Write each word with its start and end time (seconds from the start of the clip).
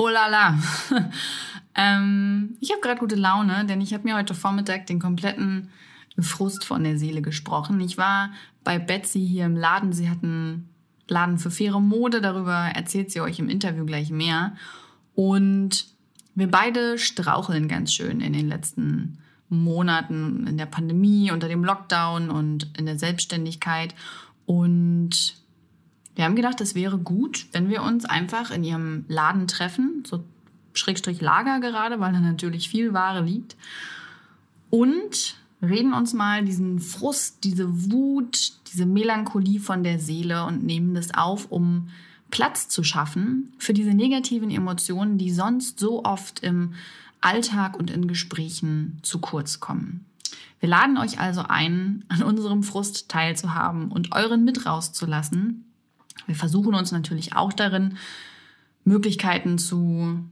Oh 0.00 0.08
la 0.08 0.28
la. 0.28 0.58
ähm, 1.74 2.56
ich 2.58 2.70
habe 2.70 2.80
gerade 2.80 2.98
gute 2.98 3.16
Laune, 3.16 3.66
denn 3.66 3.82
ich 3.82 3.92
habe 3.92 4.04
mir 4.04 4.16
heute 4.16 4.32
Vormittag 4.32 4.86
den 4.86 4.98
kompletten 4.98 5.68
Frust 6.18 6.64
von 6.64 6.84
der 6.84 6.96
Seele 6.96 7.20
gesprochen. 7.20 7.78
Ich 7.82 7.98
war 7.98 8.30
bei 8.64 8.78
Betsy 8.78 9.20
hier 9.20 9.44
im 9.44 9.56
Laden. 9.56 9.92
Sie 9.92 10.08
hat 10.08 10.22
einen 10.22 10.70
Laden 11.06 11.36
für 11.36 11.50
faire 11.50 11.80
Mode. 11.80 12.22
Darüber 12.22 12.70
erzählt 12.74 13.10
sie 13.10 13.20
euch 13.20 13.38
im 13.40 13.50
Interview 13.50 13.84
gleich 13.84 14.08
mehr. 14.08 14.56
Und 15.14 15.88
wir 16.34 16.50
beide 16.50 16.96
straucheln 16.96 17.68
ganz 17.68 17.92
schön 17.92 18.22
in 18.22 18.32
den 18.32 18.48
letzten 18.48 19.18
Monaten 19.50 20.46
in 20.46 20.56
der 20.56 20.64
Pandemie, 20.64 21.30
unter 21.30 21.48
dem 21.48 21.62
Lockdown 21.62 22.30
und 22.30 22.70
in 22.78 22.86
der 22.86 22.98
Selbstständigkeit. 22.98 23.94
Und 24.46 25.39
wir 26.14 26.24
haben 26.24 26.36
gedacht, 26.36 26.60
es 26.60 26.74
wäre 26.74 26.98
gut, 26.98 27.46
wenn 27.52 27.68
wir 27.68 27.82
uns 27.82 28.04
einfach 28.04 28.50
in 28.50 28.64
ihrem 28.64 29.04
Laden 29.08 29.46
treffen, 29.46 30.02
so 30.06 30.24
Schrägstrich 30.74 31.20
Lager 31.20 31.60
gerade, 31.60 32.00
weil 32.00 32.12
da 32.12 32.20
natürlich 32.20 32.68
viel 32.68 32.92
Ware 32.92 33.22
liegt. 33.22 33.56
Und 34.70 35.36
reden 35.62 35.92
uns 35.92 36.14
mal 36.14 36.44
diesen 36.44 36.78
Frust, 36.78 37.44
diese 37.44 37.90
Wut, 37.90 38.52
diese 38.72 38.86
Melancholie 38.86 39.60
von 39.60 39.82
der 39.82 39.98
Seele 39.98 40.44
und 40.44 40.64
nehmen 40.64 40.94
das 40.94 41.14
auf, 41.14 41.50
um 41.50 41.88
Platz 42.30 42.68
zu 42.68 42.84
schaffen 42.84 43.52
für 43.58 43.72
diese 43.72 43.90
negativen 43.90 44.50
Emotionen, 44.50 45.18
die 45.18 45.32
sonst 45.32 45.80
so 45.80 46.04
oft 46.04 46.40
im 46.40 46.74
Alltag 47.20 47.78
und 47.78 47.90
in 47.90 48.08
Gesprächen 48.08 48.98
zu 49.02 49.18
kurz 49.18 49.60
kommen. 49.60 50.06
Wir 50.60 50.68
laden 50.68 50.98
euch 50.98 51.18
also 51.18 51.42
ein, 51.42 52.04
an 52.08 52.22
unserem 52.22 52.62
Frust 52.62 53.08
teilzuhaben 53.08 53.90
und 53.90 54.14
euren 54.14 54.44
mit 54.44 54.66
rauszulassen 54.66 55.64
wir 56.30 56.36
versuchen 56.36 56.74
uns 56.74 56.92
natürlich 56.92 57.34
auch 57.34 57.52
darin, 57.52 57.96
Möglichkeiten 58.84 59.58
zu, 59.58 60.24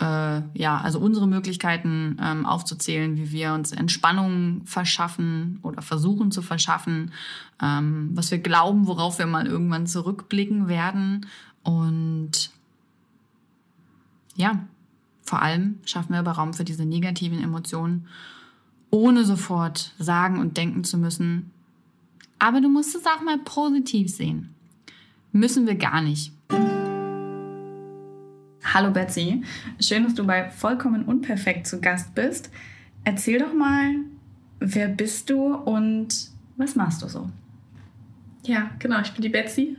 äh, 0.00 0.42
ja, 0.52 0.80
also 0.82 0.98
unsere 0.98 1.28
Möglichkeiten 1.28 2.18
ähm, 2.20 2.44
aufzuzählen, 2.44 3.16
wie 3.16 3.30
wir 3.30 3.52
uns 3.52 3.70
Entspannung 3.70 4.62
verschaffen 4.64 5.60
oder 5.62 5.80
versuchen 5.80 6.32
zu 6.32 6.42
verschaffen, 6.42 7.12
ähm, 7.62 8.10
was 8.14 8.32
wir 8.32 8.38
glauben, 8.38 8.88
worauf 8.88 9.20
wir 9.20 9.26
mal 9.26 9.46
irgendwann 9.46 9.86
zurückblicken 9.86 10.66
werden. 10.66 11.26
Und 11.62 12.50
ja, 14.34 14.66
vor 15.22 15.40
allem 15.40 15.78
schaffen 15.84 16.14
wir 16.14 16.18
aber 16.18 16.32
Raum 16.32 16.52
für 16.52 16.64
diese 16.64 16.84
negativen 16.84 17.40
Emotionen, 17.40 18.08
ohne 18.90 19.24
sofort 19.24 19.92
sagen 20.00 20.40
und 20.40 20.56
denken 20.56 20.82
zu 20.82 20.98
müssen, 20.98 21.52
aber 22.40 22.60
du 22.60 22.68
musst 22.68 22.96
es 22.96 23.06
auch 23.06 23.22
mal 23.22 23.38
positiv 23.38 24.12
sehen. 24.12 24.55
Müssen 25.36 25.66
wir 25.66 25.74
gar 25.74 26.00
nicht. 26.00 26.32
Hallo 28.72 28.90
Betsy, 28.90 29.44
schön, 29.78 30.04
dass 30.04 30.14
du 30.14 30.26
bei 30.26 30.48
Vollkommen 30.48 31.04
Unperfekt 31.04 31.66
zu 31.66 31.78
Gast 31.78 32.14
bist. 32.14 32.50
Erzähl 33.04 33.40
doch 33.40 33.52
mal, 33.52 33.96
wer 34.60 34.88
bist 34.88 35.28
du 35.28 35.54
und 35.54 36.30
was 36.56 36.74
machst 36.74 37.02
du 37.02 37.08
so? 37.08 37.28
Ja, 38.44 38.70
genau, 38.78 38.98
ich 39.02 39.12
bin 39.12 39.20
die 39.20 39.28
Betsy 39.28 39.76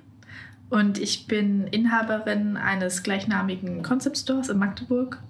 und 0.69 0.99
ich 0.99 1.25
bin 1.25 1.65
Inhaberin 1.65 2.55
eines 2.55 3.01
gleichnamigen 3.01 3.81
Concept 3.81 4.19
Stores 4.19 4.49
in 4.49 4.59
Magdeburg, 4.59 5.23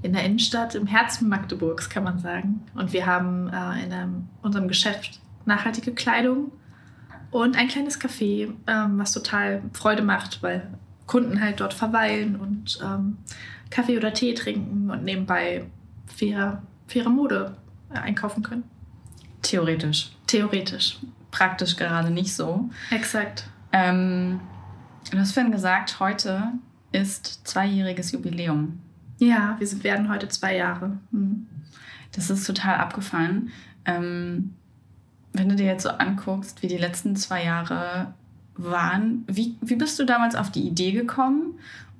in 0.00 0.14
der 0.14 0.24
Innenstadt, 0.24 0.74
im 0.74 0.86
Herzen 0.86 1.28
Magdeburgs, 1.28 1.90
kann 1.90 2.04
man 2.04 2.18
sagen. 2.18 2.62
Und 2.74 2.94
wir 2.94 3.04
haben 3.04 3.48
äh, 3.48 3.84
in 3.84 3.92
einem, 3.92 4.28
unserem 4.40 4.68
Geschäft 4.68 5.20
nachhaltige 5.44 5.92
Kleidung 5.92 6.50
und 7.30 7.56
ein 7.56 7.68
kleines 7.68 8.00
Café, 8.00 8.52
ähm, 8.66 8.98
was 8.98 9.12
total 9.12 9.62
Freude 9.72 10.02
macht, 10.02 10.42
weil 10.42 10.66
Kunden 11.06 11.40
halt 11.40 11.60
dort 11.60 11.74
verweilen 11.74 12.36
und 12.36 12.78
ähm, 12.82 13.18
Kaffee 13.70 13.96
oder 13.96 14.12
Tee 14.12 14.34
trinken 14.34 14.90
und 14.90 15.04
nebenbei 15.04 15.64
faire, 16.06 16.62
faire 16.86 17.08
Mode 17.08 17.56
äh, 17.92 17.98
einkaufen 17.98 18.42
können. 18.42 18.64
Theoretisch. 19.42 20.10
Theoretisch. 20.26 20.98
Praktisch 21.30 21.76
gerade 21.76 22.10
nicht 22.10 22.34
so. 22.34 22.68
Exakt. 22.90 23.48
Ähm, 23.72 24.40
du 25.10 25.18
hast 25.18 25.32
vorhin 25.32 25.52
gesagt, 25.52 26.00
heute 26.00 26.52
ist 26.92 27.46
zweijähriges 27.46 28.12
Jubiläum. 28.12 28.80
Ja, 29.18 29.56
wir 29.58 29.84
werden 29.84 30.08
heute 30.08 30.28
zwei 30.28 30.56
Jahre. 30.56 30.98
Hm. 31.12 31.46
Das 32.12 32.30
ist 32.30 32.46
total 32.46 32.76
abgefallen. 32.76 33.50
Ähm, 33.84 34.54
wenn 35.32 35.48
du 35.48 35.56
dir 35.56 35.66
jetzt 35.66 35.82
so 35.82 35.90
anguckst, 35.90 36.62
wie 36.62 36.68
die 36.68 36.78
letzten 36.78 37.16
zwei 37.16 37.44
Jahre 37.44 38.14
waren, 38.56 39.24
wie, 39.26 39.56
wie 39.60 39.76
bist 39.76 39.98
du 39.98 40.04
damals 40.04 40.34
auf 40.34 40.50
die 40.50 40.66
Idee 40.66 40.92
gekommen 40.92 41.54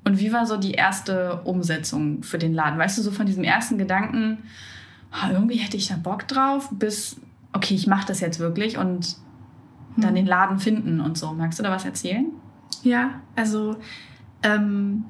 und 0.04 0.18
wie 0.18 0.32
war 0.32 0.46
so 0.46 0.56
die 0.56 0.72
erste 0.72 1.40
Umsetzung 1.44 2.22
für 2.22 2.38
den 2.38 2.54
Laden? 2.54 2.78
Weißt 2.78 2.98
du, 2.98 3.02
so 3.02 3.10
von 3.10 3.26
diesem 3.26 3.44
ersten 3.44 3.78
Gedanken, 3.78 4.38
oh, 5.12 5.30
irgendwie 5.32 5.56
hätte 5.56 5.76
ich 5.76 5.88
da 5.88 5.96
Bock 5.96 6.26
drauf, 6.28 6.68
bis, 6.72 7.20
okay, 7.52 7.74
ich 7.74 7.86
mache 7.86 8.06
das 8.06 8.20
jetzt 8.20 8.40
wirklich 8.40 8.78
und 8.78 9.16
dann 9.96 10.10
hm. 10.10 10.16
den 10.16 10.26
Laden 10.26 10.58
finden 10.58 11.00
und 11.00 11.16
so. 11.16 11.32
Magst 11.32 11.58
du 11.58 11.62
da 11.62 11.70
was 11.70 11.84
erzählen? 11.84 12.26
Ja, 12.82 13.20
also, 13.36 13.76
ähm, 14.42 15.04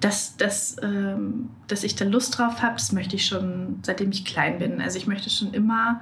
dass, 0.00 0.36
dass, 0.36 0.76
ähm, 0.82 1.48
dass 1.66 1.84
ich 1.84 1.96
da 1.96 2.04
Lust 2.04 2.38
drauf 2.38 2.60
habe, 2.62 2.74
das 2.74 2.92
möchte 2.92 3.16
ich 3.16 3.26
schon, 3.26 3.78
seitdem 3.82 4.10
ich 4.10 4.24
klein 4.24 4.58
bin. 4.58 4.80
Also 4.80 4.98
ich 4.98 5.06
möchte 5.06 5.30
schon 5.30 5.54
immer 5.54 6.00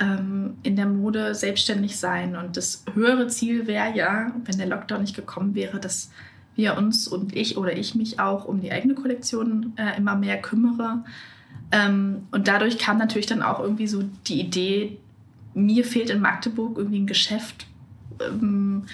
ähm, 0.00 0.56
in 0.62 0.76
der 0.76 0.86
Mode 0.86 1.34
selbstständig 1.34 1.98
sein. 1.98 2.34
Und 2.36 2.56
das 2.56 2.84
höhere 2.94 3.28
Ziel 3.28 3.66
wäre 3.66 3.94
ja, 3.94 4.32
wenn 4.44 4.58
der 4.58 4.66
Lockdown 4.66 5.02
nicht 5.02 5.14
gekommen 5.14 5.54
wäre, 5.54 5.78
dass 5.78 6.10
wir 6.56 6.76
uns 6.76 7.06
und 7.06 7.36
ich 7.36 7.56
oder 7.56 7.76
ich 7.76 7.94
mich 7.94 8.18
auch 8.18 8.44
um 8.44 8.60
die 8.60 8.72
eigene 8.72 8.94
Kollektion 8.94 9.74
äh, 9.76 9.96
immer 9.96 10.16
mehr 10.16 10.40
kümmere. 10.40 11.04
Ähm, 11.70 12.26
und 12.32 12.48
dadurch 12.48 12.78
kam 12.78 12.98
natürlich 12.98 13.26
dann 13.26 13.42
auch 13.42 13.60
irgendwie 13.60 13.86
so 13.86 14.02
die 14.26 14.40
Idee, 14.40 14.98
mir 15.54 15.84
fehlt 15.84 16.10
in 16.10 16.20
Magdeburg 16.20 16.78
irgendwie 16.78 17.00
ein 17.00 17.06
Geschäft, 17.06 17.66
ähm, 18.20 18.84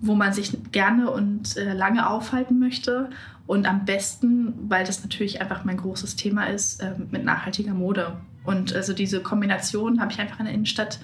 wo 0.00 0.14
man 0.14 0.32
sich 0.32 0.56
gerne 0.72 1.10
und 1.10 1.56
äh, 1.56 1.72
lange 1.72 2.08
aufhalten 2.08 2.58
möchte. 2.58 3.10
Und 3.46 3.66
am 3.66 3.84
besten, 3.84 4.54
weil 4.68 4.84
das 4.84 5.02
natürlich 5.02 5.40
einfach 5.40 5.64
mein 5.64 5.76
großes 5.76 6.16
Thema 6.16 6.46
ist, 6.46 6.82
äh, 6.82 6.94
mit 7.10 7.24
nachhaltiger 7.24 7.74
Mode. 7.74 8.16
Und 8.46 8.74
also 8.74 8.92
diese 8.92 9.20
Kombination 9.20 10.00
habe 10.00 10.12
ich 10.12 10.20
einfach 10.20 10.38
in 10.38 10.46
der 10.46 10.54
Innenstadt 10.54 10.98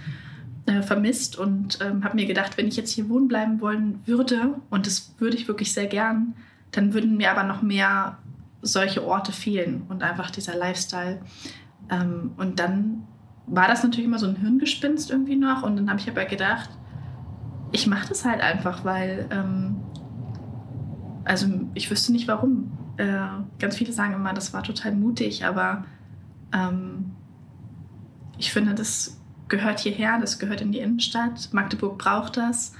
äh, 0.66 0.82
vermisst 0.82 1.36
und 1.36 1.80
ähm, 1.80 2.04
habe 2.04 2.14
mir 2.14 2.26
gedacht, 2.26 2.56
wenn 2.56 2.68
ich 2.68 2.76
jetzt 2.76 2.92
hier 2.92 3.08
wohnen 3.08 3.28
bleiben 3.28 3.60
wollen 3.60 4.00
würde, 4.06 4.54
und 4.70 4.86
das 4.86 5.14
würde 5.18 5.36
ich 5.36 5.48
wirklich 5.48 5.72
sehr 5.72 5.86
gern, 5.86 6.34
dann 6.70 6.94
würden 6.94 7.16
mir 7.16 7.30
aber 7.30 7.42
noch 7.42 7.62
mehr 7.62 8.18
solche 8.62 9.04
Orte 9.04 9.32
fehlen 9.32 9.82
und 9.88 10.02
einfach 10.02 10.30
dieser 10.30 10.56
Lifestyle. 10.56 11.20
Ähm, 11.90 12.30
und 12.36 12.60
dann 12.60 13.02
war 13.46 13.68
das 13.68 13.82
natürlich 13.82 14.06
immer 14.06 14.18
so 14.18 14.26
ein 14.26 14.36
Hirngespinst 14.36 15.10
irgendwie 15.10 15.36
noch. 15.36 15.62
Und 15.62 15.76
dann 15.76 15.90
habe 15.90 16.00
ich 16.00 16.08
aber 16.08 16.24
gedacht, 16.24 16.70
ich 17.72 17.86
mache 17.86 18.08
das 18.08 18.24
halt 18.24 18.40
einfach, 18.40 18.84
weil, 18.84 19.26
ähm, 19.30 19.76
also 21.24 21.46
ich 21.74 21.90
wüsste 21.90 22.12
nicht 22.12 22.28
warum. 22.28 22.70
Äh, 22.98 23.16
ganz 23.58 23.76
viele 23.76 23.92
sagen 23.92 24.14
immer, 24.14 24.32
das 24.32 24.52
war 24.52 24.62
total 24.62 24.92
mutig, 24.92 25.44
aber 25.44 25.84
ähm, 26.52 27.12
ich 28.42 28.52
finde, 28.52 28.74
das 28.74 29.16
gehört 29.46 29.78
hierher, 29.78 30.18
das 30.18 30.40
gehört 30.40 30.60
in 30.60 30.72
die 30.72 30.80
Innenstadt. 30.80 31.50
Magdeburg 31.52 31.96
braucht 31.96 32.36
das. 32.36 32.72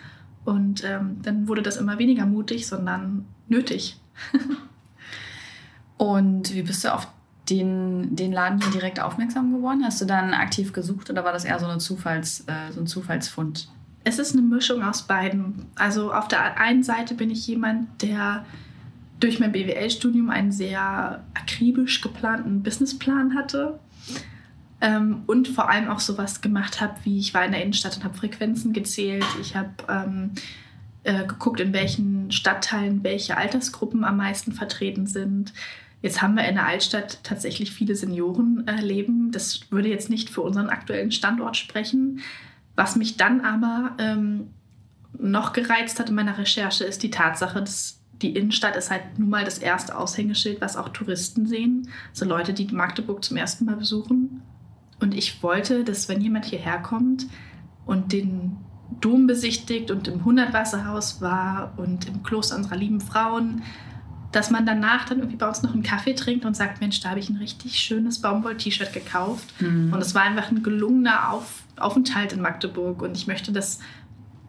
Und 0.45 0.83
ähm, 0.83 1.19
dann 1.23 1.47
wurde 1.47 1.63
das 1.63 1.77
immer 1.77 2.01
weniger 2.01 2.27
mutig, 2.27 2.67
sondern 2.67 3.27
nötig. 3.47 3.97
Und 5.97 6.53
wie 6.53 6.63
bist 6.63 6.83
du 6.83 6.93
auf 6.93 7.07
den, 7.49 8.17
den 8.17 8.33
Laden 8.33 8.61
hier 8.61 8.73
direkt 8.73 8.99
aufmerksam 8.99 9.53
geworden? 9.53 9.85
Hast 9.85 10.01
du 10.01 10.05
dann 10.05 10.35
aktiv 10.35 10.73
gesucht 10.73 11.11
oder 11.11 11.25
war 11.25 11.33
das 11.33 11.45
eher 11.45 11.61
so, 11.61 11.67
eine 11.67 11.79
Zufalls, 11.79 12.41
äh, 12.49 12.73
so 12.73 12.81
ein 12.81 12.89
Zufallsfund? 12.89 13.69
Es 14.03 14.19
ist 14.19 14.33
eine 14.33 14.43
Mischung 14.43 14.83
aus 14.83 15.03
beiden. 15.03 15.67
Also 15.77 16.13
auf 16.13 16.27
der 16.27 16.59
einen 16.59 16.83
Seite 16.83 17.15
bin 17.15 17.31
ich 17.31 17.47
jemand, 17.47 18.03
der 18.03 18.45
durch 19.21 19.39
mein 19.39 19.53
BWL-Studium 19.53 20.29
einen 20.29 20.51
sehr 20.51 21.23
akribisch 21.35 22.01
geplanten 22.01 22.65
Businessplan 22.65 23.37
hatte 23.37 23.79
ähm, 24.83 25.23
und 25.27 25.49
vor 25.49 25.71
allem 25.71 25.89
auch 25.89 26.01
sowas 26.01 26.41
gemacht 26.41 26.81
habe, 26.81 26.95
wie 27.05 27.19
ich 27.19 27.33
war 27.33 27.45
in 27.45 27.53
der 27.53 27.63
Innenstadt 27.63 27.97
und 27.97 28.05
habe 28.05 28.19
Frequenzen 28.19 28.73
gezählt. 28.73 29.25
Ich 29.41 29.57
habe 29.57 29.71
ähm, 29.89 30.33
äh, 31.05 31.25
geguckt, 31.25 31.61
in 31.61 31.73
welchen 31.73 32.31
Stadtteilen 32.33 33.03
welche 33.05 33.37
Altersgruppen 33.37 34.05
am 34.05 34.17
meisten 34.17 34.53
vertreten 34.53 35.07
sind. 35.07 35.53
Jetzt 36.03 36.21
haben 36.21 36.35
wir 36.35 36.45
in 36.45 36.57
der 36.57 36.67
Altstadt 36.67 37.23
tatsächlich 37.23 37.71
viele 37.71 37.95
Senioren 37.95 38.67
äh, 38.67 38.81
leben. 38.81 39.31
Das 39.31 39.71
würde 39.71 39.89
jetzt 39.89 40.11
nicht 40.11 40.31
für 40.31 40.41
unseren 40.41 40.69
aktuellen 40.69 41.13
Standort 41.13 41.57
sprechen. 41.57 42.21
Was 42.75 42.97
mich 42.97 43.17
dann 43.17 43.41
aber 43.43 43.93
ähm, 43.99 44.49
noch 45.17 45.53
gereizt 45.53 46.01
hat 46.01 46.09
in 46.09 46.17
meiner 46.17 46.39
Recherche, 46.39 46.83
ist 46.83 47.05
die 47.05 47.11
Tatsache, 47.11 47.61
dass 47.61 48.01
die 48.21 48.35
Innenstadt 48.35 48.77
ist 48.77 48.91
halt 48.91 49.19
nun 49.19 49.31
mal 49.31 49.45
das 49.45 49.59
erste 49.59 49.97
Aushängeschild, 49.97 50.61
was 50.61 50.77
auch 50.77 50.89
Touristen 50.89 51.47
sehen. 51.47 51.89
Also 52.11 52.25
Leute, 52.25 52.53
die 52.53 52.67
Magdeburg 52.67 53.23
zum 53.23 53.37
ersten 53.37 53.65
Mal 53.65 53.77
besuchen. 53.77 54.43
Und 55.03 55.15
ich 55.15 55.43
wollte, 55.43 55.85
dass 55.85 56.09
wenn 56.09 56.21
jemand 56.21 56.45
hierher 56.45 56.79
kommt 56.79 57.27
und 57.85 58.13
den 58.13 58.57
Dom 59.01 59.27
besichtigt 59.27 59.91
und 59.91 60.07
im 60.09 60.25
Hundertwasserhaus 60.25 61.21
war 61.21 61.73
und 61.77 62.07
im 62.07 62.23
Kloster 62.23 62.57
unserer 62.57 62.77
lieben 62.77 63.01
Frauen, 63.01 63.63
dass 64.31 64.51
man 64.51 64.65
danach 64.65 65.05
dann 65.05 65.19
irgendwie 65.19 65.37
bei 65.37 65.47
uns 65.47 65.63
noch 65.63 65.75
einen 65.75 65.83
Kaffee 65.83 66.15
trinkt 66.15 66.45
und 66.45 66.57
sagt, 66.57 66.81
Mensch, 66.81 67.01
da 67.01 67.11
habe 67.11 67.21
ich 67.21 67.29
ein 67.29 67.37
richtig 67.37 67.79
schönes 67.79 68.21
Baumwoll-T-Shirt 68.21 68.93
gekauft. 68.93 69.61
Mhm. 69.61 69.93
Und 69.93 70.01
es 70.01 70.15
war 70.15 70.23
einfach 70.23 70.51
ein 70.51 70.63
gelungener 70.63 71.31
Auf 71.31 71.65
Aufenthalt 71.77 72.33
in 72.33 72.41
Magdeburg. 72.41 73.03
Und 73.03 73.17
ich 73.17 73.27
möchte 73.27 73.53
das 73.53 73.81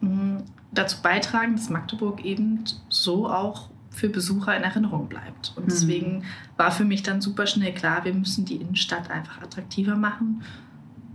mh, 0.01 0.09
mm, 0.09 0.43
dazu 0.71 1.01
beitragen, 1.01 1.55
dass 1.55 1.69
Magdeburg 1.69 2.23
eben 2.23 2.63
so 2.89 3.27
auch 3.27 3.69
für 3.93 4.09
Besucher 4.09 4.57
in 4.57 4.63
Erinnerung 4.63 5.07
bleibt. 5.07 5.53
Und 5.55 5.65
mhm. 5.65 5.69
deswegen 5.69 6.23
war 6.57 6.71
für 6.71 6.83
mich 6.83 7.03
dann 7.03 7.21
super 7.21 7.45
schnell 7.47 7.73
klar, 7.73 8.03
wir 8.03 8.13
müssen 8.13 8.43
die 8.43 8.55
Innenstadt 8.55 9.09
einfach 9.09 9.41
attraktiver 9.41 9.95
machen. 9.95 10.43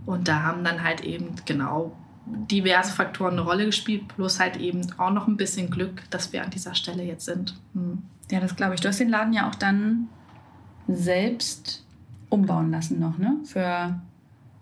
Und 0.05 0.27
da 0.27 0.41
haben 0.43 0.63
dann 0.63 0.83
halt 0.83 1.01
eben 1.01 1.35
genau 1.45 1.95
diverse 2.25 2.93
Faktoren 2.93 3.33
eine 3.33 3.41
Rolle 3.41 3.65
gespielt, 3.65 4.07
plus 4.07 4.39
halt 4.39 4.57
eben 4.57 4.81
auch 4.97 5.11
noch 5.11 5.27
ein 5.27 5.37
bisschen 5.37 5.69
Glück, 5.69 6.03
dass 6.09 6.31
wir 6.31 6.43
an 6.43 6.49
dieser 6.49 6.73
Stelle 6.73 7.03
jetzt 7.03 7.25
sind. 7.25 7.59
Mhm. 7.73 8.03
Ja, 8.31 8.39
das 8.39 8.55
glaube 8.55 8.75
ich. 8.75 8.81
Du 8.81 8.87
hast 8.87 8.99
den 8.99 9.09
Laden 9.09 9.33
ja 9.33 9.49
auch 9.49 9.55
dann 9.55 10.07
selbst 10.87 11.85
umbauen 12.29 12.71
lassen 12.71 12.99
noch, 12.99 13.17
ne? 13.17 13.37
Für, 13.43 13.99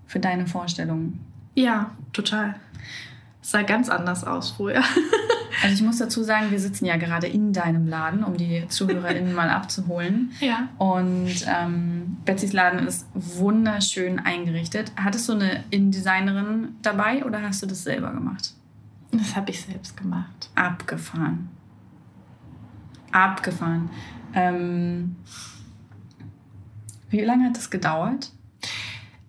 für 0.06 0.20
deine 0.20 0.48
Vorstellungen. 0.48 1.20
Ja, 1.54 1.92
total. 2.13 2.56
Es 3.42 3.52
sah 3.52 3.62
ganz 3.62 3.90
anders 3.90 4.24
aus 4.24 4.52
vorher. 4.52 4.84
Also 5.63 5.75
ich 5.75 5.81
muss 5.81 5.98
dazu 5.98 6.24
sagen, 6.24 6.51
wir 6.51 6.59
sitzen 6.59 6.86
ja 6.86 6.98
gerade 6.98 7.27
in 7.27 7.51
deinem 7.54 7.88
Laden, 7.88 8.24
um 8.24 8.38
die 8.38 8.68
ZuhörerInnen 8.68 9.33
mal 9.33 9.50
abzuholen. 9.50 10.31
Ja. 10.39 10.69
Und 10.77 11.45
ähm, 11.48 12.18
Betsys 12.24 12.54
Laden 12.54 12.88
ist 12.88 13.07
wunderschön 13.13 14.19
eingerichtet. 14.19 14.92
Hattest 14.95 15.27
du 15.27 15.33
eine 15.33 15.63
Innendesignerin 15.71 16.75
dabei 16.81 17.25
oder 17.25 17.42
hast 17.42 17.63
du 17.63 17.65
das 17.65 17.83
selber 17.83 18.12
gemacht? 18.12 18.54
Das 19.12 19.36
habe 19.36 19.50
ich 19.50 19.62
selbst 19.62 19.98
gemacht. 19.98 20.50
Abgefahren. 20.56 21.50
Abgefahren. 23.12 23.89
Ähm, 24.33 25.15
wie 27.10 27.21
lange 27.21 27.45
hat 27.45 27.57
das 27.57 27.69
gedauert? 27.69 28.31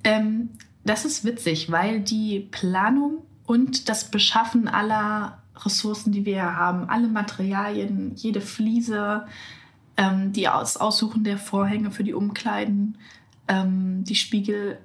Ähm, 0.05 0.51
das 0.85 1.05
ist 1.05 1.25
witzig, 1.25 1.71
weil 1.71 2.01
die 2.01 2.49
Planung 2.51 3.23
und 3.47 3.89
das 3.89 4.11
Beschaffen 4.11 4.69
aller 4.69 5.39
Ressourcen, 5.65 6.13
die 6.13 6.25
wir 6.25 6.57
haben, 6.57 6.89
alle 6.89 7.09
Materialien, 7.09 8.13
jede 8.17 8.41
Fliese, 8.41 9.27
ähm, 9.97 10.33
die 10.33 10.49
Aus 10.49 10.77
Aussuchen 10.77 11.25
der 11.25 11.39
Vorhänge 11.39 11.91
für 11.91 12.05
die 12.05 12.15
Umkleiden, 12.15 12.99
ähm, 13.49 14.05
die 14.05 14.15
Spiegel, 14.15 14.79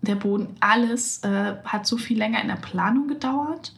der 0.00 0.14
Boden, 0.14 0.56
alles 0.60 1.24
äh, 1.24 1.56
hat 1.64 1.86
so 1.86 1.96
viel 1.96 2.18
länger 2.18 2.40
in 2.40 2.48
der 2.48 2.56
Planung 2.56 3.08
gedauert. 3.08 3.74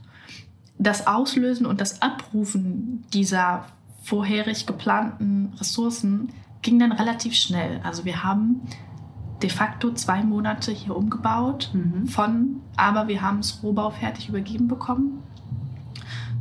Das 0.78 1.06
Auslösen 1.06 1.66
und 1.66 1.80
das 1.80 2.02
Abrufen 2.02 3.04
dieser 3.12 3.66
vorherig 4.02 4.66
geplanten 4.66 5.52
Ressourcen 5.58 6.30
ging 6.62 6.78
dann 6.78 6.92
relativ 6.92 7.34
schnell. 7.34 7.80
Also 7.84 8.04
wir 8.04 8.22
haben 8.22 8.62
de 9.42 9.48
facto 9.48 9.92
zwei 9.92 10.22
Monate 10.22 10.72
hier 10.72 10.94
umgebaut 10.94 11.70
mhm. 11.72 12.06
von, 12.08 12.60
aber 12.76 13.08
wir 13.08 13.22
haben 13.22 13.38
es 13.38 13.62
Rohbau 13.62 13.90
fertig 13.90 14.28
übergeben 14.28 14.68
bekommen 14.68 15.22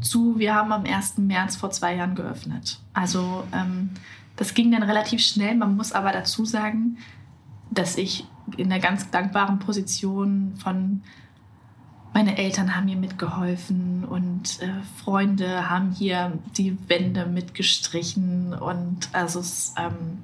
zu, 0.02 0.40
wir 0.40 0.56
haben 0.56 0.72
am 0.72 0.86
1. 0.86 1.18
März 1.18 1.56
vor 1.56 1.72
zwei 1.72 1.96
Jahren 1.96 2.16
geöffnet. 2.16 2.80
Also 2.94 3.44
ähm, 3.54 3.92
das 4.36 4.54
ging 4.54 4.72
dann 4.72 4.84
relativ 4.84 5.22
schnell. 5.22 5.56
Man 5.56 5.76
muss 5.76 5.92
aber 5.92 6.12
dazu 6.12 6.46
sagen, 6.46 6.98
dass 7.72 7.98
ich 7.98 8.26
in 8.58 8.72
einer 8.72 8.82
ganz 8.82 9.10
dankbaren 9.12 9.60
Position 9.60 10.54
von 10.56 11.02
meine 12.14 12.38
Eltern 12.38 12.76
haben 12.76 12.86
mir 12.86 12.96
mitgeholfen 12.96 14.04
und 14.04 14.62
äh, 14.62 14.82
Freunde 15.04 15.70
haben 15.70 15.92
hier 15.92 16.40
die 16.58 16.76
Wände 16.90 17.26
mitgestrichen 17.28 18.54
und 18.54 19.10
also 19.14 19.40
es, 19.40 19.76
ähm, 19.78 20.18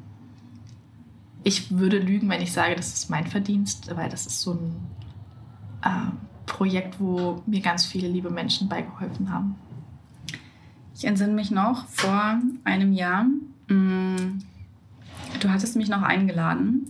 ich 1.44 1.78
würde 1.78 2.00
lügen, 2.00 2.28
wenn 2.30 2.42
ich 2.42 2.52
sage, 2.52 2.76
das 2.76 2.94
ist 2.94 3.10
mein 3.10 3.28
Verdienst, 3.28 3.96
weil 3.96 4.10
das 4.10 4.26
ist 4.26 4.42
so 4.42 4.54
ein 4.54 4.76
äh, 5.84 6.12
Projekt, 6.48 7.00
wo 7.00 7.44
mir 7.46 7.62
ganz 7.62 7.86
viele 7.86 8.08
liebe 8.08 8.32
Menschen 8.32 8.68
beigeholfen 8.68 9.32
haben. 9.32 9.56
Ich 10.98 11.04
entsinne 11.04 11.34
mich 11.34 11.52
noch 11.52 11.88
vor 11.90 12.40
einem 12.64 12.94
Jahr. 12.94 13.26
Mm, 13.68 14.40
du 15.42 15.50
hattest 15.50 15.76
mich 15.76 15.90
noch 15.90 16.02
eingeladen 16.02 16.88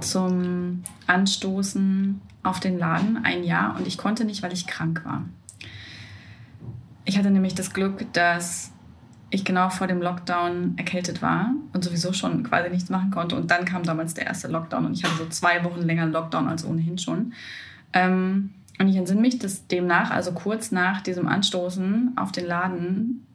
zum 0.00 0.84
Anstoßen 1.08 2.20
auf 2.44 2.60
den 2.60 2.78
Laden 2.78 3.24
ein 3.24 3.42
Jahr 3.42 3.76
und 3.76 3.86
ich 3.86 3.98
konnte 3.98 4.24
nicht, 4.24 4.42
weil 4.42 4.52
ich 4.52 4.68
krank 4.68 5.04
war. 5.04 5.24
Ich 7.04 7.18
hatte 7.18 7.30
nämlich 7.30 7.54
das 7.54 7.72
Glück, 7.72 8.12
dass 8.12 8.70
ich 9.30 9.44
genau 9.44 9.70
vor 9.70 9.88
dem 9.88 10.00
Lockdown 10.00 10.74
erkältet 10.76 11.20
war 11.20 11.52
und 11.72 11.82
sowieso 11.82 12.12
schon 12.12 12.44
quasi 12.44 12.70
nichts 12.70 12.90
machen 12.90 13.10
konnte. 13.10 13.34
Und 13.34 13.50
dann 13.50 13.64
kam 13.64 13.82
damals 13.82 14.14
der 14.14 14.26
erste 14.26 14.46
Lockdown 14.48 14.86
und 14.86 14.94
ich 14.94 15.04
hatte 15.04 15.16
so 15.16 15.26
zwei 15.26 15.64
Wochen 15.64 15.82
länger 15.82 16.06
Lockdown 16.06 16.48
als 16.48 16.64
ohnehin 16.64 16.96
schon. 16.96 17.32
Ähm, 17.92 18.50
und 18.78 18.88
ich 18.88 18.96
entsinne 18.96 19.20
mich, 19.20 19.38
dass 19.38 19.66
demnach, 19.66 20.10
also 20.10 20.32
kurz 20.32 20.70
nach 20.70 21.00
diesem 21.00 21.26
Anstoßen 21.26 22.12
auf 22.16 22.30
den 22.30 22.46
Laden, 22.46 23.26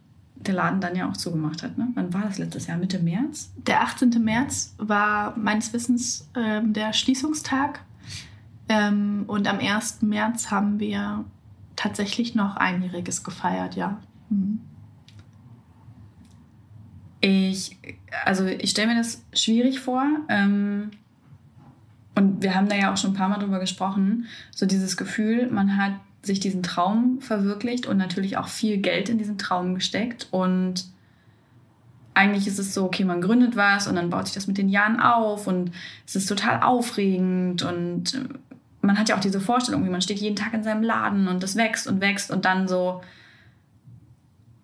der 0.48 0.56
Laden 0.56 0.82
dann 0.82 0.96
ja 0.96 1.10
auch 1.10 1.18
zugemacht 1.18 1.64
hat. 1.64 1.78
Ne? 1.78 1.88
Wann 1.96 2.14
war 2.14 2.24
das 2.24 2.38
letztes 2.38 2.68
Jahr? 2.68 2.78
Mitte 2.78 3.00
März? 3.00 3.52
Der 3.56 3.82
18. 3.82 4.10
März 4.24 4.76
war 4.78 5.38
meines 5.38 5.74
Wissens 5.74 6.30
ähm, 6.36 6.74
der 6.74 6.94
Schließungstag. 6.94 7.82
Ähm, 8.70 9.24
und 9.28 9.48
am 9.48 9.60
1. 9.60 10.02
März 10.02 10.52
haben 10.52 10.80
wir 10.80 11.26
tatsächlich 11.76 12.36
noch 12.36 12.56
Einjähriges 12.56 13.24
gefeiert, 13.24 13.76
ja. 13.76 14.00
Mhm. 14.30 14.60
Ich, 17.22 17.78
also 18.26 18.46
ich 18.46 18.72
stelle 18.72 18.90
mir 18.90 18.98
das 18.98 19.24
schwierig 19.34 19.80
vor. 19.80 20.06
Ähm, 20.28 20.92
und 22.16 22.44
wir 22.44 22.54
haben 22.54 22.70
da 22.70 22.76
ja 22.76 22.92
auch 22.92 22.98
schon 22.98 23.12
ein 23.12 23.16
paar 23.16 23.30
Mal 23.30 23.40
drüber 23.40 23.60
gesprochen. 23.60 24.26
So 24.52 24.66
dieses 24.66 24.98
Gefühl, 24.98 25.50
man 25.50 25.78
hat 25.78 25.94
sich 26.24 26.40
diesen 26.40 26.64
Traum 26.64 27.20
verwirklicht 27.22 27.86
und 27.86 27.98
natürlich 27.98 28.38
auch 28.38 28.48
viel 28.48 28.78
Geld 28.78 29.10
in 29.10 29.18
diesen 29.18 29.38
Traum 29.38 29.76
gesteckt. 29.76 30.28
Und 30.32 30.86
eigentlich 32.14 32.48
ist 32.48 32.60
es 32.60 32.74
so, 32.74 32.86
okay, 32.86 33.04
man 33.04 33.22
gründet 33.22 33.56
was 33.56 33.88
und 33.88 33.96
dann 33.96 34.10
baut 34.10 34.26
sich 34.26 34.34
das 34.34 34.48
mit 34.48 34.58
den 34.58 34.70
Jahren 34.70 35.00
auf 35.00 35.48
und 35.48 35.72
es 36.08 36.16
ist 36.16 36.28
total 36.28 36.62
aufregend 36.62 37.64
und 37.64 38.14
äh, 38.14 38.20
man 38.82 39.00
hat 39.00 39.10
ja 39.10 39.16
auch 39.16 39.22
diese 39.22 39.40
Vorstellung, 39.40 39.86
wie 39.86 39.90
man 39.90 40.02
steht 40.02 40.20
jeden 40.20 40.36
Tag 40.36 40.54
in 40.54 40.64
seinem 40.64 40.84
Laden 40.84 41.28
und 41.28 41.42
das 41.42 41.56
wächst 41.56 41.88
und 41.88 42.02
wächst 42.02 42.32
und 42.32 42.46
dann 42.46 42.68
so 42.68 43.02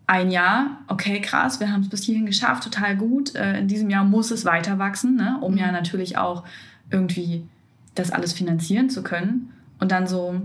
ein 0.08 0.32
Jahr, 0.32 0.80
okay, 0.88 1.22
krass, 1.22 1.60
wir 1.60 1.72
haben 1.72 1.82
es 1.82 1.90
bis 1.90 2.04
hierhin 2.04 2.26
geschafft, 2.26 2.64
total 2.64 2.98
gut. 2.98 3.36
Äh, 3.36 3.60
in 3.60 3.68
diesem 3.68 3.90
Jahr 3.90 4.04
muss 4.04 4.32
es 4.32 4.44
weiter 4.44 4.80
wachsen, 4.80 5.16
ne? 5.16 5.38
um 5.42 5.56
ja 5.56 5.68
mhm. 5.68 5.74
natürlich 5.74 6.18
auch 6.18 6.44
irgendwie 6.90 7.44
das 7.96 8.12
alles 8.12 8.34
finanzieren 8.34 8.90
zu 8.90 9.04
können. 9.04 9.54
Und 9.80 9.92
dann 9.92 10.08
so, 10.08 10.42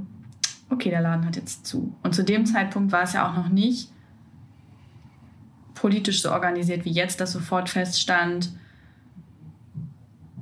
okay, 0.75 0.91
der 0.91 1.01
Laden 1.01 1.25
hat 1.25 1.37
jetzt 1.37 1.67
zu. 1.67 1.95
Und 2.03 2.15
zu 2.15 2.25
dem 2.25 2.47
Zeitpunkt 2.47 2.93
war 2.93 3.03
es 3.03 3.13
ja 3.13 3.29
auch 3.29 3.37
noch 3.37 3.49
nicht 3.49 3.91
politisch 5.75 6.23
so 6.23 6.31
organisiert 6.31 6.85
wie 6.85 6.93
jetzt, 6.93 7.21
dass 7.21 7.33
sofort 7.33 7.69
feststand, 7.69 8.53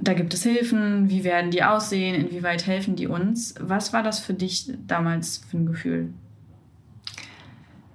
da 0.01 0.15
gibt 0.15 0.35
es 0.35 0.43
Hilfen, 0.43 1.11
wie 1.11 1.23
werden 1.23 1.51
die 1.53 1.63
aussehen, 1.63 2.15
inwieweit 2.15 2.67
helfen 2.67 2.97
die 2.97 3.07
uns. 3.07 3.55
Was 3.61 3.93
war 3.93 4.03
das 4.03 4.19
für 4.19 4.35
dich 4.35 4.73
damals 4.87 5.39
für 5.49 5.59
ein 5.59 5.67
Gefühl? 5.67 6.13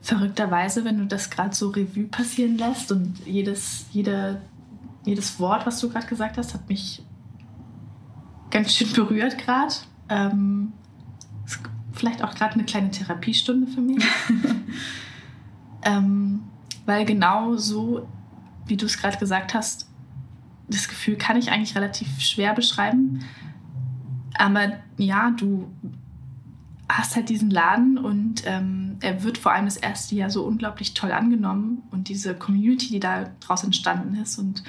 Verrückterweise, 0.01 0.85
wenn 0.85 0.97
du 0.97 1.05
das 1.05 1.29
gerade 1.29 1.53
so 1.53 1.69
Revue 1.69 2.05
passieren 2.05 2.57
lässt 2.57 2.93
und 2.93 3.19
jedes, 3.25 3.87
jede, 3.91 4.41
jedes 5.05 5.37
Wort, 5.39 5.65
was 5.65 5.81
du 5.81 5.89
gerade 5.89 6.07
gesagt 6.07 6.37
hast, 6.37 6.53
hat 6.53 6.69
mich 6.69 7.03
ganz 8.51 8.73
schön 8.73 8.93
berührt 8.93 9.37
gerade. 9.37 9.73
Ähm, 10.07 10.71
vielleicht 11.97 12.23
auch 12.23 12.35
gerade 12.35 12.53
eine 12.53 12.63
kleine 12.63 12.91
Therapiestunde 12.91 13.67
für 13.67 13.81
mich. 13.81 14.03
ähm, 15.83 16.43
weil 16.85 17.05
genau 17.05 17.55
so, 17.55 18.07
wie 18.65 18.77
du 18.77 18.85
es 18.85 18.97
gerade 18.97 19.17
gesagt 19.17 19.53
hast, 19.53 19.87
das 20.69 20.87
Gefühl 20.87 21.15
kann 21.15 21.37
ich 21.37 21.51
eigentlich 21.51 21.75
relativ 21.75 22.19
schwer 22.19 22.53
beschreiben. 22.53 23.23
Aber 24.37 24.73
ja, 24.97 25.31
du 25.31 25.71
hast 26.89 27.15
halt 27.15 27.29
diesen 27.29 27.49
Laden 27.49 27.97
und 27.97 28.43
ähm, 28.45 28.97
er 29.01 29.23
wird 29.23 29.37
vor 29.37 29.51
allem 29.51 29.65
das 29.65 29.77
erste 29.77 30.15
Jahr 30.15 30.29
so 30.29 30.45
unglaublich 30.45 30.93
toll 30.93 31.11
angenommen 31.11 31.83
und 31.91 32.07
diese 32.07 32.33
Community, 32.33 32.89
die 32.89 32.99
da 32.99 33.29
draus 33.39 33.63
entstanden 33.63 34.15
ist 34.15 34.37
und 34.37 34.63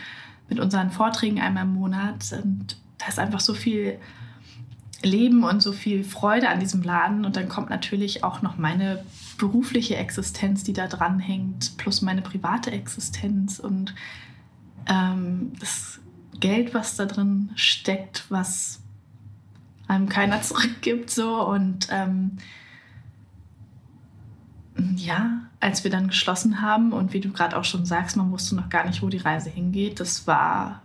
mit 0.49 0.59
unseren 0.59 0.91
Vorträgen 0.91 1.41
einmal 1.41 1.65
im 1.65 1.75
Monat. 1.75 2.33
Und 2.43 2.77
da 2.99 3.07
ist 3.07 3.19
einfach 3.19 3.41
so 3.41 3.55
viel 3.55 3.99
Leben 5.03 5.45
und 5.45 5.63
so 5.63 5.73
viel 5.73 6.03
Freude 6.03 6.49
an 6.49 6.61
diesem 6.61 6.83
Laden. 6.83 7.25
Und 7.25 7.37
dann 7.37 7.49
kommt 7.49 7.71
natürlich 7.71 8.25
auch 8.25 8.43
noch 8.43 8.59
meine 8.59 9.05
berufliche 9.39 9.97
Existenz, 9.97 10.65
die 10.65 10.73
da 10.73 10.89
dran 10.89 11.21
hängt, 11.21 11.77
plus 11.77 12.03
meine 12.03 12.23
private 12.23 12.73
Existenz 12.73 13.61
und 13.61 13.95
ähm, 14.89 15.53
das 15.61 16.01
Geld, 16.41 16.75
was 16.75 16.97
da 16.97 17.07
drin 17.07 17.51
steckt, 17.55 18.25
was 18.29 18.81
einem 19.87 20.09
keiner 20.09 20.43
zurückgibt. 20.43 21.11
So. 21.11 21.47
Und 21.47 21.89
ähm, 21.91 22.39
ja, 24.97 25.43
als 25.61 25.85
wir 25.85 25.91
dann 25.91 26.09
geschlossen 26.09 26.61
haben 26.61 26.93
und 26.93 27.13
wie 27.13 27.21
du 27.21 27.31
gerade 27.31 27.57
auch 27.57 27.65
schon 27.65 27.85
sagst, 27.85 28.17
man 28.17 28.31
wusste 28.31 28.57
noch 28.57 28.69
gar 28.69 28.87
nicht, 28.87 29.03
wo 29.03 29.09
die 29.09 29.19
Reise 29.19 29.51
hingeht, 29.51 30.01
das 30.01 30.27
war 30.27 30.83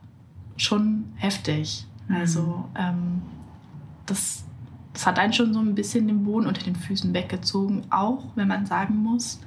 schon 0.58 1.14
heftig. 1.16 1.86
Also 2.10 2.42
mhm. 2.42 2.76
ähm, 2.76 3.22
das, 4.06 4.44
das 4.94 5.06
hat 5.06 5.20
einen 5.20 5.34
schon 5.34 5.54
so 5.54 5.60
ein 5.60 5.76
bisschen 5.76 6.08
den 6.08 6.24
Boden 6.24 6.48
unter 6.48 6.64
den 6.64 6.76
Füßen 6.76 7.14
weggezogen, 7.14 7.84
auch 7.90 8.26
wenn 8.36 8.48
man 8.48 8.66
sagen 8.66 8.98
muss, 8.98 9.40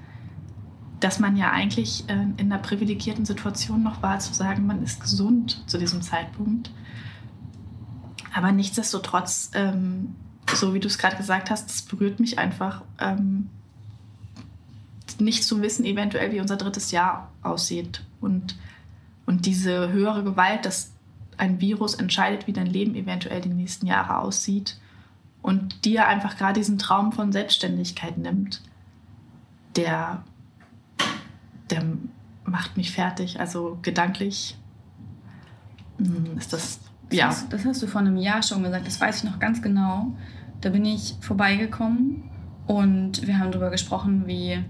dass 1.01 1.19
man 1.19 1.37
ja 1.37 1.51
eigentlich 1.51 2.09
äh, 2.09 2.15
in 2.37 2.53
einer 2.53 2.59
privilegierten 2.59 3.25
Situation 3.25 3.83
noch 3.83 4.03
war, 4.03 4.19
zu 4.19 4.33
sagen, 4.33 4.67
man 4.67 4.83
ist 4.83 5.01
gesund 5.01 5.63
zu 5.67 5.79
diesem 5.79 6.01
Zeitpunkt. 6.01 6.71
Aber 8.35 8.53
nichtsdestotrotz, 8.53 9.51
ähm, 9.55 10.15
so 10.53 10.75
wie 10.75 10.81
du 10.81 10.89
es 10.89 10.99
gerade 10.99 11.17
gesagt 11.17 11.51
hast, 11.51 11.69
das 11.69 11.83
berührt 11.83 12.21
mich 12.21 12.39
einfach, 12.39 12.83
ähm, 12.99 13.51
nicht 15.19 15.45
zu 15.45 15.63
wissen, 15.63 15.85
eventuell, 15.85 16.33
wie 16.33 16.41
unser 16.41 16.57
drittes 16.57 16.91
Jahr 16.91 17.31
aussieht. 17.43 18.05
Und, 18.21 18.59
und 19.25 19.47
diese 19.47 19.93
höhere 19.93 20.23
Gewalt, 20.23 20.67
dass 20.67 20.93
ein 21.37 21.61
Virus 21.61 21.95
entscheidet, 21.95 22.47
wie 22.47 22.53
dein 22.53 22.67
Leben 22.67 22.95
eventuell 22.95 23.41
die 23.41 23.51
nächsten 23.51 23.87
Jahre 23.87 24.19
aussieht 24.19 24.79
und 25.43 25.85
dir 25.85 26.07
einfach 26.09 26.37
gerade 26.37 26.59
diesen 26.61 26.79
Traum 26.79 27.13
von 27.13 27.33
Selbstständigkeit 27.33 28.19
nimmt, 28.19 28.63
der, 29.77 30.25
der 31.71 31.85
macht 32.45 32.77
mich 32.77 32.91
fertig. 32.91 33.39
Also 33.39 33.79
gedanklich 33.83 34.57
hm, 35.99 36.37
ist 36.39 36.53
das, 36.53 36.81
ja. 37.13 37.29
Das, 37.29 37.49
das 37.49 37.65
hast 37.65 37.83
du 37.83 37.87
vor 37.87 38.01
einem 38.01 38.17
Jahr 38.17 38.43
schon 38.43 38.63
gesagt, 38.63 38.87
das 38.87 39.01
weiß 39.01 39.19
ich 39.19 39.25
noch 39.25 39.39
ganz 39.39 39.63
genau. 39.63 40.17
Da 40.61 40.71
bin 40.71 40.85
ich 40.85 41.15
vorbeigekommen 41.21 42.31
und 42.67 43.27
wir 43.27 43.39
haben 43.39 43.53
darüber 43.53 43.71
gesprochen, 43.71 44.27
wie 44.27 44.65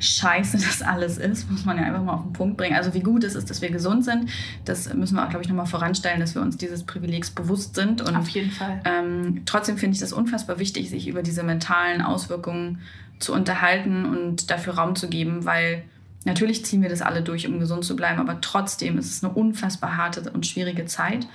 scheiße 0.00 0.56
das 0.66 0.82
alles 0.82 1.18
ist, 1.18 1.50
muss 1.50 1.64
man 1.64 1.76
ja 1.76 1.84
einfach 1.84 2.02
mal 2.02 2.14
auf 2.14 2.22
den 2.22 2.32
Punkt 2.32 2.56
bringen. 2.56 2.76
Also 2.76 2.94
wie 2.94 3.00
gut 3.00 3.22
es 3.22 3.34
ist, 3.34 3.50
dass 3.50 3.62
wir 3.62 3.70
gesund 3.70 4.04
sind, 4.04 4.30
das 4.64 4.92
müssen 4.94 5.14
wir 5.14 5.24
auch, 5.24 5.28
glaube 5.28 5.42
ich, 5.42 5.48
nochmal 5.48 5.66
voranstellen, 5.66 6.20
dass 6.20 6.34
wir 6.34 6.42
uns 6.42 6.56
dieses 6.56 6.84
Privilegs 6.84 7.30
bewusst 7.30 7.74
sind. 7.74 8.00
Und, 8.00 8.16
auf 8.16 8.28
jeden 8.30 8.50
Fall. 8.50 8.80
Ähm, 8.84 9.42
trotzdem 9.46 9.78
finde 9.78 9.94
ich 9.94 10.00
das 10.00 10.12
unfassbar 10.12 10.58
wichtig, 10.58 10.90
sich 10.90 11.06
über 11.06 11.22
diese 11.22 11.42
mentalen 11.42 12.02
Auswirkungen 12.02 12.80
zu 13.18 13.34
unterhalten 13.34 14.06
und 14.06 14.50
dafür 14.50 14.74
Raum 14.74 14.96
zu 14.96 15.08
geben, 15.08 15.44
weil 15.44 15.84
natürlich 16.24 16.64
ziehen 16.64 16.82
wir 16.82 16.88
das 16.88 17.02
alle 17.02 17.22
durch, 17.22 17.46
um 17.46 17.60
gesund 17.60 17.84
zu 17.84 17.94
bleiben, 17.94 18.18
aber 18.18 18.40
trotzdem 18.40 18.98
ist 18.98 19.10
es 19.10 19.22
eine 19.22 19.32
unfassbar 19.32 19.96
harte 19.96 20.30
und 20.30 20.46
schwierige 20.46 20.86
Zeit. 20.86 21.26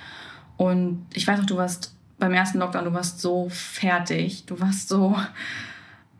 Und 0.56 1.06
ich 1.14 1.26
weiß 1.26 1.40
auch, 1.40 1.46
du 1.46 1.56
warst 1.56 1.94
beim 2.18 2.32
ersten 2.32 2.58
Lockdown, 2.58 2.86
du 2.86 2.92
warst 2.92 3.20
so 3.20 3.48
fertig, 3.50 4.46
du 4.46 4.58
warst 4.58 4.88
so 4.88 5.16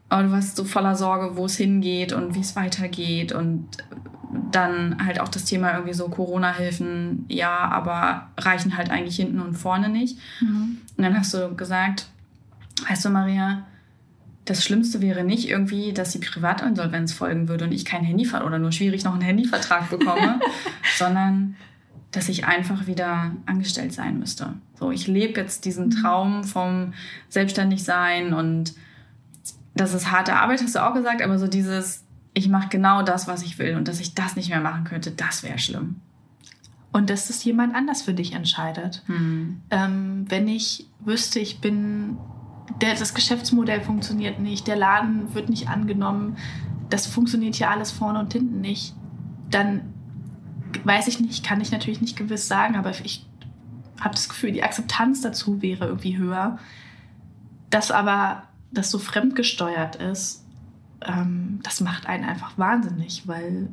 aber 0.09 0.23
du 0.25 0.33
warst 0.33 0.57
so 0.57 0.65
voller 0.65 0.95
Sorge, 0.95 1.37
wo 1.37 1.47
es 1.47 1.57
hingeht 1.57 2.13
und 2.13 2.35
wie 2.35 2.41
es 2.41 2.57
weitergeht. 2.57 3.33
Und 3.33 3.69
dann 4.53 5.05
halt 5.05 5.21
auch 5.21 5.29
das 5.29 5.45
Thema 5.45 5.73
irgendwie 5.73 5.95
so 5.95 6.09
Corona-Hilfen, 6.09 7.25
ja, 7.29 7.57
aber 7.57 8.29
reichen 8.39 8.77
halt 8.77 8.91
eigentlich 8.91 9.17
hinten 9.17 9.41
und 9.41 9.55
vorne 9.55 9.89
nicht. 9.89 10.19
Mhm. 10.41 10.79
Und 10.97 11.05
dann 11.05 11.19
hast 11.19 11.35
du 11.35 11.55
gesagt, 11.55 12.07
weißt 12.89 13.05
du, 13.05 13.11
Maria, 13.11 13.67
das 14.45 14.65
Schlimmste 14.65 15.03
wäre 15.03 15.25
nicht 15.25 15.49
irgendwie, 15.49 15.93
dass 15.93 16.13
die 16.13 16.19
Privatinsolvenz 16.19 17.13
folgen 17.13 17.49
würde 17.49 17.65
und 17.65 17.73
ich 17.73 17.85
kein 17.85 18.05
Handyvertrag 18.05 18.47
oder 18.47 18.59
nur 18.59 18.73
schwierig 18.73 19.05
noch 19.05 19.13
einen 19.13 19.23
Handyvertrag 19.23 19.91
bekomme, 19.91 20.41
sondern 20.99 21.57
dass 22.13 22.29
ich 22.29 22.47
einfach 22.47 22.87
wieder 22.87 23.33
angestellt 23.45 23.93
sein 23.93 24.19
müsste. 24.19 24.55
So, 24.79 24.91
ich 24.91 25.07
lebe 25.07 25.41
jetzt 25.41 25.65
diesen 25.65 25.87
mhm. 25.87 25.91
Traum 25.91 26.45
vom 26.45 26.95
Selbstständigsein 27.29 28.33
und 28.33 28.75
das 29.77 29.95
ist 29.95 30.11
harte 30.11 30.35
Arbeit, 30.35 30.63
hast 30.63 30.75
du 30.75 30.85
auch 30.85 30.95
gesagt, 30.95 31.23
aber 31.23 31.39
so 31.39 31.47
dieses, 31.47 32.05
ich 32.35 32.49
mache 32.49 32.69
genau 32.69 33.03
das, 33.03 33.29
was 33.29 33.43
ich 33.43 33.59
will 33.59 33.77
und 33.77 33.89
dass 33.89 34.01
ich 34.01 34.15
das 34.15 34.35
nicht 34.35 34.49
mehr 34.49 34.61
machen 34.61 34.85
könnte, 34.85 35.11
das 35.11 35.43
wäre 35.43 35.59
schlimm. 35.59 36.01
Und 36.93 37.11
dass 37.11 37.29
es 37.29 37.45
jemand 37.45 37.75
anders 37.75 38.03
für 38.03 38.15
dich 38.15 38.33
entscheidet. 38.33 39.03
Mhm. 39.07 39.61
Ähm, 39.71 40.25
wenn 40.29 40.49
ich 40.49 40.87
wüsste, 41.01 41.41
ich 41.41 41.61
bin, 41.61 42.17
der, 42.81 42.95
das 42.95 43.13
Geschäftsmodell 43.13 43.83
funktioniert 43.83 44.41
nicht, 44.41 44.67
der 44.67 44.77
Laden 44.77 45.35
wird 45.35 45.51
nicht 45.51 45.69
angenommen, 45.69 46.39
das 46.89 47.07
funktioniert 47.07 47.57
hier 47.57 47.71
alles 47.71 47.91
vorne 47.91 48.19
und 48.19 48.33
hinten 48.33 48.63
nicht, 48.63 48.95
dann 49.51 49.93
weiß 50.85 51.09
ich 51.09 51.21
nicht, 51.21 51.45
kann 51.45 51.61
ich 51.61 51.71
natürlich 51.71 52.01
nicht 52.01 52.17
gewiss 52.17 52.49
sagen, 52.49 52.77
aber 52.77 52.91
ich 52.91 53.27
habe 54.01 54.15
das 54.15 54.29
Gefühl, 54.29 54.53
die 54.53 54.63
Akzeptanz 54.63 55.21
dazu 55.21 55.61
wäre 55.61 55.87
irgendwie 55.87 56.17
höher. 56.17 56.59
Das 57.71 57.91
aber 57.91 58.45
das 58.77 58.91
so 58.91 58.99
fremdgesteuert 58.99 59.97
ist, 59.97 60.45
ähm, 61.05 61.61
das 61.63 61.81
macht 61.81 62.07
einen 62.07 62.25
einfach 62.25 62.57
wahnsinnig, 62.59 63.27
weil 63.27 63.69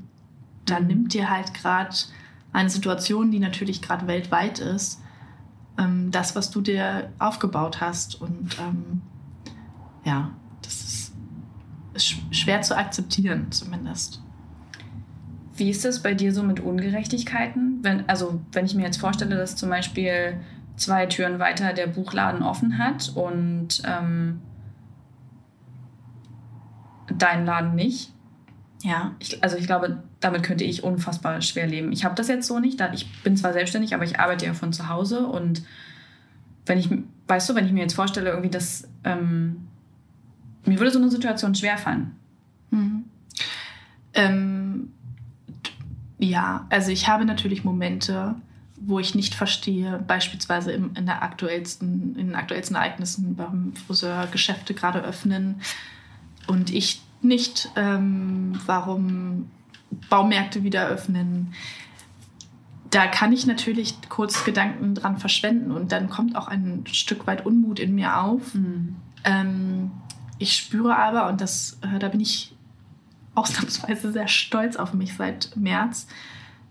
da 0.65 0.79
mhm. 0.79 0.87
nimmt 0.87 1.13
dir 1.13 1.29
halt 1.29 1.53
gerade 1.53 1.95
eine 2.51 2.69
Situation, 2.69 3.31
die 3.31 3.39
natürlich 3.39 3.81
gerade 3.81 4.07
weltweit 4.07 4.59
ist, 4.59 5.01
ähm, 5.77 6.11
das, 6.11 6.35
was 6.35 6.51
du 6.51 6.61
dir 6.61 7.09
aufgebaut 7.19 7.81
hast. 7.81 8.21
Und 8.21 8.57
ähm, 8.59 9.01
ja, 10.03 10.31
das 10.61 10.83
ist, 10.83 11.13
ist 11.93 12.15
schwer 12.31 12.61
zu 12.61 12.77
akzeptieren 12.77 13.51
zumindest. 13.51 14.21
Wie 15.55 15.69
ist 15.69 15.85
das 15.85 16.01
bei 16.01 16.13
dir 16.13 16.33
so 16.33 16.43
mit 16.43 16.59
Ungerechtigkeiten? 16.59 17.79
Wenn, 17.83 18.07
also, 18.09 18.41
wenn 18.51 18.65
ich 18.65 18.75
mir 18.75 18.83
jetzt 18.83 18.99
vorstelle, 18.99 19.35
dass 19.35 19.55
zum 19.55 19.69
Beispiel 19.69 20.39
zwei 20.75 21.05
Türen 21.05 21.37
weiter 21.37 21.73
der 21.73 21.87
Buchladen 21.87 22.41
offen 22.41 22.79
hat 22.79 23.11
und 23.15 23.83
ähm, 23.85 24.41
deinen 27.17 27.45
Laden 27.45 27.75
nicht. 27.75 28.11
Ja, 28.83 29.15
ich, 29.19 29.41
also 29.43 29.55
ich 29.55 29.65
glaube, 29.65 30.03
damit 30.19 30.43
könnte 30.43 30.65
ich 30.65 30.83
unfassbar 30.83 31.41
schwer 31.41 31.67
leben. 31.67 31.91
Ich 31.93 32.03
habe 32.03 32.15
das 32.15 32.27
jetzt 32.27 32.47
so 32.47 32.59
nicht. 32.59 32.81
Ich 32.93 33.23
bin 33.23 33.37
zwar 33.37 33.53
selbstständig, 33.53 33.93
aber 33.95 34.03
ich 34.03 34.19
arbeite 34.19 34.45
ja 34.45 34.53
von 34.53 34.73
zu 34.73 34.89
Hause. 34.89 35.25
Und 35.25 35.63
wenn 36.65 36.77
ich, 36.77 36.89
weißt 37.27 37.49
du, 37.49 37.55
wenn 37.55 37.65
ich 37.65 37.71
mir 37.71 37.81
jetzt 37.81 37.95
vorstelle, 37.95 38.29
irgendwie, 38.29 38.49
dass 38.49 38.87
ähm, 39.05 39.67
mir 40.65 40.79
würde 40.79 40.91
so 40.91 40.99
eine 40.99 41.09
Situation 41.09 41.55
schwerfallen. 41.55 42.11
Mhm. 42.71 43.05
Ähm, 44.13 44.91
ja, 46.19 46.67
also 46.69 46.91
ich 46.91 47.07
habe 47.07 47.25
natürlich 47.25 47.63
Momente, 47.63 48.35
wo 48.77 48.99
ich 48.99 49.15
nicht 49.15 49.33
verstehe, 49.33 50.03
beispielsweise 50.07 50.73
im, 50.73 50.93
in, 50.95 51.05
der 51.05 51.23
aktuellsten, 51.23 52.17
in 52.17 52.27
den 52.27 52.35
aktuellsten 52.35 52.75
Ereignissen, 52.75 53.37
warum 53.37 53.73
Friseurgeschäfte 53.75 54.73
gerade 54.73 55.01
öffnen 55.01 55.61
und 56.47 56.73
ich 56.73 57.01
nicht, 57.23 57.69
ähm, 57.75 58.59
warum 58.65 59.49
Baumärkte 60.09 60.63
wieder 60.63 60.87
öffnen. 60.87 61.53
Da 62.89 63.07
kann 63.07 63.33
ich 63.33 63.47
natürlich 63.47 63.95
kurz 64.09 64.43
Gedanken 64.43 64.95
dran 64.95 65.17
verschwenden 65.17 65.71
und 65.71 65.91
dann 65.91 66.09
kommt 66.09 66.35
auch 66.35 66.47
ein 66.47 66.83
Stück 66.87 67.25
weit 67.25 67.45
Unmut 67.45 67.79
in 67.79 67.95
mir 67.95 68.19
auf. 68.21 68.53
Mhm. 68.53 68.95
Ähm, 69.23 69.91
ich 70.37 70.53
spüre 70.53 70.97
aber, 70.97 71.27
und 71.27 71.41
das, 71.41 71.79
äh, 71.81 71.99
da 71.99 72.09
bin 72.09 72.19
ich 72.19 72.55
ausnahmsweise 73.35 74.11
sehr 74.11 74.27
stolz 74.27 74.75
auf 74.75 74.93
mich 74.93 75.15
seit 75.15 75.55
März, 75.55 76.07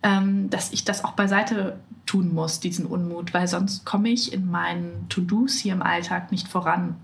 ähm, 0.02 0.50
dass 0.50 0.72
ich 0.72 0.84
das 0.84 1.04
auch 1.04 1.12
beiseite 1.12 1.80
tun 2.06 2.34
muss, 2.34 2.60
diesen 2.60 2.86
Unmut, 2.86 3.32
weil 3.34 3.48
sonst 3.48 3.84
komme 3.84 4.10
ich 4.10 4.32
in 4.32 4.50
meinen 4.50 5.08
To-Dos 5.08 5.54
hier 5.54 5.72
im 5.72 5.82
Alltag 5.82 6.30
nicht 6.32 6.48
voran 6.48 6.96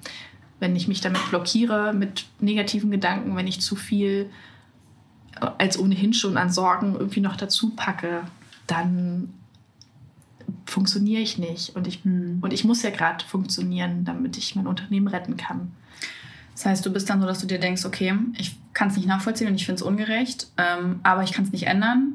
wenn 0.61 0.75
ich 0.77 0.89
mich 0.89 1.01
damit 1.01 1.21
blockiere 1.31 1.93
mit 1.93 2.27
negativen 2.41 2.91
Gedanken, 2.91 3.37
wenn 3.37 3.47
ich 3.47 3.61
zu 3.61 3.77
viel 3.77 4.31
äh, 5.41 5.47
als 5.59 5.79
ohnehin 5.79 6.15
schon 6.15 6.37
an 6.37 6.51
Sorgen 6.51 6.95
irgendwie 6.95 7.21
noch 7.21 7.37
dazu 7.37 7.71
packe, 7.71 8.23
dann 8.67 9.33
funktioniere 10.67 11.23
ich 11.23 11.39
nicht. 11.39 11.77
Und 11.77 11.87
ich, 11.87 12.05
hm. 12.05 12.39
und 12.41 12.53
ich 12.53 12.65
muss 12.65 12.83
ja 12.83 12.91
gerade 12.91 13.25
funktionieren, 13.25 14.05
damit 14.05 14.37
ich 14.37 14.57
mein 14.57 14.67
Unternehmen 14.67 15.09
retten 15.09 15.37
kann. 15.37 15.73
Das 16.55 16.67
heißt, 16.67 16.85
du 16.85 16.93
bist 16.93 17.09
dann 17.09 17.21
so, 17.21 17.27
dass 17.27 17.39
du 17.39 17.47
dir 17.47 17.61
denkst, 17.61 17.85
okay, 17.85 18.15
ich 18.37 18.59
kann 18.73 18.89
es 18.89 18.97
nicht 18.97 19.07
nachvollziehen 19.07 19.49
und 19.49 19.55
ich 19.55 19.65
finde 19.65 19.81
es 19.81 19.83
ungerecht, 19.83 20.49
ähm, 20.57 21.01
aber 21.05 21.23
ich 21.23 21.33
kann 21.33 21.45
es 21.45 21.53
nicht 21.53 21.69
ändern. 21.69 22.15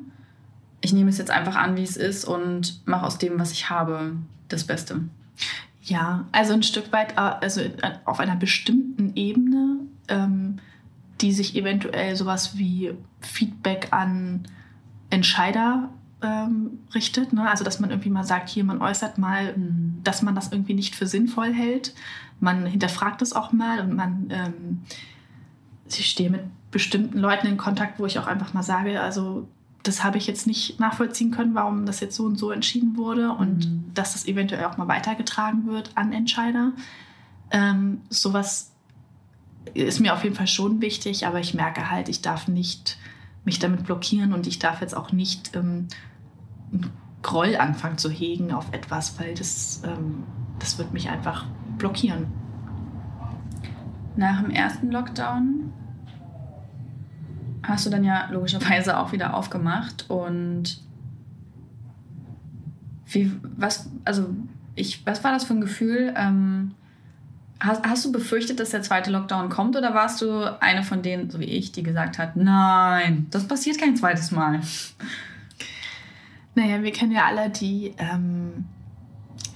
Ich 0.82 0.92
nehme 0.92 1.10
es 1.10 1.18
jetzt 1.18 1.32
einfach 1.32 1.56
an, 1.56 1.78
wie 1.78 1.84
es 1.84 1.96
ist 1.96 2.26
und 2.26 2.86
mache 2.86 3.06
aus 3.06 3.18
dem, 3.18 3.40
was 3.40 3.54
ich 3.54 3.70
habe, 3.70 4.18
das 4.50 4.66
Beste. 4.66 5.00
Ja, 5.84 6.25
also 6.32 6.54
ein 6.54 6.63
Stück 6.63 6.92
weit, 6.94 7.13
äh, 7.13 7.22
also 7.22 7.62
auf 8.06 8.20
einer 8.20 8.38
bestimmten 8.38 9.16
Ebene, 9.16 9.80
ähm, 10.08 10.60
die 11.20 11.34
sich 11.34 11.56
eventuell 11.56 12.16
sowas 12.16 12.58
wie 12.58 12.94
Feedback 13.20 13.90
an 13.92 14.48
Entscheider 15.10 15.90
ähm, 16.22 16.80
richtet. 16.96 17.34
Ne? 17.34 17.50
Also 17.50 17.66
dass 17.66 17.82
man 17.82 17.90
irgendwie 17.90 18.10
mal 18.10 18.24
sagt, 18.24 18.50
hier, 18.50 18.63
man 18.63 18.82
äußert 18.82 19.18
mal, 19.18 19.58
mhm. 19.58 20.00
dass 20.04 20.22
man 20.22 20.36
das 20.36 20.52
irgendwie 20.52 20.74
nicht 20.74 20.96
für 20.96 21.06
sinnvoll 21.06 21.54
hält. 21.54 21.94
Man 22.40 22.66
hinterfragt 22.66 23.22
es 23.22 23.34
auch 23.34 23.52
mal 23.52 23.82
und 23.82 23.94
man, 23.94 24.28
ähm, 24.30 24.82
ich 25.88 26.10
stehe 26.10 26.30
mit 26.30 26.42
bestimmten 26.72 27.20
Leuten 27.20 27.46
in 27.48 27.58
Kontakt, 27.58 28.00
wo 28.00 28.06
ich 28.06 28.18
auch 28.20 28.28
einfach 28.28 28.54
mal 28.54 28.63
sage, 28.63 29.02
also 29.02 29.48
das 29.84 30.04
habe 30.04 30.18
ich 30.18 30.28
jetzt 30.28 30.48
nicht 30.48 30.80
nachvollziehen 30.80 31.32
können, 31.32 31.56
warum 31.56 31.86
das 31.86 32.00
jetzt 32.00 32.16
so 32.16 32.24
und 32.24 32.38
so 32.38 32.52
entschieden 32.52 32.96
wurde 32.96 33.32
und 33.32 33.70
mhm. 33.70 33.92
dass 33.94 34.13
das 34.13 34.25
eventuell 34.25 34.63
auch 34.66 34.78
mal 34.78 34.88
weitergetragen 34.88 35.68
wird 35.68 35.92
an 35.96 36.13
Entscheider. 36.13 36.72
Ähm, 37.52 38.02
sowas 38.10 38.72
ist 39.74 40.00
mir 40.00 40.13
auf 40.13 40.24
jeden 40.24 40.36
Fall 40.36 40.48
schon 40.48 40.82
wichtig, 40.82 41.28
aber 41.28 41.40
ich 41.40 41.54
merke 41.54 41.92
halt, 41.92 42.10
ich 42.10 42.22
darf 42.22 42.48
nicht 42.48 42.98
mich 43.46 43.60
damit 43.60 43.84
blockieren 43.84 44.34
und 44.34 44.48
ich 44.48 44.58
darf 44.58 44.80
jetzt 44.80 44.96
auch 44.96 45.12
nicht 45.12 45.54
ähm, 45.54 45.88
einen 46.72 46.90
Groll 47.22 47.58
anfangen 47.58 47.98
zu 47.98 48.10
hegen 48.10 48.54
auf 48.54 48.72
etwas, 48.72 49.20
weil 49.20 49.34
das, 49.34 49.82
ähm, 49.86 50.24
das 50.60 50.78
wird 50.78 50.94
mich 50.94 51.10
einfach 51.10 51.46
blockieren. 51.78 52.28
Nach 54.16 54.42
dem 54.42 54.52
ersten 54.52 54.92
Lockdown 54.92 55.74
hast 57.63 57.86
du 57.86 57.89
dann 57.89 58.03
ja 58.03 58.29
logischerweise 58.32 58.98
auch 58.98 59.12
wieder 59.12 59.34
aufgemacht 59.34 60.10
und 60.10 60.79
wie, 63.08 63.32
was, 63.55 63.89
also 64.05 64.29
ich, 64.75 65.05
was 65.05 65.24
war 65.24 65.32
das 65.32 65.46
für 65.46 65.53
ein 65.53 65.62
Gefühl? 65.62 66.13
Ähm, 66.17 66.72
hast, 67.60 67.84
hast 67.86 68.05
du 68.05 68.12
befürchtet, 68.12 68.60
dass 68.60 68.72
der 68.72 68.82
zweite 68.82 69.12
Lockdown 69.12 69.50
kommt 69.50 69.75
oder 69.75 69.93
warst 69.93 70.22
du 70.22 70.60
eine 70.62 70.84
von 70.84 71.01
denen, 71.01 71.29
so 71.29 71.39
wie 71.39 71.46
ich, 71.46 71.72
die 71.72 71.84
gesagt 71.84 72.17
hat, 72.17 72.36
nein, 72.36 73.27
das 73.29 73.48
passiert 73.48 73.79
kein 73.79 73.96
zweites 73.96 74.32
Mal? 74.32 74.62
Naja, 76.55 76.84
wir 76.84 76.91
kennen 76.91 77.12
ja 77.12 77.25
alle 77.25 77.50
die 77.50 77.93
ähm, 77.98 78.65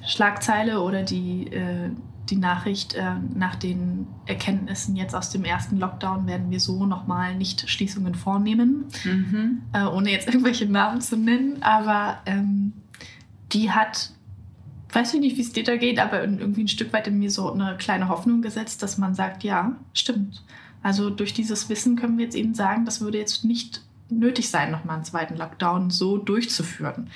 Schlagzeile 0.05 0.81
oder 0.81 1.03
die 1.03 1.47
äh, 1.47 1.91
die 2.29 2.35
Nachricht, 2.35 2.93
äh, 2.93 3.15
nach 3.35 3.55
den 3.55 4.07
Erkenntnissen 4.25 4.95
jetzt 4.95 5.15
aus 5.15 5.29
dem 5.29 5.43
ersten 5.43 5.77
Lockdown 5.77 6.27
werden 6.27 6.51
wir 6.51 6.59
so 6.59 6.85
nochmal 6.85 7.35
nicht 7.35 7.69
Schließungen 7.69 8.15
vornehmen, 8.15 8.85
mhm. 9.03 9.61
äh, 9.73 9.85
ohne 9.85 10.11
jetzt 10.11 10.27
irgendwelche 10.27 10.65
Namen 10.65 11.01
zu 11.01 11.17
nennen. 11.17 11.61
Aber 11.63 12.19
ähm, 12.25 12.73
die 13.53 13.71
hat, 13.71 14.11
weiß 14.91 15.13
ich 15.13 15.19
nicht, 15.19 15.37
wie 15.37 15.41
es 15.41 15.53
dir 15.53 15.63
da 15.63 15.77
geht, 15.77 15.99
aber 15.99 16.21
irgendwie 16.21 16.63
ein 16.63 16.67
Stück 16.67 16.91
weit 16.93 17.07
in 17.07 17.19
mir 17.19 17.31
so 17.31 17.51
eine 17.51 17.77
kleine 17.77 18.09
Hoffnung 18.09 18.41
gesetzt, 18.41 18.83
dass 18.83 18.97
man 18.97 19.15
sagt, 19.15 19.43
ja, 19.43 19.75
stimmt. 19.93 20.43
Also 20.83 21.09
durch 21.09 21.33
dieses 21.33 21.69
Wissen 21.69 21.95
können 21.95 22.17
wir 22.17 22.25
jetzt 22.25 22.35
eben 22.35 22.53
sagen, 22.53 22.85
das 22.85 23.01
würde 23.01 23.17
jetzt 23.17 23.45
nicht 23.45 23.81
nötig 24.09 24.49
sein, 24.49 24.71
nochmal 24.71 24.95
einen 24.95 25.05
zweiten 25.05 25.35
Lockdown 25.35 25.89
so 25.89 26.17
durchzuführen. 26.17 27.09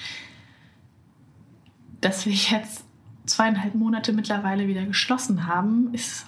Dass 2.02 2.26
wir 2.26 2.34
jetzt 2.34 2.86
zweieinhalb 3.32 3.76
Monate 3.76 4.14
mittlerweile 4.14 4.68
wieder 4.68 4.86
geschlossen 4.86 5.48
haben, 5.48 5.94
ist, 5.94 6.26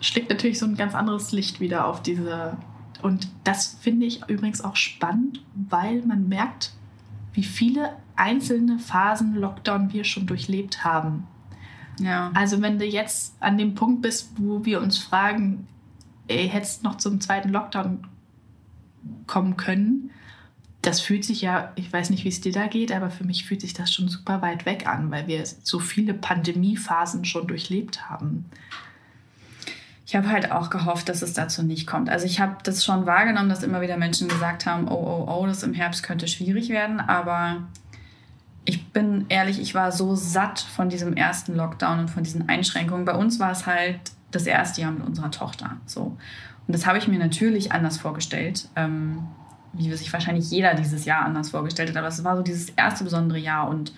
schlägt 0.00 0.30
natürlich 0.30 0.58
so 0.58 0.66
ein 0.66 0.76
ganz 0.76 0.94
anderes 0.94 1.32
Licht 1.32 1.60
wieder 1.60 1.86
auf 1.86 2.02
diese. 2.02 2.56
Und 3.02 3.28
das 3.44 3.78
finde 3.80 4.06
ich 4.06 4.28
übrigens 4.28 4.62
auch 4.62 4.76
spannend, 4.76 5.44
weil 5.54 6.02
man 6.02 6.28
merkt, 6.28 6.72
wie 7.32 7.44
viele 7.44 7.96
einzelne 8.16 8.78
Phasen 8.78 9.34
Lockdown 9.34 9.92
wir 9.92 10.04
schon 10.04 10.26
durchlebt 10.26 10.84
haben. 10.84 11.26
Ja. 12.00 12.30
Also 12.34 12.60
wenn 12.62 12.78
du 12.78 12.84
jetzt 12.84 13.34
an 13.40 13.58
dem 13.58 13.74
Punkt 13.74 14.02
bist, 14.02 14.30
wo 14.36 14.64
wir 14.64 14.80
uns 14.80 14.98
fragen, 14.98 15.66
ey, 16.26 16.48
hättest 16.48 16.82
noch 16.82 16.96
zum 16.96 17.20
zweiten 17.20 17.50
Lockdown 17.50 18.06
kommen 19.26 19.56
können, 19.56 20.10
das 20.82 21.00
fühlt 21.00 21.24
sich 21.24 21.42
ja, 21.42 21.72
ich 21.74 21.92
weiß 21.92 22.10
nicht, 22.10 22.24
wie 22.24 22.28
es 22.28 22.40
dir 22.40 22.52
da 22.52 22.66
geht, 22.66 22.92
aber 22.92 23.10
für 23.10 23.24
mich 23.24 23.44
fühlt 23.44 23.60
sich 23.60 23.74
das 23.74 23.92
schon 23.92 24.08
super 24.08 24.42
weit 24.42 24.64
weg 24.64 24.86
an, 24.86 25.10
weil 25.10 25.26
wir 25.26 25.44
so 25.44 25.80
viele 25.80 26.14
Pandemiephasen 26.14 27.24
schon 27.24 27.48
durchlebt 27.48 28.08
haben. 28.08 28.44
Ich 30.06 30.16
habe 30.16 30.28
halt 30.30 30.52
auch 30.52 30.70
gehofft, 30.70 31.08
dass 31.08 31.20
es 31.20 31.34
dazu 31.34 31.62
nicht 31.62 31.86
kommt. 31.86 32.08
Also 32.08 32.24
ich 32.24 32.40
habe 32.40 32.56
das 32.62 32.84
schon 32.84 33.04
wahrgenommen, 33.04 33.50
dass 33.50 33.62
immer 33.62 33.82
wieder 33.82 33.98
Menschen 33.98 34.28
gesagt 34.28 34.64
haben, 34.64 34.88
oh, 34.88 34.94
oh, 34.94 35.30
oh, 35.30 35.46
das 35.46 35.62
im 35.62 35.74
Herbst 35.74 36.02
könnte 36.02 36.28
schwierig 36.28 36.70
werden. 36.70 37.00
Aber 37.00 37.68
ich 38.64 38.90
bin 38.90 39.26
ehrlich, 39.28 39.60
ich 39.60 39.74
war 39.74 39.92
so 39.92 40.14
satt 40.14 40.60
von 40.60 40.88
diesem 40.88 41.14
ersten 41.14 41.54
Lockdown 41.54 41.98
und 41.98 42.08
von 42.08 42.22
diesen 42.22 42.48
Einschränkungen. 42.48 43.04
Bei 43.04 43.14
uns 43.14 43.38
war 43.38 43.50
es 43.50 43.66
halt 43.66 44.00
das 44.30 44.46
erste 44.46 44.80
Jahr 44.80 44.92
mit 44.92 45.06
unserer 45.06 45.30
Tochter. 45.30 45.76
So. 45.84 46.16
Und 46.66 46.74
das 46.74 46.86
habe 46.86 46.96
ich 46.96 47.08
mir 47.08 47.18
natürlich 47.18 47.72
anders 47.72 47.98
vorgestellt. 47.98 48.68
Ähm, 48.76 49.26
wie 49.72 49.92
sich 49.94 50.12
wahrscheinlich 50.12 50.50
jeder 50.50 50.74
dieses 50.74 51.04
Jahr 51.04 51.24
anders 51.24 51.50
vorgestellt 51.50 51.90
hat. 51.90 51.96
Aber 51.96 52.08
es 52.08 52.24
war 52.24 52.36
so 52.36 52.42
dieses 52.42 52.70
erste 52.70 53.04
besondere 53.04 53.38
Jahr 53.38 53.68
und 53.68 53.92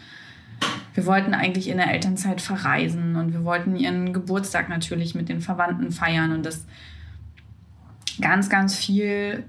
wir 0.94 1.06
wollten 1.06 1.34
eigentlich 1.34 1.68
in 1.68 1.76
der 1.76 1.92
Elternzeit 1.92 2.40
verreisen 2.40 3.16
und 3.16 3.32
wir 3.32 3.44
wollten 3.44 3.76
ihren 3.76 4.12
Geburtstag 4.12 4.68
natürlich 4.68 5.14
mit 5.14 5.28
den 5.28 5.40
Verwandten 5.40 5.92
feiern 5.92 6.32
und 6.32 6.44
das 6.44 6.66
ganz, 8.20 8.50
ganz 8.50 8.76
viel 8.76 9.44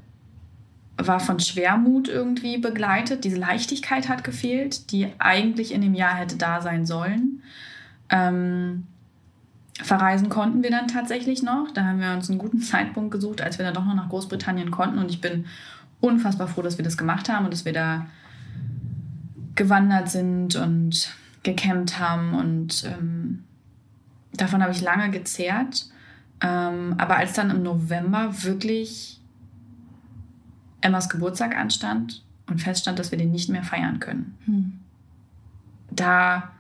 war 0.98 1.20
von 1.20 1.40
Schwermut 1.40 2.08
irgendwie 2.08 2.58
begleitet. 2.58 3.24
Diese 3.24 3.38
Leichtigkeit 3.38 4.08
hat 4.08 4.24
gefehlt, 4.24 4.92
die 4.92 5.08
eigentlich 5.18 5.74
in 5.74 5.82
dem 5.82 5.96
Jahr 5.96 6.16
hätte 6.16 6.38
da 6.38 6.62
sein 6.62 6.86
sollen. 6.86 7.42
Ähm, 8.10 8.86
verreisen 9.82 10.30
konnten 10.30 10.64
wir 10.64 10.70
dann 10.70 10.88
tatsächlich 10.88 11.42
noch. 11.42 11.72
Da 11.74 11.86
haben 11.86 12.00
wir 12.00 12.12
uns 12.12 12.30
einen 12.30 12.40
guten 12.40 12.60
Zeitpunkt 12.62 13.12
gesucht, 13.12 13.42
als 13.42 13.58
wir 13.58 13.66
dann 13.66 13.74
doch 13.74 13.86
noch 13.86 13.96
nach 13.96 14.10
Großbritannien 14.10 14.72
konnten. 14.72 15.00
Und 15.00 15.10
ich 15.10 15.22
bin 15.22 15.46
unfassbar 16.02 16.48
froh, 16.48 16.62
dass 16.62 16.78
wir 16.78 16.84
das 16.84 16.98
gemacht 16.98 17.30
haben 17.30 17.46
und 17.46 17.54
dass 17.54 17.64
wir 17.64 17.74
da 17.74 18.08
gewandert 19.56 20.10
sind 20.10 20.56
und 20.56 21.14
gecampt 21.44 22.00
haben. 22.00 22.34
Und 22.34 22.84
ähm, 22.86 23.44
davon 24.34 24.62
habe 24.62 24.74
ich 24.74 24.82
lange 24.82 25.10
gezehrt. 25.12 25.86
Ähm, 26.42 26.96
aber 26.98 27.18
als 27.18 27.34
dann 27.34 27.52
im 27.52 27.64
November 27.64 28.44
wirklich 28.44 29.22
Emmas 30.82 31.10
Geburtstag 31.10 31.56
anstand 31.56 32.24
und 32.50 32.60
feststand, 32.60 32.98
dass 32.98 33.12
wir 33.12 33.18
den 33.18 33.32
nicht 33.32 33.50
mehr 33.50 33.64
feiern 33.64 34.00
können, 34.00 34.36
hm. 34.46 34.80
da 35.92 36.52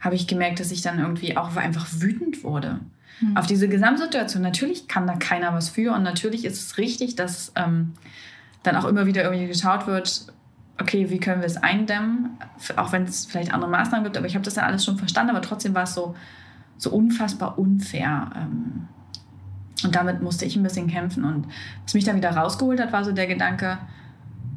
habe 0.00 0.16
ich 0.16 0.26
gemerkt, 0.26 0.58
dass 0.58 0.72
ich 0.72 0.82
dann 0.82 0.98
irgendwie 0.98 1.36
auch 1.36 1.54
einfach 1.56 1.86
wütend 1.92 2.42
wurde. 2.42 2.80
Hm. 3.20 3.36
Auf 3.36 3.46
diese 3.46 3.68
Gesamtsituation. 3.68 4.42
Natürlich 4.42 4.88
kann 4.88 5.06
da 5.06 5.14
keiner 5.14 5.54
was 5.54 5.68
für 5.68 5.94
und 5.94 6.02
natürlich 6.02 6.44
ist 6.44 6.60
es 6.60 6.78
richtig, 6.78 7.14
dass 7.14 7.52
ähm, 7.54 7.92
dann 8.62 8.76
auch 8.76 8.84
immer 8.84 9.06
wieder 9.06 9.24
irgendwie 9.24 9.46
geschaut 9.46 9.86
wird, 9.86 10.26
okay, 10.80 11.10
wie 11.10 11.18
können 11.18 11.40
wir 11.40 11.46
es 11.46 11.56
eindämmen, 11.56 12.38
auch 12.76 12.92
wenn 12.92 13.04
es 13.04 13.26
vielleicht 13.26 13.52
andere 13.52 13.70
Maßnahmen 13.70 14.04
gibt, 14.04 14.16
aber 14.16 14.26
ich 14.26 14.34
habe 14.34 14.44
das 14.44 14.56
ja 14.56 14.62
alles 14.62 14.84
schon 14.84 14.98
verstanden, 14.98 15.30
aber 15.30 15.42
trotzdem 15.42 15.74
war 15.74 15.84
es 15.84 15.94
so, 15.94 16.14
so 16.78 16.90
unfassbar 16.90 17.58
unfair. 17.58 18.30
Ähm, 18.34 18.88
und 19.84 19.94
damit 19.94 20.22
musste 20.22 20.44
ich 20.44 20.56
ein 20.56 20.62
bisschen 20.62 20.88
kämpfen. 20.88 21.24
Und 21.24 21.46
was 21.84 21.94
mich 21.94 22.04
dann 22.04 22.16
wieder 22.16 22.30
rausgeholt 22.30 22.80
hat, 22.80 22.92
war 22.92 23.04
so 23.04 23.12
der 23.12 23.26
Gedanke, 23.26 23.78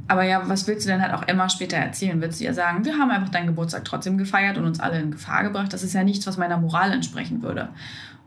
aber 0.08 0.24
ja, 0.24 0.48
was 0.48 0.68
willst 0.68 0.86
du 0.86 0.92
denn 0.92 1.02
halt 1.02 1.14
auch 1.14 1.28
immer 1.28 1.50
später 1.50 1.78
erzählen? 1.78 2.20
Willst 2.22 2.40
du 2.40 2.44
ihr 2.44 2.54
sagen, 2.54 2.84
wir 2.84 2.98
haben 2.98 3.10
einfach 3.10 3.30
deinen 3.30 3.48
Geburtstag 3.48 3.86
trotzdem 3.86 4.18
gefeiert 4.18 4.58
und 4.58 4.66
uns 4.66 4.80
alle 4.80 5.00
in 5.00 5.12
Gefahr 5.12 5.44
gebracht? 5.44 5.72
Das 5.72 5.84
ist 5.84 5.94
ja 5.94 6.04
nichts, 6.04 6.28
was 6.28 6.38
meiner 6.38 6.58
Moral 6.58 6.92
entsprechen 6.92 7.42
würde. 7.42 7.70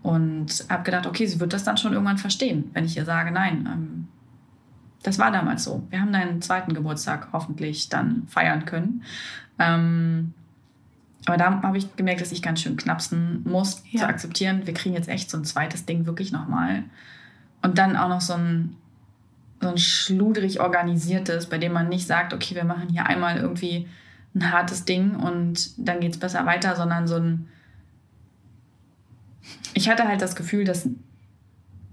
Und 0.03 0.65
habe 0.71 0.85
gedacht, 0.85 1.07
okay, 1.07 1.27
sie 1.27 1.39
wird 1.39 1.53
das 1.53 1.65
dann 1.65 1.77
schon 1.77 1.93
irgendwann 1.93 2.19
verstehen, 2.19 2.71
wenn 2.73 2.85
ich 2.85 2.97
ihr 2.97 3.05
sage, 3.05 3.31
nein, 3.31 3.69
ähm, 3.71 4.09
das 5.07 5.21
war 5.21 5.31
damals 5.31 5.63
so. 5.63 5.87
Wir 5.91 6.01
haben 6.01 6.13
deinen 6.13 6.43
zweiten 6.43 6.75
Geburtstag 6.75 7.29
hoffentlich 7.33 7.89
dann 7.89 8.27
feiern 8.27 8.65
können. 8.65 9.05
Ähm, 9.57 10.35
aber 11.27 11.37
da 11.37 11.63
habe 11.63 11.79
ich 11.79 11.95
gemerkt, 11.95 12.21
dass 12.21 12.33
ich 12.33 12.43
ganz 12.43 12.61
schön 12.61 12.77
knapsen 12.77 13.45
muss, 13.45 13.85
ja. 13.93 14.01
zu 14.01 14.09
akzeptieren, 14.09 14.67
wir 14.67 14.75
kriegen 14.75 14.97
jetzt 14.97 15.09
echt 15.09 15.31
so 15.31 15.39
ein 15.39 15.45
zweites 15.45 15.87
Ding 15.87 16.07
wirklich 16.07 16.33
nochmal. 16.33 16.83
Und 17.63 17.79
dann 17.79 17.97
auch 17.97 18.09
noch 18.09 18.21
so 18.21 18.33
ein, 18.33 18.75
so 19.61 19.69
ein 19.69 19.79
schludrig 19.79 20.59
organisiertes, 20.59 21.47
bei 21.47 21.59
dem 21.59 21.73
man 21.73 21.89
nicht 21.89 22.09
sagt, 22.09 22.35
okay, 22.35 22.57
wir 22.57 22.65
machen 22.65 22.89
hier 22.89 23.07
einmal 23.07 23.37
irgendwie 23.37 23.87
ein 24.35 24.51
hartes 24.51 24.87
Ding 24.87 25.15
und 25.15 25.71
dann 25.79 26.01
geht 26.01 26.15
es 26.15 26.19
besser 26.19 26.47
weiter, 26.47 26.75
sondern 26.75 27.07
so 27.07 27.15
ein. 27.15 27.49
Ich 29.73 29.89
hatte 29.89 30.09
halt 30.09 30.21
das 30.21 30.35
Gefühl, 30.35 30.65
dass 30.65 30.89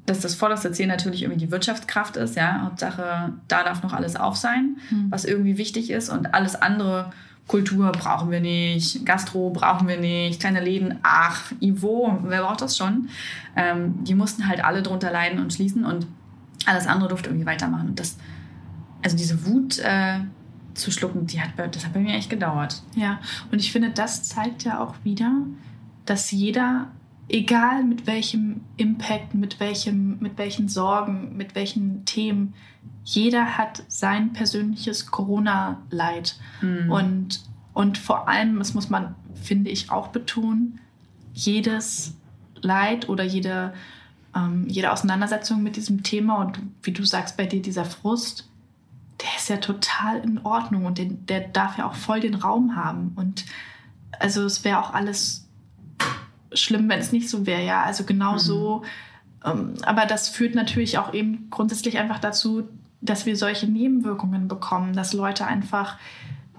dass 0.06 0.20
das 0.20 0.36
vorderste 0.36 0.72
Ziel 0.72 0.88
natürlich 0.88 1.24
irgendwie 1.24 1.46
die 1.46 1.52
Wirtschaftskraft 1.52 2.18
ist, 2.18 2.36
ja. 2.36 2.62
Hauptsache, 2.64 3.34
da 3.48 3.64
darf 3.64 3.84
noch 3.84 3.94
alles 3.94 4.16
auf 4.16 4.36
sein, 4.36 4.78
mhm. 4.90 5.08
was 5.10 5.26
irgendwie 5.26 5.58
wichtig 5.58 5.90
ist 5.90 6.10
und 6.10 6.34
alles 6.34 6.56
andere, 6.56 7.12
Kultur 7.48 7.92
brauchen 7.92 8.32
wir 8.32 8.40
nicht, 8.40 9.06
Gastro 9.06 9.50
brauchen 9.50 9.88
wir 9.88 10.00
nicht, 10.00 10.40
kleine 10.40 10.62
Läden, 10.62 11.00
ach, 11.04 11.52
Ivo, 11.60 12.20
wer 12.24 12.42
braucht 12.42 12.62
das 12.62 12.78
schon? 12.78 13.10
Ähm, 13.56 14.04
die 14.04 14.16
mussten 14.16 14.48
halt 14.48 14.64
alle 14.64 14.82
drunter 14.82 15.12
leiden 15.12 15.40
und 15.40 15.52
schließen 15.52 15.84
und 15.84 16.08
alles 16.66 16.88
andere 16.88 17.10
durfte 17.10 17.30
irgendwie 17.30 17.46
weitermachen. 17.46 17.90
Und 17.90 18.00
das, 18.00 18.18
also 19.04 19.18
diese 19.18 19.46
Wut 19.46 19.80
äh, 19.80 20.20
zu 20.74 20.90
schlucken, 20.92 21.28
die 21.28 21.42
hat, 21.42 21.50
das 21.58 21.86
hat 21.86 21.94
bei 21.94 22.00
mir 22.00 22.16
echt 22.16 22.30
gedauert. 22.30 22.82
Ja, 22.96 23.20
und 23.52 23.60
ich 23.60 23.72
finde, 23.72 23.90
das 23.90 24.24
zeigt 24.24 24.64
ja 24.64 24.80
auch 24.80 24.96
wieder, 25.04 25.32
dass 26.06 26.32
jeder 26.32 26.88
egal 27.30 27.84
mit 27.84 28.08
welchem 28.08 28.62
Impact, 28.78 29.34
mit, 29.34 29.60
welchem, 29.60 30.20
mit 30.20 30.38
welchen 30.38 30.68
Sorgen, 30.68 31.36
mit 31.36 31.56
welchen 31.56 32.06
Themen, 32.06 32.54
jeder 33.04 33.58
hat 33.58 33.84
sein 33.88 34.34
persönliches 34.34 35.08
Corona-Leid. 35.08 36.38
Mhm. 36.62 36.92
Und, 36.92 37.44
und 37.74 37.98
vor 37.98 38.28
allem, 38.28 38.60
das 38.60 38.74
muss 38.74 38.90
man, 38.90 39.16
finde 39.36 39.72
ich, 39.72 39.92
auch 39.92 40.08
betonen, 40.08 40.80
jedes 41.34 42.16
Leid 42.62 43.10
oder 43.10 43.24
jede, 43.24 43.74
ähm, 44.36 44.68
jede 44.68 44.92
Auseinandersetzung 44.92 45.64
mit 45.64 45.76
diesem 45.76 46.04
Thema 46.04 46.36
und 46.36 46.60
wie 46.84 46.92
du 46.92 47.04
sagst, 47.04 47.36
bei 47.36 47.46
dir 47.46 47.62
dieser 47.62 47.86
Frust, 47.86 48.50
der 49.22 49.30
ist 49.38 49.50
ja 49.50 49.58
total 49.58 50.20
in 50.20 50.40
Ordnung 50.40 50.86
und 50.86 50.98
den, 50.98 51.26
der 51.26 51.42
darf 51.42 51.78
ja 51.78 51.88
auch 51.88 51.96
voll 51.96 52.20
den 52.20 52.36
Raum 52.36 52.76
haben. 52.76 53.14
Und 53.16 53.46
also 54.20 54.46
es 54.46 54.64
wäre 54.64 54.80
auch 54.80 54.94
alles 54.94 55.43
schlimm, 56.54 56.90
wenn 56.90 57.00
es 57.00 57.12
nicht 57.12 57.30
so 57.30 57.46
wäre, 57.46 57.64
ja. 57.64 57.84
Also 57.84 58.04
genau 58.04 58.34
mhm. 58.34 58.40
so. 58.40 58.84
Ähm, 59.46 59.74
aber 59.84 60.06
das 60.06 60.30
führt 60.30 60.56
natürlich 60.56 60.98
auch 60.98 61.14
eben 61.14 61.48
grundsätzlich 61.50 61.98
einfach 61.98 62.20
dazu, 62.20 62.64
dass 63.02 63.26
wir 63.26 63.36
solche 63.36 63.68
Nebenwirkungen 63.68 64.48
bekommen, 64.48 64.94
dass 64.94 65.14
Leute 65.14 65.46
einfach 65.46 65.98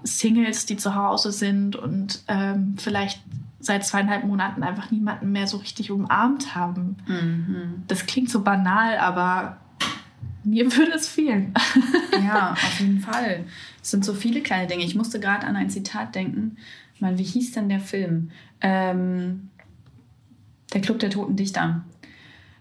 Singles, 0.03 0.65
die 0.65 0.77
zu 0.77 0.93
Hause 0.93 1.31
sind 1.31 1.75
und 1.75 2.21
ähm, 2.27 2.75
vielleicht 2.77 3.21
seit 3.59 3.85
zweieinhalb 3.85 4.23
Monaten 4.23 4.61
einfach 4.61 4.91
niemanden 4.91 5.31
mehr 5.31 5.47
so 5.47 5.57
richtig 5.57 5.89
umarmt 5.89 6.53
haben. 6.53 6.97
Mhm. 7.07 7.83
Das 7.87 8.05
klingt 8.05 8.29
so 8.29 8.41
banal, 8.41 8.97
aber 8.99 9.57
mir 10.43 10.71
würde 10.77 10.93
es 10.93 11.07
fehlen. 11.07 11.53
ja, 12.23 12.51
auf 12.51 12.79
jeden 12.79 12.99
Fall. 12.99 13.45
Es 13.81 13.91
sind 13.91 14.05
so 14.05 14.13
viele 14.13 14.41
kleine 14.41 14.67
Dinge. 14.67 14.83
Ich 14.83 14.95
musste 14.95 15.19
gerade 15.19 15.47
an 15.47 15.55
ein 15.55 15.71
Zitat 15.71 16.13
denken. 16.13 16.57
Mal, 16.99 17.17
wie 17.17 17.23
hieß 17.23 17.53
denn 17.53 17.67
der 17.67 17.81
Film? 17.81 18.31
Ähm, 18.61 19.49
der 20.75 20.81
Club 20.81 20.99
der 20.99 21.09
Toten 21.09 21.35
Dichter. 21.35 21.83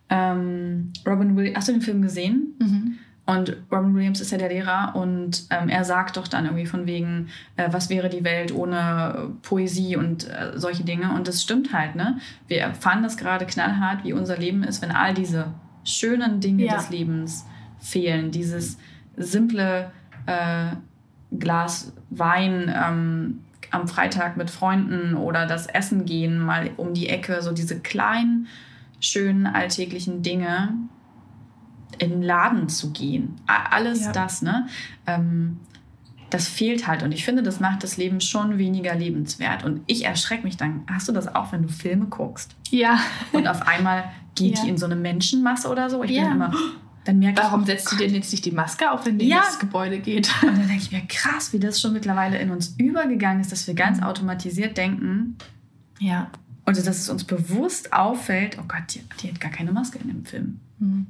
Ähm, 0.08 0.92
Robin 1.06 1.36
Williams, 1.36 1.58
hast 1.58 1.68
du 1.68 1.72
den 1.72 1.82
Film 1.82 2.00
gesehen? 2.00 2.54
Mhm. 2.58 2.98
Und 3.26 3.56
Robin 3.72 3.94
Williams 3.94 4.20
ist 4.20 4.32
ja 4.32 4.38
der 4.38 4.50
Lehrer 4.50 4.94
und 4.94 5.46
ähm, 5.50 5.70
er 5.70 5.84
sagt 5.84 6.18
doch 6.18 6.28
dann 6.28 6.44
irgendwie 6.44 6.66
von 6.66 6.86
wegen, 6.86 7.28
äh, 7.56 7.68
was 7.70 7.88
wäre 7.88 8.10
die 8.10 8.22
Welt 8.22 8.54
ohne 8.54 9.30
Poesie 9.42 9.96
und 9.96 10.28
äh, 10.28 10.52
solche 10.56 10.84
Dinge. 10.84 11.14
Und 11.14 11.26
das 11.26 11.42
stimmt 11.42 11.72
halt, 11.72 11.96
ne? 11.96 12.18
Wir 12.48 12.60
erfahren 12.60 13.02
das 13.02 13.16
gerade 13.16 13.46
knallhart, 13.46 14.04
wie 14.04 14.12
unser 14.12 14.36
Leben 14.36 14.62
ist, 14.62 14.82
wenn 14.82 14.90
all 14.90 15.14
diese 15.14 15.54
schönen 15.84 16.40
Dinge 16.40 16.66
ja. 16.66 16.76
des 16.76 16.90
Lebens 16.90 17.46
fehlen. 17.78 18.30
Dieses 18.30 18.76
simple 19.16 19.90
äh, 20.26 20.76
Glas 21.32 21.94
Wein 22.10 22.72
ähm, 22.76 23.40
am 23.74 23.88
Freitag 23.88 24.36
mit 24.36 24.50
Freunden 24.50 25.14
oder 25.14 25.46
das 25.46 25.66
Essen 25.66 26.04
gehen 26.04 26.38
mal 26.38 26.70
um 26.76 26.94
die 26.94 27.08
Ecke, 27.08 27.42
so 27.42 27.52
diese 27.52 27.80
kleinen, 27.80 28.46
schönen 29.00 29.46
alltäglichen 29.46 30.22
Dinge, 30.22 30.74
in 31.98 32.10
den 32.10 32.22
Laden 32.22 32.68
zu 32.68 32.90
gehen. 32.92 33.36
Alles 33.46 34.04
ja. 34.04 34.12
das, 34.12 34.42
ne? 34.42 34.66
Ähm, 35.06 35.58
das 36.30 36.48
fehlt 36.48 36.88
halt. 36.88 37.04
Und 37.04 37.12
ich 37.12 37.24
finde, 37.24 37.42
das 37.42 37.60
macht 37.60 37.84
das 37.84 37.96
Leben 37.96 38.20
schon 38.20 38.58
weniger 38.58 38.94
lebenswert. 38.94 39.64
Und 39.64 39.82
ich 39.86 40.04
erschrecke 40.04 40.44
mich 40.44 40.56
dann. 40.56 40.82
Hast 40.90 41.08
du 41.08 41.12
das 41.12 41.32
auch, 41.32 41.52
wenn 41.52 41.62
du 41.62 41.68
Filme 41.68 42.06
guckst? 42.06 42.56
Ja. 42.70 42.98
Und 43.32 43.46
auf 43.46 43.68
einmal 43.68 44.04
geht 44.34 44.56
ja. 44.56 44.64
die 44.64 44.70
in 44.70 44.78
so 44.78 44.86
eine 44.86 44.96
Menschenmasse 44.96 45.68
oder 45.68 45.88
so? 45.88 46.02
Ich 46.02 46.10
ja. 46.10 46.24
bin 46.24 46.32
immer. 46.32 46.52
Dann 47.04 47.18
merke 47.18 47.42
Warum 47.42 47.60
ich, 47.62 47.66
setzt 47.66 47.92
du 47.92 47.96
denn 47.96 48.14
jetzt 48.14 48.32
nicht 48.32 48.44
die 48.44 48.50
Maske 48.50 48.90
auf, 48.90 49.04
wenn 49.04 49.18
die 49.18 49.28
ja. 49.28 49.44
ins 49.44 49.58
Gebäude 49.58 49.98
geht? 49.98 50.30
Und 50.42 50.56
dann 50.56 50.68
denke 50.68 50.82
ich 50.82 50.90
mir, 50.90 51.02
krass, 51.06 51.52
wie 51.52 51.58
das 51.58 51.80
schon 51.80 51.92
mittlerweile 51.92 52.38
in 52.38 52.50
uns 52.50 52.74
übergegangen 52.78 53.40
ist, 53.40 53.52
dass 53.52 53.66
wir 53.66 53.74
ganz 53.74 53.98
mhm. 53.98 54.04
automatisiert 54.04 54.76
denken. 54.76 55.36
Ja. 56.00 56.30
Und 56.64 56.78
dass 56.78 56.86
es 56.86 57.10
uns 57.10 57.24
bewusst 57.24 57.92
auffällt, 57.92 58.56
oh 58.58 58.64
Gott, 58.66 58.82
die, 58.94 59.02
die 59.20 59.30
hat 59.30 59.40
gar 59.40 59.50
keine 59.50 59.72
Maske 59.72 59.98
in 59.98 60.08
dem 60.08 60.24
Film. 60.24 60.60
Mhm. 60.78 61.06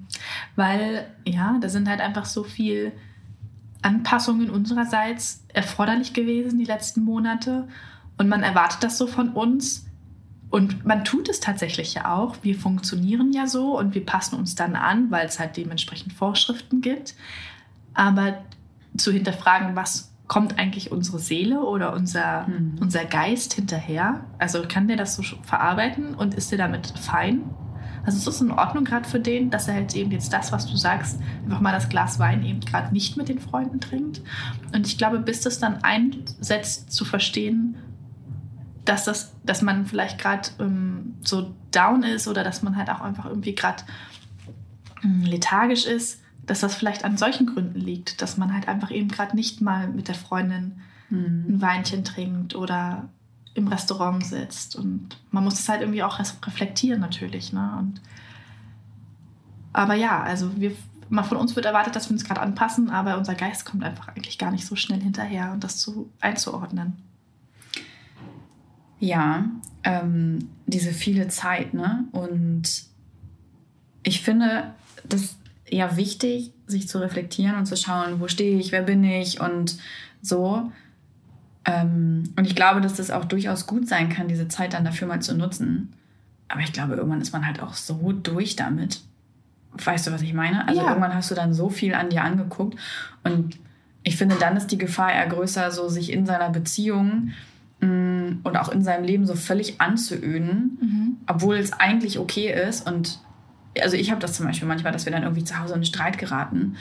Weil, 0.57 1.07
ja, 1.25 1.59
da 1.61 1.69
sind 1.69 1.89
halt 1.89 2.01
einfach 2.01 2.25
so 2.25 2.43
viel 2.43 2.93
Anpassungen 3.83 4.51
unsererseits 4.51 5.45
erforderlich 5.53 6.13
gewesen 6.13 6.59
die 6.59 6.65
letzten 6.65 7.05
Monate. 7.05 7.69
Und 8.19 8.29
man 8.29 8.43
erwartet 8.43 8.83
das 8.83 8.99
so 8.99 9.07
von 9.07 9.31
uns. 9.31 9.87
Und 10.55 10.87
man 10.87 11.05
tut 11.05 11.29
es 11.29 11.41
tatsächlich 11.41 11.95
ja 11.95 12.15
auch. 12.15 12.37
Wir 12.43 12.55
funktionieren 12.55 13.33
ja 13.33 13.49
so 13.49 13.77
und 13.77 13.93
wir 13.93 14.07
passen 14.07 14.39
uns 14.39 14.55
dann 14.55 14.77
an, 14.77 15.11
weil 15.11 15.27
es 15.27 15.41
halt 15.41 15.57
dementsprechend 15.57 16.13
Vorschriften 16.13 16.81
gibt. 16.81 17.17
Aber 17.93 18.39
zu 18.97 19.11
hinterfragen, 19.11 19.75
was 19.75 20.13
kommt 20.29 20.57
eigentlich 20.57 20.93
unsere 20.93 21.19
Seele 21.19 21.65
oder 21.65 21.93
unser, 21.93 22.47
mhm. 22.47 22.77
unser 22.81 23.05
Geist 23.05 23.55
hinterher? 23.55 24.27
Also 24.39 24.63
kann 24.69 24.87
der 24.87 24.97
das 24.97 25.17
so 25.17 25.25
verarbeiten 25.43 26.15
und 26.15 26.35
ist 26.35 26.53
der 26.53 26.59
damit 26.59 26.87
fein? 27.01 27.43
Also 28.07 28.19
ist 28.19 28.37
es 28.37 28.41
in 28.41 28.53
Ordnung 28.53 28.85
gerade 28.85 29.09
für 29.09 29.19
den, 29.19 29.51
dass 29.51 29.67
er 29.67 29.75
halt 29.75 29.97
eben 29.97 30.13
jetzt 30.13 30.33
das, 30.33 30.53
was 30.53 30.67
du 30.67 30.77
sagst, 30.77 31.19
einfach 31.43 31.61
mal 31.61 31.73
das 31.73 31.89
Glas 31.89 32.21
Wein 32.21 32.45
eben 32.45 32.61
gerade 32.61 32.93
nicht 32.93 33.17
mit 33.17 33.29
den 33.29 33.41
Freunden 33.41 33.81
trinkt. 33.81 34.23
Und 34.73 34.87
ich 34.87 34.99
glaube, 34.99 35.19
bis 35.19 35.41
das 35.41 35.59
dann 35.59 35.83
einsetzt, 35.83 36.93
zu 36.93 37.05
verstehen, 37.05 37.75
dass 38.85 39.05
das, 39.05 39.35
dass 39.45 39.63
man 39.63 39.87
vielleicht 39.87 40.19
gerade 40.19 40.49
ähm, 40.59 41.15
so 41.23 41.55
down 41.71 42.03
ist 42.03 42.29
oder 42.29 42.45
dass 42.45 42.63
man 42.63 42.77
halt 42.77 42.91
auch 42.91 43.01
einfach 43.01 43.27
irgendwie 43.27 43.55
gerade 43.55 43.83
ähm, 45.03 45.23
lethargisch 45.23 45.87
ist, 45.87 46.21
dass 46.47 46.61
das 46.61 46.75
vielleicht 46.75 47.05
an 47.05 47.17
solchen 47.17 47.47
Gründen 47.47 47.81
liegt, 47.81 48.21
dass 48.21 48.37
man 48.37 48.53
halt 48.53 48.69
einfach 48.69 48.91
eben 48.91 49.09
gerade 49.09 49.35
nicht 49.35 49.61
mal 49.61 49.89
mit 49.89 50.09
der 50.09 50.15
Freundin 50.15 50.81
mhm. 51.11 51.47
ein 51.49 51.63
Weinchen 51.63 52.05
trinkt 52.05 52.55
oder 52.55 53.09
im 53.55 53.69
Restaurant 53.69 54.25
sitzt. 54.25 54.77
Und 54.77 55.17
man 55.31 55.45
muss 55.45 55.59
es 55.59 55.69
halt 55.69 55.81
irgendwie 55.81 56.03
auch 56.03 56.19
reflektieren 56.19 57.01
natürlich. 57.01 57.53
Ne? 57.53 57.77
Und, 57.79 58.01
aber 59.73 59.95
ja, 59.95 60.23
also 60.23 60.51
wir, 60.61 60.73
mal 61.09 61.23
von 61.23 61.39
uns 61.39 61.57
wird 61.57 61.67
erwartet, 61.67 61.97
dass 61.97 62.09
wir 62.09 62.15
uns 62.15 62.25
gerade 62.25 62.41
anpassen, 62.41 62.91
aber 62.91 63.17
unser 63.17 63.35
Geist 63.35 63.65
kommt 63.65 63.85
einfach 63.85 64.09
eigentlich 64.09 64.39
gar 64.39 64.51
nicht 64.51 64.67
so 64.67 64.77
schnell 64.77 65.01
hinterher 65.01 65.53
und 65.53 65.65
das 65.65 65.79
zu, 65.79 66.11
einzuordnen. 66.21 66.97
Ja, 69.01 69.45
ähm, 69.83 70.49
diese 70.67 70.93
viele 70.93 71.29
Zeit, 71.29 71.75
ne? 71.75 72.05
Und 72.13 72.85
ich 74.03 74.23
finde 74.23 74.75
das 75.09 75.37
ja 75.69 75.97
wichtig, 75.97 76.53
sich 76.67 76.89
zu 76.89 76.99
reflektieren 76.99 77.57
und 77.57 77.67
zu 77.67 77.77
schauen, 77.77 78.21
wo 78.21 78.29
stehe 78.29 78.59
ich, 78.59 78.73
wer 78.73 78.83
bin 78.83 79.05
ich 79.05 79.41
und 79.41 79.77
so. 80.23 80.71
Ähm, 81.65 82.25
und 82.37 82.47
ich 82.47 82.55
glaube, 82.55 82.81
dass 82.81 82.95
das 82.95 83.11
auch 83.11 83.25
durchaus 83.25 83.67
gut 83.67 83.89
sein 83.89 84.09
kann, 84.09 84.29
diese 84.29 84.49
Zeit 84.49 84.75
dann 84.75 84.85
dafür 84.85 85.09
mal 85.09 85.21
zu 85.21 85.35
nutzen. 85.35 85.93
Aber 86.49 86.61
ich 86.61 86.73
glaube, 86.73 86.95
irgendwann 86.95 87.21
ist 87.21 87.33
man 87.33 87.47
halt 87.47 87.61
auch 87.61 87.75
so 87.75 88.13
durch 88.13 88.57
damit. 88.57 89.01
Weißt 89.73 90.07
du, 90.07 90.13
was 90.13 90.23
ich 90.23 90.35
meine? 90.35 90.69
Also 90.69 90.83
ja. 90.83 90.89
irgendwann 90.89 91.15
hast 91.15 91.31
du 91.31 91.35
dann 91.35 91.53
so 91.53 91.69
viel 91.69 91.95
an 91.95 92.11
dir 92.11 92.23
angeguckt. 92.23 92.79
Und 93.25 93.59
ich 94.03 94.17
finde, 94.17 94.37
dann 94.37 94.57
ist 94.57 94.69
die 94.69 94.79
Gefahr 94.79 95.13
eher 95.13 95.27
größer, 95.27 95.71
so 95.71 95.89
sich 95.89 96.13
in 96.13 96.27
seiner 96.27 96.51
Beziehung 96.51 97.33
und 97.81 98.57
auch 98.57 98.69
in 98.69 98.83
seinem 98.83 99.05
Leben 99.05 99.27
so 99.27 99.35
völlig 99.35 99.81
anzuöden, 99.81 100.79
mhm. 100.81 101.17
obwohl 101.27 101.57
es 101.57 101.73
eigentlich 101.73 102.19
okay 102.19 102.53
ist. 102.53 102.87
Und 102.87 103.21
also 103.81 103.97
ich 103.97 104.11
habe 104.11 104.21
das 104.21 104.35
zum 104.35 104.47
Beispiel 104.47 104.69
manchmal, 104.69 104.93
dass 104.93 105.05
wir 105.05 105.13
dann 105.13 105.23
irgendwie 105.23 105.45
zu 105.45 105.59
Hause 105.59 105.73
in 105.73 105.77
einen 105.77 105.85
Streit 105.85 106.19
geraten. 106.19 106.77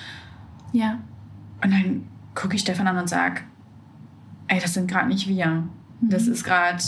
Ja. 0.71 0.99
Und 1.63 1.71
dann 1.71 2.03
gucke 2.36 2.56
ich 2.56 2.62
Stefan 2.62 2.88
an 2.88 2.97
und 2.97 3.10
sage, 3.10 3.41
ey, 4.47 4.60
das 4.60 4.73
sind 4.73 4.89
gerade 4.89 5.08
nicht 5.08 5.27
wir. 5.27 5.63
Das 6.01 6.25
mhm. 6.25 6.34
ist 6.34 6.43
gerade 6.43 6.84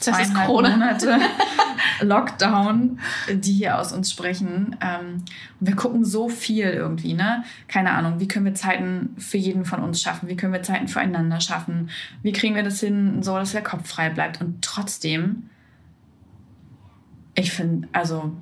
zweieinhalb 0.00 0.48
Monate 0.48 1.18
Lockdown, 2.00 2.98
die 3.32 3.52
hier 3.52 3.78
aus 3.78 3.92
uns 3.92 4.10
sprechen. 4.10 4.76
Ähm, 4.80 5.24
und 5.60 5.66
wir 5.66 5.76
gucken 5.76 6.04
so 6.04 6.28
viel 6.28 6.66
irgendwie, 6.66 7.14
ne? 7.14 7.44
Keine 7.68 7.92
Ahnung, 7.92 8.20
wie 8.20 8.28
können 8.28 8.44
wir 8.44 8.54
Zeiten 8.54 9.14
für 9.18 9.36
jeden 9.36 9.64
von 9.64 9.80
uns 9.80 10.02
schaffen? 10.02 10.28
Wie 10.28 10.36
können 10.36 10.52
wir 10.52 10.62
Zeiten 10.62 10.88
füreinander 10.88 11.40
schaffen? 11.40 11.90
Wie 12.22 12.32
kriegen 12.32 12.54
wir 12.54 12.62
das 12.62 12.80
hin, 12.80 13.22
so 13.22 13.36
dass 13.36 13.52
der 13.52 13.62
Kopf 13.62 13.88
frei 13.88 14.10
bleibt? 14.10 14.40
Und 14.40 14.62
trotzdem, 14.62 15.50
ich 17.34 17.52
finde, 17.52 17.88
also, 17.92 18.32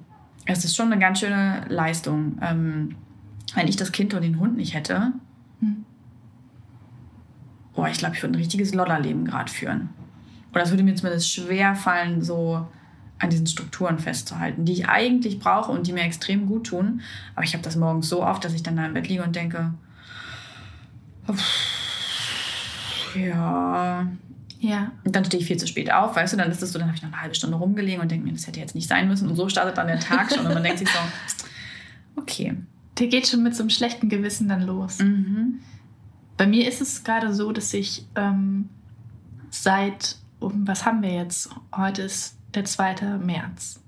es 0.46 0.64
ist 0.64 0.76
schon 0.76 0.90
eine 0.92 1.00
ganz 1.00 1.20
schöne 1.20 1.64
Leistung. 1.68 2.38
Ähm, 2.42 2.96
wenn 3.54 3.68
ich 3.68 3.76
das 3.76 3.92
Kind 3.92 4.14
und 4.14 4.22
den 4.22 4.38
Hund 4.38 4.56
nicht 4.56 4.74
hätte, 4.74 5.12
boah, 7.78 7.88
ich 7.88 7.98
glaube, 7.98 8.16
ich 8.16 8.22
würde 8.22 8.34
ein 8.34 8.40
richtiges 8.40 8.74
Lodderleben 8.74 9.24
gerade 9.24 9.50
führen. 9.52 9.90
Oder 10.52 10.62
es 10.62 10.70
würde 10.70 10.82
mir 10.82 10.94
zumindest 10.94 11.32
schwer 11.32 11.74
fallen, 11.74 12.22
so 12.22 12.66
an 13.18 13.30
diesen 13.30 13.46
Strukturen 13.46 13.98
festzuhalten, 13.98 14.64
die 14.64 14.72
ich 14.72 14.88
eigentlich 14.88 15.38
brauche 15.38 15.72
und 15.72 15.86
die 15.86 15.92
mir 15.92 16.02
extrem 16.02 16.46
gut 16.46 16.68
tun. 16.68 17.00
Aber 17.34 17.44
ich 17.44 17.52
habe 17.52 17.64
das 17.64 17.76
morgens 17.76 18.08
so 18.08 18.24
oft, 18.24 18.44
dass 18.44 18.54
ich 18.54 18.62
dann 18.62 18.76
da 18.76 18.86
im 18.86 18.94
Bett 18.94 19.08
liege 19.08 19.22
und 19.22 19.34
denke, 19.34 19.74
ja. 23.14 24.08
Ja. 24.60 24.92
Und 25.04 25.14
dann 25.14 25.24
stehe 25.24 25.40
ich 25.40 25.46
viel 25.46 25.56
zu 25.56 25.66
spät 25.66 25.92
auf, 25.92 26.16
weißt 26.16 26.32
du, 26.32 26.36
dann 26.36 26.50
ist 26.50 26.62
es 26.62 26.72
so, 26.72 26.78
dann 26.78 26.88
habe 26.88 26.96
ich 26.96 27.02
noch 27.02 27.12
eine 27.12 27.22
halbe 27.22 27.34
Stunde 27.34 27.56
rumgelegen 27.56 28.00
und 28.00 28.10
denke 28.10 28.26
mir, 28.26 28.32
das 28.32 28.46
hätte 28.46 28.60
jetzt 28.60 28.74
nicht 28.74 28.88
sein 28.88 29.08
müssen. 29.08 29.28
Und 29.28 29.36
so 29.36 29.48
startet 29.48 29.78
dann 29.78 29.86
der 29.86 30.00
Tag 30.00 30.32
schon 30.32 30.46
und 30.46 30.54
man 30.54 30.62
denkt 30.62 30.80
sich 30.80 30.88
so, 30.88 30.98
okay. 32.16 32.56
Der 32.98 33.06
geht 33.06 33.28
schon 33.28 33.44
mit 33.44 33.54
so 33.54 33.62
einem 33.62 33.70
schlechten 33.70 34.08
Gewissen 34.08 34.48
dann 34.48 34.62
los. 34.62 34.98
Mhm. 34.98 35.60
Bei 36.36 36.46
mir 36.46 36.68
ist 36.68 36.80
es 36.80 37.04
gerade 37.04 37.32
so, 37.32 37.52
dass 37.52 37.72
ich 37.72 38.06
ähm, 38.16 38.68
seit, 39.50 40.16
was 40.40 40.84
haben 40.86 41.02
wir 41.02 41.12
jetzt? 41.12 41.50
Heute 41.74 42.02
ist 42.02 42.38
der 42.54 42.64
2. 42.64 43.18
März. 43.18 43.80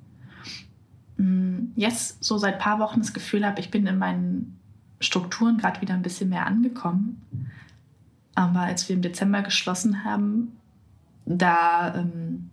mm, 1.16 1.72
jetzt 1.76 2.22
so 2.22 2.38
seit 2.38 2.54
ein 2.54 2.60
paar 2.60 2.78
Wochen 2.78 3.00
das 3.00 3.12
Gefühl 3.12 3.46
habe, 3.46 3.60
ich 3.60 3.70
bin 3.70 3.86
in 3.86 3.98
meinen 3.98 4.58
Strukturen 5.00 5.58
gerade 5.58 5.80
wieder 5.80 5.94
ein 5.94 6.02
bisschen 6.02 6.28
mehr 6.28 6.46
angekommen. 6.46 7.22
Aber 8.34 8.60
als 8.60 8.88
wir 8.88 8.96
im 8.96 9.02
Dezember 9.02 9.42
geschlossen 9.42 10.04
haben, 10.04 10.56
da 11.26 11.94
ähm, 11.94 12.50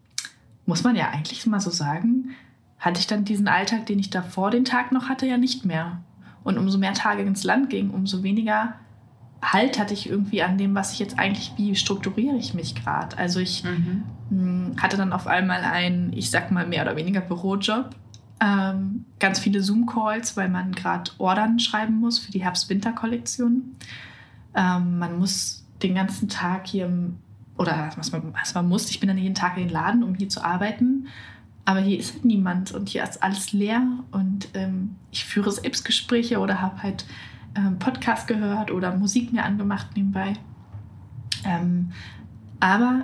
muss 0.66 0.84
man 0.84 0.96
ja 0.96 1.10
eigentlich 1.10 1.46
mal 1.46 1.60
so 1.60 1.70
sagen, 1.70 2.32
hatte 2.80 3.00
ich 3.00 3.08
dann 3.08 3.26
diesen 3.26 3.48
Alltag, 3.48 3.86
den 3.86 4.00
ich 4.00 4.10
davor 4.10 4.52
den 4.52 4.66
Tag 4.66 4.92
noch 4.92 5.10
hatte, 5.10 5.26
ja 5.26 5.38
nicht 5.38 5.66
mehr. 5.66 6.02
Und 6.44 6.58
umso 6.58 6.78
mehr 6.78 6.94
Tage 6.94 7.24
ins 7.24 7.44
Land 7.44 7.70
ging, 7.70 7.90
umso 7.90 8.24
weniger 8.24 8.76
Halt 9.42 9.80
hatte 9.80 9.94
ich 9.94 10.10
irgendwie 10.10 10.42
an 10.42 10.58
dem, 10.58 10.74
was 10.74 10.94
ich 10.94 11.00
jetzt 11.00 11.20
eigentlich, 11.20 11.54
wie 11.58 11.76
strukturiere 11.76 12.38
ich 12.38 12.54
mich 12.54 12.76
gerade. 12.76 13.18
Also 13.18 13.40
ich 13.40 13.64
mhm. 13.64 14.04
Hm, 14.30 14.76
hatte 14.82 14.98
dann 14.98 15.14
auf 15.14 15.28
einmal 15.28 15.62
einen, 15.62 16.12
ich 16.14 16.30
sag 16.30 16.52
mal, 16.52 16.68
mehr 16.68 16.84
oder 16.84 16.96
weniger 16.96 17.22
Bürojob. 17.22 17.96
Ähm, 18.40 19.06
ganz 19.20 19.40
viele 19.40 19.62
Zoom-Calls, 19.62 20.38
weil 20.38 20.50
man 20.50 20.74
gerade 20.74 21.12
Ordern 21.18 21.60
schreiben 21.60 22.00
muss 22.00 22.20
für 22.20 22.32
die 22.32 22.44
Herbst-Winter-Kollektion. 22.44 23.76
Ähm, 24.56 25.00
man 25.00 25.18
muss 25.18 25.66
den 25.82 25.96
ganzen 25.96 26.30
Tag 26.30 26.68
hier, 26.68 26.92
oder 27.58 27.92
was 27.96 28.12
man, 28.12 28.34
was 28.34 28.54
man 28.54 28.68
muss, 28.68 28.90
ich 28.90 29.00
bin 29.00 29.08
dann 29.08 29.18
jeden 29.18 29.36
Tag 29.36 29.58
in 29.58 29.64
den 29.64 29.74
Laden, 29.74 30.04
um 30.04 30.14
hier 30.14 30.30
zu 30.30 30.44
arbeiten. 30.44 31.08
Aber 31.66 31.80
hier 31.80 32.00
ist 32.00 32.14
halt 32.14 32.26
niemand 32.26 32.72
und 32.72 32.90
hier 32.90 33.04
ist 33.04 33.22
alles 33.24 33.54
leer 33.54 33.86
und 34.12 34.50
ähm, 34.54 34.96
ich 35.12 35.26
führe 35.26 35.52
Selbstgespräche 35.52 36.40
oder 36.40 36.62
habe 36.62 36.82
halt 36.82 37.06
ähm, 37.58 37.80
Podcast 37.80 38.28
gehört 38.28 38.72
oder 38.72 38.96
Musik 38.96 39.34
mir 39.34 39.44
angemacht 39.44 39.88
nebenbei. 39.96 40.34
Ähm, 41.44 41.92
aber 42.60 43.04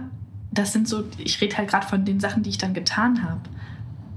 das 0.51 0.71
sind 0.71 0.87
so, 0.87 1.03
ich 1.17 1.41
rede 1.41 1.57
halt 1.57 1.69
gerade 1.69 1.87
von 1.87 2.05
den 2.05 2.19
Sachen, 2.19 2.43
die 2.43 2.51
ich 2.51 2.57
dann 2.57 2.73
getan 2.73 3.23
habe. 3.23 3.41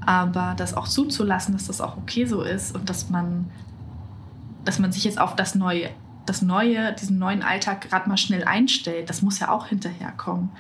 Aber 0.01 0.55
das 0.57 0.75
auch 0.75 0.87
zuzulassen, 0.87 1.55
dass 1.55 1.66
das 1.66 1.81
auch 1.81 1.96
okay 1.96 2.27
so 2.27 2.42
ist 2.42 2.75
und 2.75 2.88
dass 2.88 3.11
man, 3.11 3.51
dass 4.64 4.79
man 4.79 4.92
sich 4.92 5.05
jetzt 5.05 5.18
auf 5.18 5.35
das 5.35 5.55
Neue, 5.55 5.90
das 6.27 6.42
Neue, 6.42 6.92
diesen 6.92 7.18
neuen 7.18 7.42
Alltag 7.42 7.88
gerade 7.88 8.09
mal 8.09 8.16
schnell 8.16 8.44
einstellt, 8.44 9.09
das 9.11 9.22
muss 9.22 9.40
ja 9.40 9.49
auch 9.49 9.66
hinterherkommen. 9.66 10.51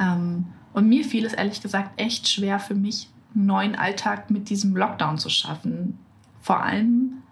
Ähm, 0.00 0.46
und 0.72 0.88
mir 0.88 1.04
fiel 1.04 1.26
es 1.26 1.32
ehrlich 1.32 1.60
gesagt 1.60 2.00
echt 2.00 2.28
schwer 2.28 2.58
für 2.58 2.74
mich, 2.74 3.08
einen 3.34 3.46
neuen 3.46 3.76
Alltag 3.76 4.30
mit 4.30 4.48
diesem 4.48 4.74
Lockdown 4.76 5.18
zu 5.18 5.28
schaffen. 5.28 5.98
Vor 6.40 6.62
allem, 6.62 7.22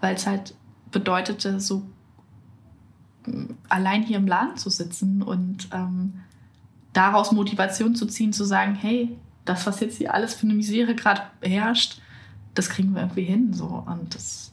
weil 0.00 0.14
es 0.14 0.26
halt 0.26 0.54
bedeutete, 0.90 1.60
so 1.60 1.82
mm, 3.26 3.54
allein 3.68 4.02
hier 4.02 4.16
im 4.18 4.26
Laden 4.26 4.56
zu 4.56 4.70
sitzen 4.70 5.22
und 5.22 5.68
ähm, 5.72 6.20
daraus 6.92 7.32
Motivation 7.32 7.94
zu 7.94 8.06
ziehen, 8.06 8.32
zu 8.32 8.44
sagen, 8.44 8.74
hey, 8.74 9.16
das, 9.44 9.66
was 9.66 9.80
jetzt 9.80 9.98
hier 9.98 10.14
alles 10.14 10.34
für 10.34 10.46
eine 10.46 10.54
Misere 10.54 10.94
gerade 10.94 11.22
herrscht, 11.42 12.00
das 12.54 12.68
kriegen 12.68 12.94
wir 12.94 13.02
irgendwie 13.02 13.24
hin. 13.24 13.52
So. 13.52 13.84
Und 13.86 14.14
das 14.14 14.52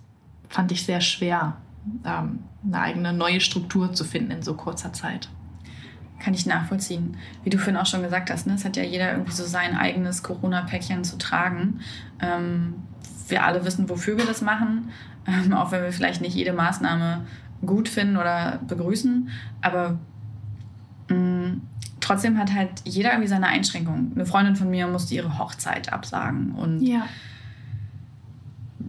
fand 0.50 0.72
ich 0.72 0.86
sehr 0.86 1.02
schwer, 1.02 1.58
ähm, 2.06 2.40
eine 2.64 2.80
eigene 2.80 3.14
neue 3.14 3.42
Struktur 3.42 3.94
zu 3.94 4.04
finden 4.04 4.32
in 4.32 4.42
so 4.42 4.54
kurzer 4.54 4.94
Zeit. 4.94 5.30
Kann 6.20 6.34
ich 6.34 6.46
nachvollziehen. 6.46 7.18
Wie 7.44 7.50
du 7.50 7.58
vorhin 7.58 7.78
auch 7.78 7.86
schon 7.86 8.02
gesagt 8.02 8.30
hast, 8.32 8.48
ne? 8.48 8.54
es 8.54 8.64
hat 8.64 8.78
ja 8.78 8.84
jeder 8.84 9.12
irgendwie 9.12 9.34
so 9.34 9.44
sein 9.44 9.76
eigenes 9.76 10.24
Corona-Päckchen 10.24 11.04
zu 11.04 11.18
tragen. 11.18 11.82
Ähm, 12.22 12.76
wir 13.28 13.44
alle 13.44 13.66
wissen, 13.66 13.90
wofür 13.90 14.18
wir 14.18 14.26
das 14.26 14.42
machen, 14.42 14.92
ähm, 15.28 15.54
auch 15.54 15.72
wenn 15.72 15.84
wir 15.84 15.92
vielleicht 15.92 16.22
nicht 16.22 16.36
jede 16.36 16.54
Maßnahme 16.54 17.26
gut 17.66 17.90
finden 17.90 18.18
oder 18.18 18.60
begrüßen. 18.68 19.30
Aber 19.62 19.98
mh, 21.10 21.18
mm, 21.18 21.62
trotzdem 22.00 22.38
hat 22.38 22.54
halt 22.54 22.70
jeder 22.84 23.12
irgendwie 23.12 23.30
seine 23.30 23.48
Einschränkungen. 23.48 24.12
Eine 24.16 24.26
Freundin 24.26 24.56
von 24.56 24.70
mir 24.70 24.88
musste 24.88 25.16
ihre 25.16 25.40
Hochzeit 25.40 25.92
absagen 25.92 26.52
und 26.52 26.82
ja 26.82 27.06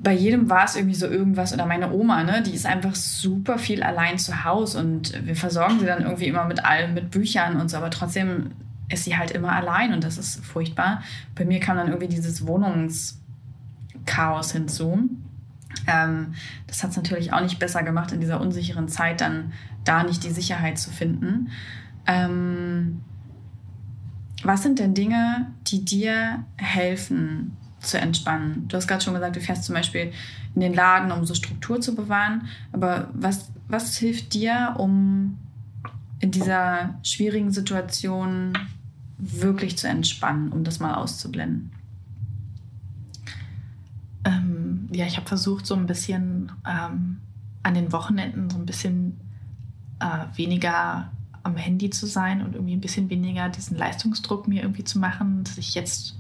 bei 0.07 0.12
jedem 0.12 0.49
war 0.49 0.64
es 0.64 0.77
irgendwie 0.77 0.94
so 0.94 1.09
irgendwas 1.09 1.53
oder 1.53 1.66
meine 1.66 1.92
Oma, 1.92 2.22
ne, 2.22 2.40
die 2.40 2.53
ist 2.53 2.64
einfach 2.64 2.94
super 2.94 3.59
viel 3.59 3.83
allein 3.83 4.18
zu 4.18 4.44
Hause 4.44 4.79
und 4.79 5.27
wir 5.27 5.35
versorgen 5.35 5.81
sie 5.81 5.87
dann 5.87 6.03
irgendwie 6.03 6.29
immer 6.29 6.44
mit 6.44 6.64
allem, 6.64 6.94
mit 6.94 7.11
Büchern 7.11 7.61
und 7.61 7.68
so, 7.68 7.77
aber 7.77 7.90
trotzdem 7.90 8.53
ist 8.88 9.03
sie 9.03 9.16
halt 9.16 9.33
immer 9.33 9.51
allein 9.51 9.92
und 9.92 10.05
das 10.05 10.16
ist 10.16 10.44
furchtbar. 10.44 11.03
Bei 11.35 11.44
mir 11.44 11.59
kam 11.59 11.77
dann 11.77 11.88
irgendwie 11.88 12.07
dieses 12.07 12.46
Wohnungschaos 12.46 14.53
hinzu. 14.53 15.11
Ähm, 15.86 16.34
das 16.66 16.82
hat 16.82 16.90
es 16.90 16.96
natürlich 16.96 17.32
auch 17.32 17.40
nicht 17.40 17.58
besser 17.58 17.82
gemacht, 17.82 18.12
in 18.12 18.20
dieser 18.20 18.40
unsicheren 18.40 18.88
Zeit 18.88 19.20
dann 19.20 19.52
da 19.84 20.02
nicht 20.02 20.24
die 20.24 20.30
Sicherheit 20.30 20.78
zu 20.78 20.90
finden. 20.90 21.50
Ähm, 22.06 23.02
was 24.42 24.62
sind 24.62 24.78
denn 24.78 24.94
Dinge, 24.94 25.52
die 25.66 25.84
dir 25.84 26.44
helfen, 26.56 27.56
zu 27.86 27.98
entspannen. 27.98 28.66
Du 28.68 28.76
hast 28.76 28.86
gerade 28.86 29.02
schon 29.02 29.14
gesagt, 29.14 29.36
du 29.36 29.40
fährst 29.40 29.64
zum 29.64 29.74
Beispiel 29.74 30.12
in 30.54 30.60
den 30.60 30.74
Laden, 30.74 31.12
um 31.12 31.24
so 31.24 31.34
Struktur 31.34 31.80
zu 31.80 31.94
bewahren. 31.94 32.48
Aber 32.72 33.08
was, 33.12 33.50
was 33.68 33.96
hilft 33.96 34.34
dir, 34.34 34.74
um 34.78 35.38
in 36.20 36.30
dieser 36.30 36.98
schwierigen 37.02 37.52
Situation 37.52 38.52
wirklich 39.18 39.78
zu 39.78 39.88
entspannen, 39.88 40.52
um 40.52 40.64
das 40.64 40.80
mal 40.80 40.94
auszublenden? 40.94 41.70
Ähm, 44.26 44.88
ja, 44.92 45.06
ich 45.06 45.16
habe 45.16 45.26
versucht, 45.26 45.66
so 45.66 45.74
ein 45.74 45.86
bisschen 45.86 46.52
ähm, 46.66 47.20
an 47.62 47.74
den 47.74 47.92
Wochenenden 47.92 48.50
so 48.50 48.58
ein 48.58 48.66
bisschen 48.66 49.20
äh, 50.00 50.36
weniger 50.36 51.10
am 51.42 51.56
Handy 51.56 51.90
zu 51.90 52.06
sein 52.06 52.42
und 52.42 52.54
irgendwie 52.54 52.74
ein 52.74 52.80
bisschen 52.80 53.08
weniger 53.08 53.48
diesen 53.48 53.76
Leistungsdruck 53.76 54.48
mir 54.48 54.62
irgendwie 54.62 54.84
zu 54.84 54.98
machen, 54.98 55.44
dass 55.44 55.58
ich 55.58 55.74
jetzt 55.74 56.18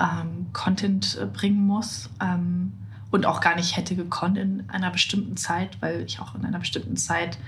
ähm, 0.00 0.46
Content 0.52 1.18
äh, 1.20 1.26
bringen 1.26 1.66
muss 1.66 2.08
ähm, 2.20 2.72
und 3.10 3.26
auch 3.26 3.40
gar 3.40 3.56
nicht 3.56 3.76
hätte 3.76 3.94
gekonnt 3.94 4.38
in 4.38 4.68
einer 4.68 4.90
bestimmten 4.90 5.36
Zeit, 5.36 5.80
weil 5.80 6.02
ich 6.02 6.20
auch 6.20 6.34
in 6.34 6.44
einer 6.44 6.58
bestimmten 6.58 6.96
Zeit 6.96 7.38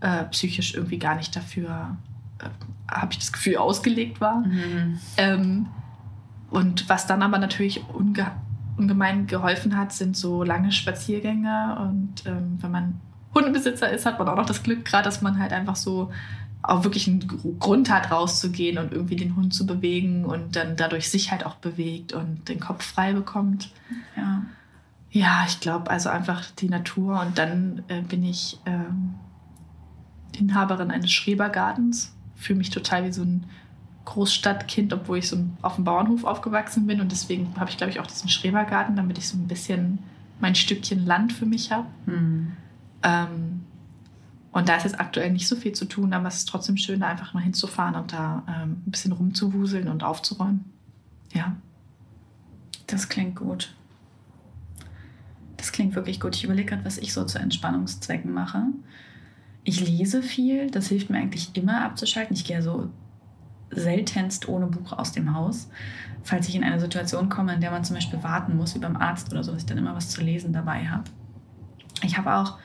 äh, 0.00 0.24
psychisch 0.24 0.74
irgendwie 0.74 0.98
gar 0.98 1.16
nicht 1.16 1.34
dafür, 1.34 1.96
äh, 2.38 2.48
habe 2.92 3.12
ich 3.12 3.18
das 3.18 3.32
Gefühl, 3.32 3.56
ausgelegt 3.56 4.20
war. 4.20 4.40
Mhm. 4.40 4.98
Ähm, 5.16 5.66
und 6.50 6.88
was 6.88 7.06
dann 7.06 7.22
aber 7.22 7.38
natürlich 7.38 7.82
ungemein 8.76 9.26
geholfen 9.26 9.76
hat, 9.76 9.92
sind 9.92 10.16
so 10.16 10.42
lange 10.42 10.72
Spaziergänge. 10.72 11.78
Und 11.80 12.26
ähm, 12.26 12.58
wenn 12.60 12.70
man 12.70 13.00
Hundebesitzer 13.34 13.90
ist, 13.90 14.06
hat 14.06 14.18
man 14.18 14.28
auch 14.28 14.36
noch 14.36 14.46
das 14.46 14.62
Glück, 14.62 14.84
gerade, 14.84 15.04
dass 15.04 15.22
man 15.22 15.38
halt 15.38 15.52
einfach 15.52 15.76
so 15.76 16.10
auch 16.62 16.84
wirklich 16.84 17.06
einen 17.06 17.58
Grund 17.60 17.90
hat, 17.90 18.10
rauszugehen 18.10 18.78
und 18.78 18.92
irgendwie 18.92 19.16
den 19.16 19.36
Hund 19.36 19.54
zu 19.54 19.66
bewegen 19.66 20.24
und 20.24 20.56
dann 20.56 20.76
dadurch 20.76 21.10
sich 21.10 21.30
halt 21.30 21.46
auch 21.46 21.56
bewegt 21.56 22.12
und 22.12 22.48
den 22.48 22.60
Kopf 22.60 22.84
frei 22.84 23.12
bekommt. 23.12 23.70
Ja, 24.16 24.42
ja 25.10 25.44
ich 25.46 25.60
glaube 25.60 25.90
also 25.90 26.08
einfach 26.08 26.44
die 26.58 26.68
Natur 26.68 27.20
und 27.20 27.38
dann 27.38 27.84
äh, 27.88 28.02
bin 28.02 28.24
ich 28.24 28.58
ähm, 28.66 29.14
Inhaberin 30.36 30.90
eines 30.90 31.12
Schrebergartens, 31.12 32.16
fühle 32.34 32.58
mich 32.58 32.70
total 32.70 33.04
wie 33.04 33.12
so 33.12 33.22
ein 33.22 33.44
Großstadtkind, 34.06 34.92
obwohl 34.94 35.18
ich 35.18 35.28
so 35.28 35.44
auf 35.60 35.74
dem 35.74 35.84
Bauernhof 35.84 36.24
aufgewachsen 36.24 36.86
bin 36.86 37.00
und 37.00 37.12
deswegen 37.12 37.52
habe 37.58 37.68
ich 37.68 37.76
glaube 37.76 37.90
ich 37.90 38.00
auch 38.00 38.06
diesen 38.06 38.30
Schrebergarten, 38.30 38.96
damit 38.96 39.18
ich 39.18 39.28
so 39.28 39.36
ein 39.36 39.46
bisschen 39.46 39.98
mein 40.40 40.54
Stückchen 40.54 41.04
Land 41.04 41.32
für 41.32 41.46
mich 41.46 41.70
habe. 41.70 41.86
Mhm. 42.06 42.52
Ähm, 43.02 43.60
und 44.52 44.68
da 44.70 44.76
ist 44.76 44.84
jetzt 44.84 44.98
aktuell 44.98 45.30
nicht 45.32 45.48
so 45.48 45.56
viel 45.56 45.72
zu 45.72 45.84
tun, 45.84 46.14
aber 46.14 46.28
es 46.28 46.36
ist 46.36 46.48
trotzdem 46.48 46.78
schön, 46.78 47.00
da 47.00 47.08
einfach 47.08 47.34
mal 47.34 47.42
hinzufahren 47.42 47.94
und 47.94 48.12
da 48.12 48.42
ähm, 48.48 48.82
ein 48.86 48.90
bisschen 48.90 49.12
rumzuwuseln 49.12 49.88
und 49.88 50.02
aufzuräumen. 50.02 50.64
Ja. 51.34 51.56
Das 52.86 53.08
klingt 53.08 53.36
gut. 53.36 53.74
Das 55.56 55.72
klingt 55.72 55.94
wirklich 55.94 56.20
gut. 56.20 56.36
Ich 56.36 56.44
überlege 56.44 56.70
gerade, 56.70 56.84
was 56.84 56.96
ich 56.98 57.12
so 57.12 57.24
zu 57.24 57.38
Entspannungszwecken 57.38 58.32
mache. 58.32 58.62
Ich 59.64 59.80
lese 59.80 60.22
viel, 60.22 60.70
das 60.70 60.88
hilft 60.88 61.10
mir 61.10 61.18
eigentlich 61.18 61.50
immer 61.54 61.84
abzuschalten. 61.84 62.36
Ich 62.36 62.44
gehe 62.44 62.62
so 62.62 62.88
seltenst 63.70 64.48
ohne 64.48 64.66
Buch 64.66 64.92
aus 64.92 65.12
dem 65.12 65.34
Haus. 65.34 65.68
Falls 66.22 66.48
ich 66.48 66.54
in 66.54 66.64
eine 66.64 66.80
Situation 66.80 67.28
komme, 67.28 67.54
in 67.54 67.60
der 67.60 67.70
man 67.70 67.84
zum 67.84 67.94
Beispiel 67.94 68.22
warten 68.22 68.56
muss, 68.56 68.74
wie 68.74 68.80
beim 68.80 68.96
Arzt 68.96 69.30
oder 69.32 69.44
so, 69.44 69.52
dass 69.52 69.62
ich 69.62 69.66
dann 69.66 69.78
immer 69.78 69.94
was 69.94 70.10
zu 70.10 70.22
lesen 70.22 70.52
dabei 70.52 70.86
habe. 70.86 71.04
Ich 72.02 72.18
habe 72.18 72.34
auch 72.34 72.58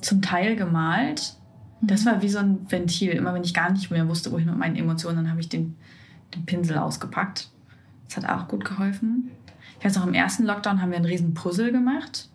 zum 0.00 0.22
Teil 0.22 0.56
gemalt. 0.56 1.34
Das 1.80 2.04
mhm. 2.04 2.06
war 2.06 2.22
wie 2.22 2.28
so 2.28 2.38
ein 2.38 2.70
Ventil. 2.70 3.12
Immer 3.12 3.34
wenn 3.34 3.44
ich 3.44 3.54
gar 3.54 3.70
nicht 3.70 3.90
mehr 3.90 4.08
wusste, 4.08 4.32
wohin 4.32 4.46
mit 4.46 4.56
meinen 4.56 4.76
Emotionen, 4.76 5.16
dann 5.16 5.30
habe 5.30 5.40
ich 5.40 5.48
den, 5.48 5.76
den 6.34 6.46
Pinsel 6.46 6.78
ausgepackt. 6.78 7.50
Das 8.08 8.16
hat 8.16 8.28
auch 8.28 8.48
gut 8.48 8.64
geholfen. 8.64 9.30
Ich 9.78 9.84
weiß 9.84 9.96
noch, 9.96 10.06
im 10.06 10.14
ersten 10.14 10.44
Lockdown 10.44 10.80
haben 10.80 10.90
wir 10.90 10.96
einen 10.96 11.06
riesen 11.06 11.34
Puzzle 11.34 11.72
gemacht. 11.72 12.28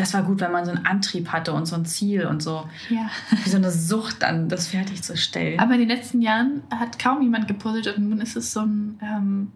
Das 0.00 0.14
war 0.14 0.22
gut, 0.22 0.40
wenn 0.40 0.50
man 0.52 0.64
so 0.64 0.70
einen 0.72 0.86
Antrieb 0.86 1.28
hatte 1.30 1.52
und 1.52 1.66
so 1.66 1.76
ein 1.76 1.84
Ziel 1.84 2.26
und 2.26 2.42
so. 2.42 2.68
Ja. 2.88 3.08
Wie 3.44 3.48
so 3.50 3.56
eine 3.58 3.70
Sucht, 3.70 4.22
dann 4.22 4.48
das 4.48 4.68
fertigzustellen. 4.68 5.60
Aber 5.60 5.74
in 5.74 5.80
den 5.80 5.88
letzten 5.88 6.22
Jahren 6.22 6.62
hat 6.74 6.98
kaum 6.98 7.22
jemand 7.22 7.46
gepuzzelt 7.48 7.96
und 7.96 8.08
nun 8.08 8.20
ist 8.20 8.36
es 8.36 8.52
so 8.52 8.60
ein, 8.60 8.98
ähm, 9.02 9.52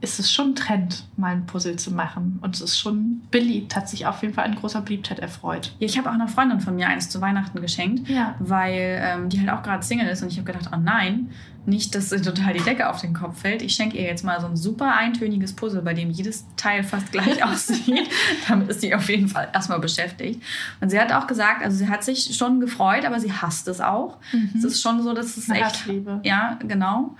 ist 0.00 0.20
es 0.20 0.30
schon 0.30 0.50
ein 0.50 0.54
Trend, 0.54 1.04
mal 1.16 1.32
ein 1.32 1.46
Puzzle 1.46 1.76
zu 1.76 1.90
machen. 1.90 2.38
Und 2.42 2.54
es 2.56 2.60
ist 2.60 2.78
schon 2.78 3.22
beliebt, 3.30 3.74
hat 3.74 3.88
sich 3.88 4.06
auf 4.06 4.20
jeden 4.20 4.34
Fall 4.34 4.44
an 4.44 4.54
großer 4.54 4.82
Beliebtheit 4.82 5.18
erfreut. 5.18 5.74
Ja, 5.78 5.86
ich 5.86 5.96
habe 5.96 6.10
auch 6.10 6.14
einer 6.14 6.28
Freundin 6.28 6.60
von 6.60 6.76
mir 6.76 6.88
eins 6.88 7.08
zu 7.08 7.22
Weihnachten 7.22 7.60
geschenkt, 7.62 8.08
Ja. 8.08 8.34
weil 8.38 9.00
ähm, 9.02 9.28
die 9.30 9.40
halt 9.40 9.48
auch 9.48 9.62
gerade 9.62 9.82
Single 9.82 10.06
ist 10.08 10.22
und 10.22 10.28
ich 10.30 10.36
habe 10.38 10.52
gedacht, 10.52 10.70
oh 10.74 10.78
nein, 10.78 11.30
nicht, 11.66 11.94
dass 11.94 12.12
ihr 12.12 12.20
total 12.22 12.52
die 12.54 12.62
Decke 12.62 12.88
auf 12.90 13.00
den 13.00 13.14
Kopf 13.14 13.40
fällt. 13.40 13.62
Ich 13.62 13.74
schenke 13.74 13.96
ihr 13.96 14.04
jetzt 14.04 14.24
mal 14.24 14.40
so 14.40 14.46
ein 14.46 14.56
super 14.56 14.94
eintöniges 14.96 15.54
Puzzle, 15.54 15.82
bei 15.82 15.94
dem 15.94 16.10
jedes 16.10 16.44
Teil 16.56 16.82
fast 16.84 17.10
gleich 17.12 17.42
aussieht. 17.44 18.08
Damit 18.48 18.68
ist 18.68 18.80
sie 18.82 18.94
auf 18.94 19.08
jeden 19.08 19.28
Fall 19.28 19.48
erstmal 19.52 19.80
beschäftigt. 19.80 20.42
Und 20.80 20.90
sie 20.90 21.00
hat 21.00 21.12
auch 21.12 21.26
gesagt, 21.26 21.62
also 21.64 21.76
sie 21.76 21.88
hat 21.88 22.04
sich 22.04 22.36
schon 22.36 22.60
gefreut, 22.60 23.04
aber 23.04 23.18
sie 23.20 23.32
hasst 23.32 23.66
es 23.68 23.80
auch. 23.80 24.18
Es 24.56 24.64
ist 24.64 24.82
schon 24.82 25.02
so, 25.02 25.14
dass 25.14 25.36
es 25.36 25.48
Eine 25.48 25.60
echt 25.60 25.80
Hassliebe. 25.80 26.20
ja, 26.22 26.58
genau. 26.66 27.16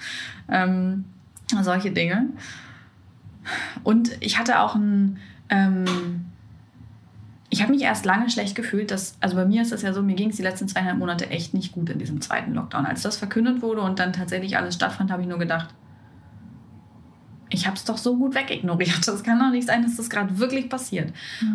Ähm, 0.49 1.05
solche 1.63 1.91
Dinge. 1.91 2.27
Und 3.83 4.11
ich 4.21 4.39
hatte 4.39 4.61
auch 4.61 4.75
ein. 4.75 5.19
Ähm, 5.51 6.25
ich 7.55 7.63
habe 7.63 7.73
mich 7.73 7.83
erst 7.83 8.05
lange 8.05 8.29
schlecht 8.29 8.57
gefühlt, 8.57 8.91
dass, 8.91 9.17
also 9.21 9.37
bei 9.37 9.45
mir 9.45 9.63
ist 9.63 9.71
das 9.71 9.83
ja 9.83 9.93
so, 9.93 10.03
mir 10.03 10.17
ging 10.17 10.31
es 10.31 10.37
die 10.37 10.43
letzten 10.43 10.67
zweieinhalb 10.67 10.99
Monate 10.99 11.31
echt 11.31 11.55
nicht 11.55 11.71
gut 11.71 11.89
in 11.89 12.01
diesem 12.01 12.21
zweiten 12.21 12.53
Lockdown. 12.53 12.85
Als 12.85 13.03
das 13.03 13.17
verkündet 13.17 13.63
wurde 13.63 13.81
und 13.81 14.01
dann 14.01 14.13
tatsächlich 14.13 14.57
alles 14.57 14.75
stattfand, 14.75 15.13
habe 15.13 15.23
ich 15.23 15.29
nur 15.29 15.39
gedacht, 15.39 15.69
ich 17.51 17.69
habe 17.69 17.77
es 17.77 17.85
doch 17.85 17.97
so 17.97 18.17
gut 18.17 18.35
wegignoriert. 18.35 19.07
Das 19.07 19.23
kann 19.23 19.39
doch 19.39 19.53
nicht 19.53 19.69
sein, 19.69 19.85
dass 19.85 19.95
das 19.95 20.11
gerade 20.11 20.41
wirklich 20.41 20.69
passiert. 20.69 21.13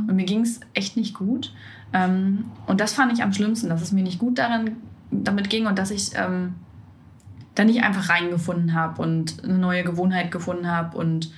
Und 0.08 0.16
mir 0.16 0.24
ging 0.24 0.40
es 0.40 0.62
echt 0.74 0.96
nicht 0.96 1.16
gut. 1.16 1.54
Ähm, 1.92 2.46
und 2.66 2.80
das 2.80 2.94
fand 2.94 3.12
ich 3.12 3.22
am 3.22 3.34
schlimmsten, 3.34 3.68
dass 3.68 3.82
es 3.82 3.92
mir 3.92 4.04
nicht 4.04 4.20
gut 4.20 4.38
daran, 4.38 4.78
damit 5.12 5.50
ging 5.50 5.68
und 5.68 5.78
dass 5.78 5.92
ich 5.92 6.12
ähm, 6.16 6.56
da 7.56 7.66
nicht 7.66 7.84
einfach 7.84 8.08
reingefunden 8.08 8.74
habe 8.74 9.02
und 9.02 9.44
eine 9.44 9.58
neue 9.58 9.84
Gewohnheit 9.84 10.32
gefunden 10.32 10.68
habe. 10.68 10.98
Und 10.98 11.30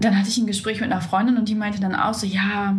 dann 0.00 0.16
hatte 0.16 0.28
ich 0.28 0.38
ein 0.38 0.46
Gespräch 0.46 0.80
mit 0.80 0.90
einer 0.90 1.00
Freundin 1.00 1.36
und 1.36 1.48
die 1.48 1.54
meinte 1.54 1.80
dann 1.80 1.94
auch 1.94 2.14
so, 2.14 2.26
ja, 2.26 2.76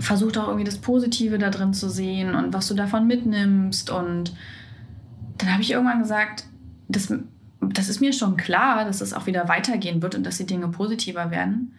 versuch 0.00 0.32
doch 0.32 0.46
irgendwie 0.46 0.64
das 0.64 0.78
Positive 0.78 1.38
da 1.38 1.50
drin 1.50 1.74
zu 1.74 1.88
sehen 1.88 2.34
und 2.34 2.52
was 2.52 2.68
du 2.68 2.74
davon 2.74 3.06
mitnimmst. 3.06 3.90
Und 3.90 4.34
dann 5.38 5.52
habe 5.52 5.62
ich 5.62 5.72
irgendwann 5.72 6.00
gesagt, 6.00 6.44
das, 6.88 7.12
das 7.60 7.88
ist 7.88 8.00
mir 8.00 8.12
schon 8.12 8.36
klar, 8.36 8.84
dass 8.84 9.00
es 9.00 9.12
auch 9.12 9.26
wieder 9.26 9.48
weitergehen 9.48 10.02
wird 10.02 10.14
und 10.14 10.24
dass 10.24 10.38
die 10.38 10.46
Dinge 10.46 10.68
positiver 10.68 11.30
werden. 11.30 11.74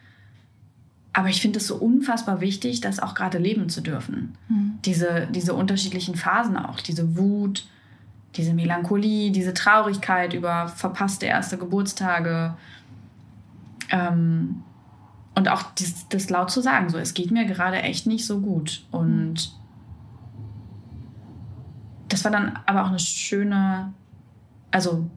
Aber 1.14 1.30
ich 1.30 1.42
finde 1.42 1.60
es 1.60 1.68
so 1.68 1.76
unfassbar 1.76 2.42
wichtig, 2.42 2.82
das 2.82 3.00
auch 3.00 3.16
gerade 3.16 3.38
leben 3.38 3.70
zu 3.70 3.80
dürfen. 3.80 4.36
Mhm. 4.50 4.80
Diese, 4.84 5.28
diese 5.32 5.54
unterschiedlichen 5.54 6.16
Phasen 6.16 6.58
auch, 6.58 6.82
diese 6.82 7.16
Wut, 7.16 7.66
diese 8.36 8.54
Melancholie, 8.54 9.32
diese 9.32 9.54
Traurigkeit 9.54 10.34
über 10.34 10.68
verpasste 10.68 11.26
erste 11.26 11.58
Geburtstage. 11.58 12.56
Ähm, 13.92 14.64
und 15.36 15.50
auch 15.50 15.64
dies, 15.74 16.08
das 16.08 16.30
laut 16.30 16.50
zu 16.50 16.62
sagen, 16.62 16.90
so, 16.90 16.98
es 16.98 17.14
geht 17.14 17.32
mir 17.32 17.46
gerade 17.46 17.82
echt 17.82 18.08
nicht 18.08 18.26
so 18.26 18.40
gut. 18.40 18.86
Und 18.92 19.52
das 22.08 22.24
war 22.24 22.32
dann 22.32 22.58
aber 22.66 22.84
auch 22.84 22.90
eine 22.90 23.00
schöne, 23.00 23.94
also 24.72 25.10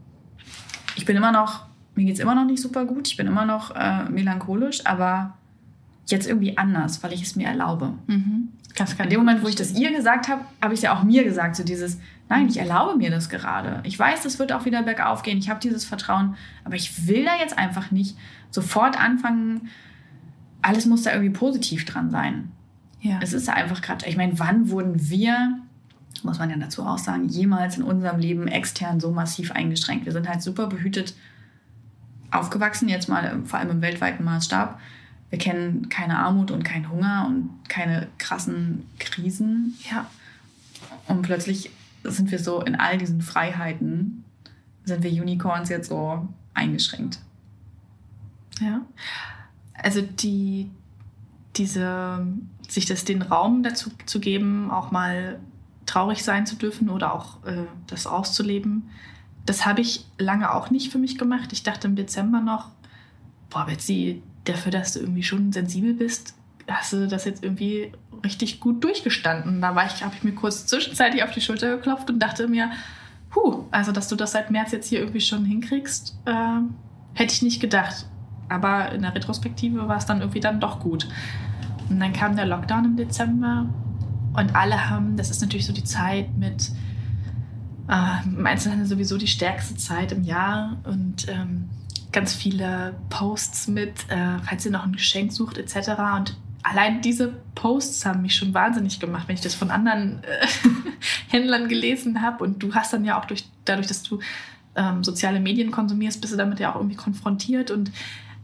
ich 0.96 1.04
bin 1.04 1.16
immer 1.16 1.32
noch, 1.32 1.66
mir 1.94 2.04
geht 2.04 2.14
es 2.14 2.20
immer 2.20 2.34
noch 2.34 2.44
nicht 2.44 2.60
super 2.60 2.84
gut, 2.84 3.08
ich 3.08 3.16
bin 3.16 3.26
immer 3.26 3.44
noch 3.44 3.74
äh, 3.74 4.08
melancholisch, 4.08 4.84
aber 4.86 5.34
jetzt 6.06 6.26
irgendwie 6.26 6.56
anders, 6.58 7.02
weil 7.02 7.12
ich 7.12 7.22
es 7.22 7.36
mir 7.36 7.46
erlaube. 7.46 7.94
Mhm. 8.06 8.48
Das 8.76 8.96
kann 8.96 9.06
In 9.06 9.10
dem 9.10 9.20
Moment, 9.20 9.42
wo 9.42 9.48
ich 9.48 9.56
das 9.56 9.72
ihr 9.72 9.92
gesagt 9.92 10.28
habe, 10.28 10.44
habe 10.62 10.74
ich 10.74 10.78
es 10.78 10.82
ja 10.82 10.96
auch 10.96 11.02
mir 11.02 11.24
gesagt, 11.24 11.56
so 11.56 11.64
dieses, 11.64 11.98
nein, 12.28 12.48
ich 12.48 12.58
erlaube 12.58 12.96
mir 12.96 13.10
das 13.10 13.28
gerade. 13.28 13.80
Ich 13.84 13.98
weiß, 13.98 14.24
es 14.24 14.38
wird 14.38 14.52
auch 14.52 14.64
wieder 14.64 14.82
bergauf 14.82 15.22
gehen, 15.22 15.38
ich 15.38 15.50
habe 15.50 15.60
dieses 15.60 15.84
Vertrauen, 15.84 16.36
aber 16.64 16.76
ich 16.76 17.08
will 17.08 17.24
da 17.24 17.36
jetzt 17.40 17.58
einfach 17.58 17.90
nicht 17.90 18.16
sofort 18.50 19.00
anfangen, 19.00 19.68
alles 20.62 20.86
muss 20.86 21.02
da 21.02 21.12
irgendwie 21.12 21.32
positiv 21.32 21.84
dran 21.84 22.10
sein. 22.10 22.52
Ja. 23.00 23.20
Es 23.22 23.32
ist 23.32 23.48
einfach 23.48 23.80
gerade, 23.80 24.06
ich 24.06 24.16
meine, 24.16 24.38
wann 24.38 24.70
wurden 24.70 25.08
wir, 25.08 25.58
muss 26.22 26.38
man 26.38 26.50
ja 26.50 26.56
dazu 26.56 26.84
auch 26.84 26.98
sagen, 26.98 27.28
jemals 27.28 27.76
in 27.78 27.84
unserem 27.84 28.18
Leben 28.18 28.48
extern 28.48 29.00
so 29.00 29.10
massiv 29.10 29.52
eingeschränkt? 29.52 30.04
Wir 30.04 30.12
sind 30.12 30.28
halt 30.28 30.42
super 30.42 30.66
behütet 30.66 31.14
aufgewachsen, 32.30 32.88
jetzt 32.88 33.08
mal 33.08 33.40
vor 33.44 33.58
allem 33.58 33.70
im 33.70 33.82
weltweiten 33.82 34.24
Maßstab. 34.24 34.78
Wir 35.30 35.38
kennen 35.38 35.88
keine 35.88 36.18
Armut 36.18 36.50
und 36.50 36.64
keinen 36.64 36.90
Hunger 36.90 37.26
und 37.28 37.50
keine 37.68 38.08
krassen 38.18 38.86
Krisen. 38.98 39.76
ja. 39.90 40.06
Und 41.06 41.22
plötzlich 41.22 41.70
sind 42.04 42.30
wir 42.30 42.38
so 42.38 42.62
in 42.62 42.76
all 42.76 42.98
diesen 42.98 43.20
Freiheiten, 43.20 44.24
sind 44.84 45.02
wir 45.02 45.10
Unicorns 45.10 45.68
jetzt 45.68 45.88
so 45.88 46.28
eingeschränkt. 46.54 47.18
Ja. 48.60 48.82
Also 49.74 50.02
die, 50.02 50.70
diese, 51.56 52.26
sich 52.68 52.86
das 52.86 53.04
den 53.04 53.22
Raum 53.22 53.62
dazu 53.62 53.90
zu 54.06 54.20
geben, 54.20 54.70
auch 54.70 54.90
mal 54.90 55.38
traurig 55.86 56.22
sein 56.22 56.46
zu 56.46 56.56
dürfen 56.56 56.88
oder 56.90 57.14
auch 57.14 57.44
äh, 57.44 57.64
das 57.86 58.06
auszuleben, 58.06 58.90
das 59.46 59.64
habe 59.64 59.80
ich 59.80 60.04
lange 60.18 60.52
auch 60.52 60.70
nicht 60.70 60.92
für 60.92 60.98
mich 60.98 61.16
gemacht. 61.16 61.52
Ich 61.52 61.62
dachte 61.62 61.88
im 61.88 61.96
Dezember 61.96 62.40
noch, 62.40 62.70
boah, 63.48 63.64
Betsy, 63.64 64.22
dafür, 64.48 64.72
dass 64.72 64.94
du 64.94 65.00
irgendwie 65.00 65.22
schon 65.22 65.52
sensibel 65.52 65.94
bist, 65.94 66.34
hast 66.66 66.92
du 66.92 67.06
das 67.06 67.24
jetzt 67.24 67.42
irgendwie 67.42 67.92
richtig 68.24 68.60
gut 68.60 68.82
durchgestanden. 68.84 69.60
Da 69.60 69.74
habe 69.74 70.14
ich 70.14 70.24
mir 70.24 70.34
kurz 70.34 70.66
zwischenzeitlich 70.66 71.22
auf 71.22 71.30
die 71.30 71.40
Schulter 71.40 71.76
geklopft 71.76 72.10
und 72.10 72.18
dachte 72.18 72.48
mir, 72.48 72.70
huh, 73.34 73.64
also 73.70 73.92
dass 73.92 74.08
du 74.08 74.16
das 74.16 74.32
seit 74.32 74.50
März 74.50 74.72
jetzt 74.72 74.88
hier 74.88 75.00
irgendwie 75.00 75.20
schon 75.20 75.44
hinkriegst, 75.44 76.18
äh, 76.26 76.60
hätte 77.14 77.32
ich 77.32 77.42
nicht 77.42 77.60
gedacht. 77.60 78.06
Aber 78.48 78.92
in 78.92 79.02
der 79.02 79.14
Retrospektive 79.14 79.88
war 79.88 79.98
es 79.98 80.06
dann 80.06 80.20
irgendwie 80.20 80.40
dann 80.40 80.60
doch 80.60 80.80
gut. 80.80 81.08
Und 81.88 82.00
dann 82.00 82.12
kam 82.12 82.36
der 82.36 82.46
Lockdown 82.46 82.84
im 82.84 82.96
Dezember 82.96 83.66
und 84.34 84.54
alle 84.54 84.90
haben, 84.90 85.16
das 85.16 85.30
ist 85.30 85.40
natürlich 85.40 85.66
so 85.66 85.72
die 85.72 85.84
Zeit 85.84 86.36
mit, 86.36 86.70
äh, 87.88 88.24
im 88.26 88.46
Einzelhandel 88.46 88.86
sowieso 88.86 89.16
die 89.16 89.26
stärkste 89.26 89.76
Zeit 89.76 90.12
im 90.12 90.22
Jahr 90.22 90.78
und 90.84 91.28
ähm, 91.28 91.68
ganz 92.12 92.34
viele 92.34 92.94
Posts 93.10 93.68
mit, 93.68 94.08
äh, 94.08 94.38
falls 94.44 94.64
ihr 94.64 94.72
noch 94.72 94.84
ein 94.84 94.92
Geschenk 94.92 95.32
sucht 95.32 95.58
etc. 95.58 95.90
Und 96.16 96.36
allein 96.62 97.00
diese 97.00 97.34
Posts 97.54 98.06
haben 98.06 98.22
mich 98.22 98.34
schon 98.34 98.54
wahnsinnig 98.54 99.00
gemacht, 99.00 99.28
wenn 99.28 99.34
ich 99.34 99.40
das 99.42 99.54
von 99.54 99.70
anderen 99.70 100.22
äh, 100.24 100.46
Händlern 101.28 101.68
gelesen 101.68 102.22
habe. 102.22 102.44
Und 102.44 102.62
du 102.62 102.74
hast 102.74 102.92
dann 102.92 103.04
ja 103.04 103.18
auch 103.20 103.24
durch, 103.26 103.44
dadurch, 103.64 103.86
dass 103.86 104.02
du 104.02 104.20
ähm, 104.76 105.04
soziale 105.04 105.40
Medien 105.40 105.70
konsumierst, 105.70 106.20
bist 106.20 106.32
du 106.32 106.36
damit 106.36 106.60
ja 106.60 106.72
auch 106.72 106.76
irgendwie 106.76 106.96
konfrontiert. 106.96 107.70
Und 107.70 107.90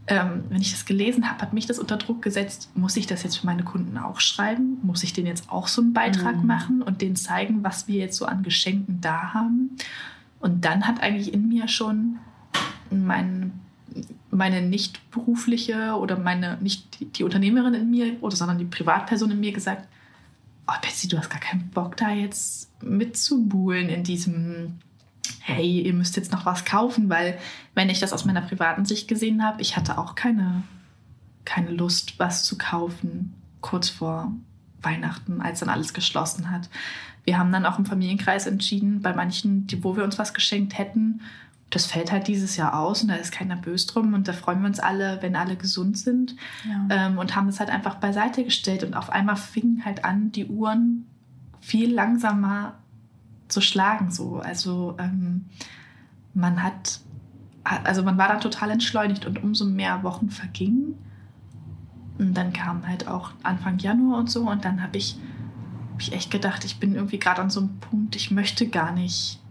ähm, 0.07 0.43
wenn 0.49 0.61
ich 0.61 0.71
das 0.71 0.85
gelesen 0.85 1.29
habe, 1.29 1.41
hat 1.41 1.53
mich 1.53 1.65
das 1.65 1.79
unter 1.79 1.97
Druck 1.97 2.21
gesetzt, 2.21 2.69
muss 2.75 2.95
ich 2.95 3.07
das 3.07 3.23
jetzt 3.23 3.37
für 3.37 3.45
meine 3.47 3.63
Kunden 3.63 3.97
auch 3.97 4.19
schreiben? 4.19 4.77
Muss 4.83 5.03
ich 5.03 5.13
denen 5.13 5.27
jetzt 5.27 5.49
auch 5.49 5.67
so 5.67 5.81
einen 5.81 5.93
Beitrag 5.93 6.37
Mhm. 6.37 6.47
machen 6.47 6.81
und 6.83 7.01
denen 7.01 7.15
zeigen, 7.15 7.63
was 7.63 7.87
wir 7.87 7.95
jetzt 7.99 8.17
so 8.17 8.25
an 8.25 8.43
Geschenken 8.43 9.01
da 9.01 9.33
haben? 9.33 9.71
Und 10.39 10.65
dann 10.65 10.85
hat 10.87 11.01
eigentlich 11.01 11.33
in 11.33 11.49
mir 11.49 11.67
schon 11.67 12.19
mein, 12.91 13.59
meine 14.31 14.61
nicht 14.61 15.11
berufliche 15.11 15.95
oder 15.95 16.17
meine 16.17 16.57
nicht 16.61 17.17
die, 17.17 17.23
Unternehmerin 17.23 17.73
in 17.73 17.89
mir 17.89 18.17
oder 18.21 18.35
sondern 18.35 18.57
die 18.57 18.65
Privatperson 18.65 19.31
in 19.31 19.39
mir 19.39 19.51
gesagt, 19.51 19.87
oh 20.67 20.73
Betsy, 20.81 21.07
du 21.07 21.17
hast 21.17 21.29
gar 21.29 21.39
keinen 21.39 21.69
Bock 21.69 21.97
da 21.97 22.11
jetzt 22.11 22.69
mitzubuhlen 22.83 23.89
in 23.89 24.03
diesem 24.03 24.79
hey, 25.41 25.81
ihr 25.81 25.93
müsst 25.93 26.15
jetzt 26.15 26.31
noch 26.31 26.45
was 26.45 26.65
kaufen, 26.65 27.09
weil 27.09 27.37
wenn 27.75 27.89
ich 27.89 27.99
das 27.99 28.13
aus 28.13 28.25
meiner 28.25 28.41
privaten 28.41 28.85
Sicht 28.85 29.07
gesehen 29.07 29.43
habe, 29.43 29.61
ich 29.61 29.77
hatte 29.77 29.97
auch 29.97 30.15
keine, 30.15 30.63
keine 31.45 31.69
Lust, 31.69 32.17
was 32.17 32.43
zu 32.43 32.57
kaufen, 32.57 33.33
kurz 33.61 33.89
vor 33.89 34.31
Weihnachten, 34.81 35.41
als 35.41 35.59
dann 35.59 35.69
alles 35.69 35.93
geschlossen 35.93 36.49
hat. 36.49 36.69
Wir 37.23 37.37
haben 37.37 37.51
dann 37.51 37.65
auch 37.65 37.79
im 37.79 37.85
Familienkreis 37.85 38.47
entschieden, 38.47 39.01
bei 39.01 39.13
manchen, 39.13 39.67
wo 39.81 39.95
wir 39.95 40.03
uns 40.03 40.17
was 40.17 40.33
geschenkt 40.33 40.77
hätten, 40.77 41.21
das 41.75 41.85
fällt 41.87 42.09
halt 42.09 42.29
dieses 42.29 42.55
Jahr 42.55 42.79
aus 42.79 43.01
und 43.01 43.09
da 43.09 43.15
ist 43.15 43.33
keiner 43.33 43.57
böse 43.57 43.87
drum 43.87 44.13
und 44.13 44.29
da 44.29 44.33
freuen 44.33 44.61
wir 44.61 44.67
uns 44.67 44.79
alle, 44.79 45.21
wenn 45.21 45.35
alle 45.35 45.57
gesund 45.57 45.97
sind 45.97 46.37
Ja. 46.63 47.07
ähm, 47.07 47.17
und 47.17 47.35
haben 47.35 47.49
es 47.49 47.59
halt 47.59 47.69
einfach 47.69 47.95
beiseite 47.95 48.45
gestellt 48.45 48.83
und 48.85 48.93
auf 48.93 49.09
einmal 49.09 49.35
fingen 49.35 49.83
halt 49.83 50.05
an, 50.05 50.31
die 50.31 50.45
Uhren 50.45 51.05
viel 51.59 51.93
langsamer 51.93 52.75
zu 53.49 53.59
schlagen. 53.59 54.09
So. 54.09 54.39
Also 54.39 54.95
ähm, 54.99 55.47
man 56.33 56.63
hat, 56.63 57.01
also 57.65 58.03
man 58.03 58.17
war 58.17 58.29
dann 58.29 58.39
total 58.39 58.71
entschleunigt 58.71 59.25
und 59.25 59.43
umso 59.43 59.65
mehr 59.65 60.01
Wochen 60.03 60.29
vergingen. 60.29 60.95
Und 62.17 62.35
dann 62.35 62.53
kam 62.53 62.87
halt 62.87 63.09
auch 63.09 63.31
Anfang 63.43 63.79
Januar 63.79 64.19
und 64.19 64.31
so 64.31 64.49
und 64.49 64.63
dann 64.63 64.81
habe 64.81 64.97
ich, 64.97 65.17
hab 65.91 65.99
ich 65.99 66.13
echt 66.13 66.31
gedacht, 66.31 66.63
ich 66.63 66.79
bin 66.79 66.95
irgendwie 66.95 67.19
gerade 67.19 67.41
an 67.41 67.49
so 67.49 67.59
einem 67.59 67.79
Punkt, 67.81 68.15
ich 68.15 68.31
möchte 68.31 68.69
gar 68.69 68.93
nicht 68.93 69.41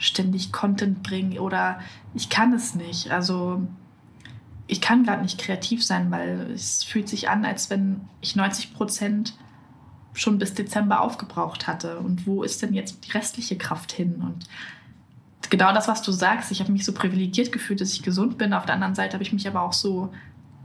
ständig 0.00 0.50
Content 0.50 1.02
bringen 1.02 1.38
oder 1.38 1.78
ich 2.14 2.30
kann 2.30 2.52
es 2.52 2.74
nicht. 2.74 3.10
Also 3.10 3.62
ich 4.66 4.80
kann 4.80 5.04
gerade 5.04 5.22
nicht 5.22 5.38
kreativ 5.38 5.84
sein, 5.84 6.10
weil 6.10 6.50
es 6.52 6.82
fühlt 6.82 7.08
sich 7.08 7.28
an, 7.28 7.44
als 7.44 7.70
wenn 7.70 8.00
ich 8.20 8.34
90 8.34 8.74
Prozent 8.74 9.36
schon 10.14 10.38
bis 10.38 10.54
Dezember 10.54 11.02
aufgebraucht 11.02 11.66
hatte. 11.66 11.98
Und 11.98 12.26
wo 12.26 12.42
ist 12.42 12.62
denn 12.62 12.72
jetzt 12.74 13.06
die 13.06 13.12
restliche 13.12 13.56
Kraft 13.56 13.92
hin? 13.92 14.22
Und 14.22 14.46
genau 15.50 15.72
das, 15.72 15.86
was 15.86 16.02
du 16.02 16.12
sagst. 16.12 16.50
Ich 16.50 16.60
habe 16.60 16.72
mich 16.72 16.84
so 16.84 16.92
privilegiert 16.92 17.52
gefühlt, 17.52 17.80
dass 17.80 17.92
ich 17.92 18.02
gesund 18.02 18.38
bin. 18.38 18.54
Auf 18.54 18.64
der 18.64 18.76
anderen 18.76 18.94
Seite 18.94 19.14
habe 19.14 19.22
ich 19.22 19.32
mich 19.32 19.46
aber 19.46 19.60
auch 19.60 19.74
so 19.74 20.12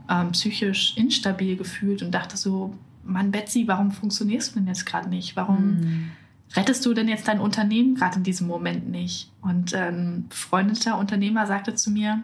ähm, 0.08 0.32
psychisch 0.32 0.96
instabil 0.96 1.56
gefühlt 1.56 2.02
und 2.02 2.12
dachte 2.12 2.36
so, 2.36 2.74
Mann, 3.04 3.30
Betsy, 3.30 3.68
warum 3.68 3.92
funktionierst 3.92 4.52
du 4.52 4.60
denn 4.60 4.68
jetzt 4.68 4.86
gerade 4.86 5.08
nicht? 5.08 5.36
Warum 5.36 5.80
mm. 5.80 6.10
Rettest 6.54 6.84
du 6.86 6.94
denn 6.94 7.08
jetzt 7.08 7.28
dein 7.28 7.40
Unternehmen 7.40 7.94
gerade 7.94 8.16
in 8.16 8.22
diesem 8.22 8.46
Moment 8.46 8.88
nicht? 8.88 9.30
Und 9.42 9.74
ein 9.74 9.94
ähm, 9.94 10.28
befreundeter 10.28 10.98
Unternehmer 10.98 11.46
sagte 11.46 11.74
zu 11.74 11.90
mir, 11.90 12.22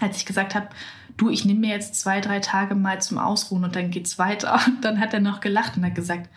als 0.00 0.18
ich 0.18 0.26
gesagt 0.26 0.54
habe, 0.54 0.68
du, 1.16 1.30
ich 1.30 1.44
nehme 1.44 1.60
mir 1.60 1.70
jetzt 1.70 1.94
zwei, 1.94 2.20
drei 2.20 2.40
Tage 2.40 2.74
mal 2.74 3.00
zum 3.00 3.18
Ausruhen 3.18 3.64
und 3.64 3.76
dann 3.76 3.90
geht's 3.90 4.18
weiter. 4.18 4.60
Und 4.66 4.80
dann 4.84 5.00
hat 5.00 5.14
er 5.14 5.20
noch 5.20 5.40
gelacht 5.40 5.76
und 5.76 5.84
hat 5.84 5.94
gesagt, 5.94 6.28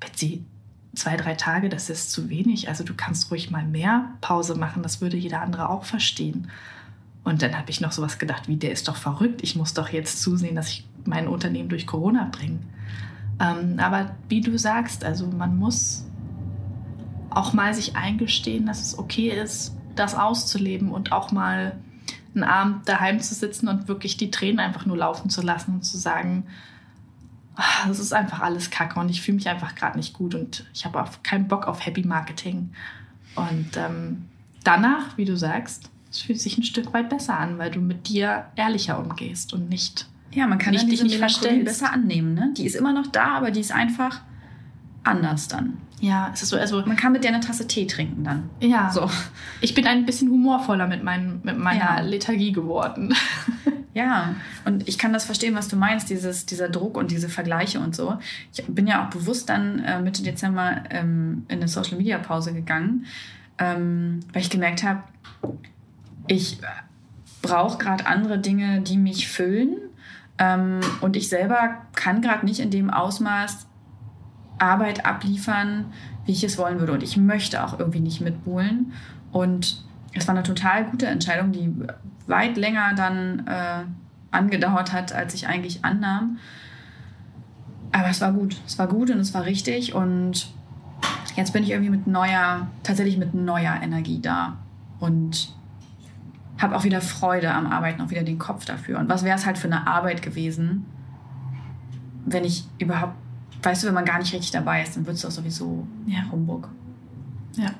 Betsy, 0.00 0.44
zwei, 0.94 1.16
drei 1.16 1.34
Tage, 1.34 1.68
das 1.68 1.90
ist 1.90 2.12
zu 2.12 2.28
wenig. 2.28 2.68
Also 2.68 2.84
du 2.84 2.94
kannst 2.94 3.30
ruhig 3.30 3.50
mal 3.50 3.64
mehr 3.64 4.10
Pause 4.20 4.54
machen. 4.54 4.82
Das 4.82 5.00
würde 5.00 5.16
jeder 5.16 5.40
andere 5.40 5.68
auch 5.70 5.84
verstehen. 5.84 6.48
Und 7.24 7.42
dann 7.42 7.56
habe 7.56 7.70
ich 7.70 7.80
noch 7.80 7.92
sowas 7.92 8.18
gedacht, 8.18 8.48
wie 8.48 8.56
der 8.56 8.72
ist 8.72 8.88
doch 8.88 8.96
verrückt. 8.96 9.42
Ich 9.42 9.54
muss 9.54 9.74
doch 9.74 9.88
jetzt 9.88 10.20
zusehen, 10.20 10.56
dass 10.56 10.68
ich 10.68 10.86
mein 11.04 11.28
Unternehmen 11.28 11.68
durch 11.68 11.86
Corona 11.86 12.28
bringe. 12.30 12.58
Ähm, 13.40 13.78
aber 13.78 14.16
wie 14.28 14.40
du 14.40 14.58
sagst, 14.58 15.04
also 15.04 15.26
man 15.26 15.56
muss 15.56 16.04
auch 17.36 17.52
mal 17.52 17.74
sich 17.74 17.96
eingestehen, 17.96 18.66
dass 18.66 18.82
es 18.82 18.98
okay 18.98 19.28
ist, 19.30 19.74
das 19.94 20.14
auszuleben 20.14 20.90
und 20.90 21.12
auch 21.12 21.32
mal 21.32 21.78
einen 22.34 22.44
Abend 22.44 22.88
daheim 22.88 23.20
zu 23.20 23.34
sitzen 23.34 23.68
und 23.68 23.88
wirklich 23.88 24.16
die 24.16 24.30
Tränen 24.30 24.60
einfach 24.60 24.86
nur 24.86 24.96
laufen 24.96 25.28
zu 25.28 25.42
lassen 25.42 25.74
und 25.74 25.82
zu 25.82 25.98
sagen, 25.98 26.44
ach, 27.56 27.86
das 27.86 27.98
ist 27.98 28.14
einfach 28.14 28.40
alles 28.40 28.70
Kacke 28.70 28.98
und 28.98 29.10
ich 29.10 29.20
fühle 29.20 29.36
mich 29.36 29.48
einfach 29.48 29.74
gerade 29.74 29.98
nicht 29.98 30.14
gut 30.14 30.34
und 30.34 30.64
ich 30.72 30.84
habe 30.84 31.02
auch 31.02 31.08
keinen 31.22 31.48
Bock 31.48 31.66
auf 31.66 31.84
Happy 31.84 32.04
Marketing. 32.04 32.72
Und 33.34 33.76
ähm, 33.76 34.24
danach, 34.64 35.16
wie 35.18 35.24
du 35.26 35.36
sagst, 35.36 35.90
es 36.10 36.20
fühlt 36.20 36.40
sich 36.40 36.56
ein 36.56 36.62
Stück 36.62 36.92
weit 36.94 37.10
besser 37.10 37.38
an, 37.38 37.58
weil 37.58 37.70
du 37.70 37.80
mit 37.80 38.08
dir 38.08 38.46
ehrlicher 38.56 38.98
umgehst 38.98 39.52
und 39.52 39.68
nicht 39.68 40.06
ja, 40.34 40.46
man 40.46 40.58
kann 40.58 40.72
nicht, 40.72 40.90
dich 40.90 41.02
nicht 41.02 41.20
besser 41.64 41.92
annehmen. 41.92 42.34
Ne? 42.34 42.54
Die 42.56 42.64
ist 42.64 42.74
immer 42.74 42.92
noch 42.92 43.06
da, 43.06 43.36
aber 43.36 43.50
die 43.50 43.60
ist 43.60 43.72
einfach 43.72 44.22
anders 45.04 45.48
dann. 45.48 45.76
Ja, 46.02 46.32
es 46.34 46.42
ist 46.42 46.48
so, 46.48 46.56
also 46.56 46.84
man 46.84 46.96
kann 46.96 47.12
mit 47.12 47.22
der 47.22 47.32
eine 47.32 47.38
Tasse 47.38 47.68
Tee 47.68 47.86
trinken 47.86 48.24
dann. 48.24 48.50
Ja. 48.58 48.90
So. 48.90 49.08
Ich 49.60 49.72
bin 49.72 49.86
ein 49.86 50.04
bisschen 50.04 50.30
humorvoller 50.30 50.88
mit, 50.88 51.04
mein, 51.04 51.38
mit 51.44 51.56
meiner 51.56 51.98
ja. 51.98 52.00
Lethargie 52.00 52.52
geworden. 52.52 53.14
Ja, 53.94 54.36
und 54.64 54.88
ich 54.88 54.96
kann 54.96 55.12
das 55.12 55.26
verstehen, 55.26 55.54
was 55.54 55.68
du 55.68 55.76
meinst, 55.76 56.08
dieses, 56.08 56.46
dieser 56.46 56.70
Druck 56.70 56.96
und 56.96 57.10
diese 57.10 57.28
Vergleiche 57.28 57.78
und 57.78 57.94
so. 57.94 58.16
Ich 58.50 58.64
bin 58.66 58.86
ja 58.86 59.04
auch 59.04 59.10
bewusst 59.10 59.50
dann 59.50 59.80
äh, 59.80 60.00
Mitte 60.00 60.22
Dezember 60.22 60.84
ähm, 60.88 61.44
in 61.48 61.58
eine 61.58 61.68
Social 61.68 61.98
Media 61.98 62.16
Pause 62.16 62.54
gegangen, 62.54 63.04
ähm, 63.58 64.20
weil 64.32 64.40
ich 64.40 64.48
gemerkt 64.48 64.82
habe, 64.82 65.02
ich 66.26 66.58
brauche 67.42 67.76
gerade 67.76 68.06
andere 68.06 68.38
Dinge, 68.38 68.80
die 68.80 68.96
mich 68.96 69.28
füllen. 69.28 69.76
Ähm, 70.38 70.80
und 71.02 71.14
ich 71.14 71.28
selber 71.28 71.82
kann 71.94 72.22
gerade 72.22 72.46
nicht 72.46 72.60
in 72.60 72.70
dem 72.70 72.88
Ausmaß 72.88 73.66
Arbeit 74.62 75.04
abliefern, 75.04 75.86
wie 76.24 76.32
ich 76.32 76.44
es 76.44 76.56
wollen 76.56 76.78
würde. 76.78 76.92
Und 76.92 77.02
ich 77.02 77.16
möchte 77.16 77.64
auch 77.64 77.78
irgendwie 77.78 78.00
nicht 78.00 78.20
mitbuhlen. 78.20 78.92
Und 79.32 79.84
es 80.14 80.26
war 80.28 80.34
eine 80.34 80.44
total 80.44 80.84
gute 80.84 81.06
Entscheidung, 81.06 81.52
die 81.52 81.74
weit 82.26 82.56
länger 82.56 82.94
dann 82.94 83.46
äh, 83.46 83.84
angedauert 84.30 84.92
hat, 84.92 85.12
als 85.12 85.34
ich 85.34 85.48
eigentlich 85.48 85.84
annahm. 85.84 86.38
Aber 87.90 88.08
es 88.08 88.20
war 88.20 88.32
gut. 88.32 88.56
Es 88.66 88.78
war 88.78 88.86
gut 88.86 89.10
und 89.10 89.18
es 89.18 89.34
war 89.34 89.44
richtig. 89.44 89.94
Und 89.94 90.52
jetzt 91.36 91.52
bin 91.52 91.62
ich 91.62 91.70
irgendwie 91.70 91.90
mit 91.90 92.06
neuer, 92.06 92.68
tatsächlich 92.82 93.18
mit 93.18 93.34
neuer 93.34 93.80
Energie 93.82 94.20
da. 94.20 94.56
Und 95.00 95.52
habe 96.58 96.76
auch 96.76 96.84
wieder 96.84 97.00
Freude 97.00 97.52
am 97.52 97.66
Arbeiten, 97.66 98.00
auch 98.00 98.10
wieder 98.10 98.22
den 98.22 98.38
Kopf 98.38 98.64
dafür. 98.64 99.00
Und 99.00 99.08
was 99.08 99.24
wäre 99.24 99.36
es 99.36 99.44
halt 99.44 99.58
für 99.58 99.66
eine 99.66 99.86
Arbeit 99.86 100.22
gewesen, 100.22 100.86
wenn 102.24 102.44
ich 102.44 102.64
überhaupt, 102.78 103.14
weißt 103.62 103.82
du, 103.82 103.86
wenn 103.86 103.94
man 103.94 104.04
gar 104.04 104.18
nicht 104.18 104.32
richtig 104.32 104.50
dabei 104.50 104.82
ist, 104.82 104.96
dann 104.96 105.06
wird 105.06 105.16
es 105.16 105.22
doch 105.22 105.30
sowieso 105.30 105.86
ja. 106.06 106.24
Humbug. 106.30 106.68
Ja. 107.56 107.70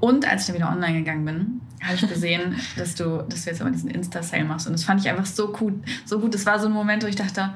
Und 0.00 0.30
als 0.30 0.42
ich 0.42 0.46
dann 0.48 0.56
wieder 0.56 0.70
online 0.70 0.98
gegangen 0.98 1.24
bin, 1.24 1.60
habe 1.82 1.94
ich 1.94 2.08
gesehen, 2.08 2.56
dass 2.76 2.94
du, 2.94 3.24
dass 3.28 3.44
du 3.44 3.50
jetzt 3.50 3.60
immer 3.60 3.70
diesen 3.70 3.90
Insta-Sale 3.90 4.44
machst. 4.44 4.66
Und 4.66 4.72
das 4.72 4.84
fand 4.84 5.00
ich 5.00 5.08
einfach 5.08 5.26
so 5.26 5.52
gut. 5.52 5.74
So 6.04 6.20
gut. 6.20 6.34
Das 6.34 6.46
war 6.46 6.58
so 6.58 6.66
ein 6.66 6.72
Moment, 6.72 7.02
wo 7.02 7.06
ich 7.06 7.16
dachte, 7.16 7.50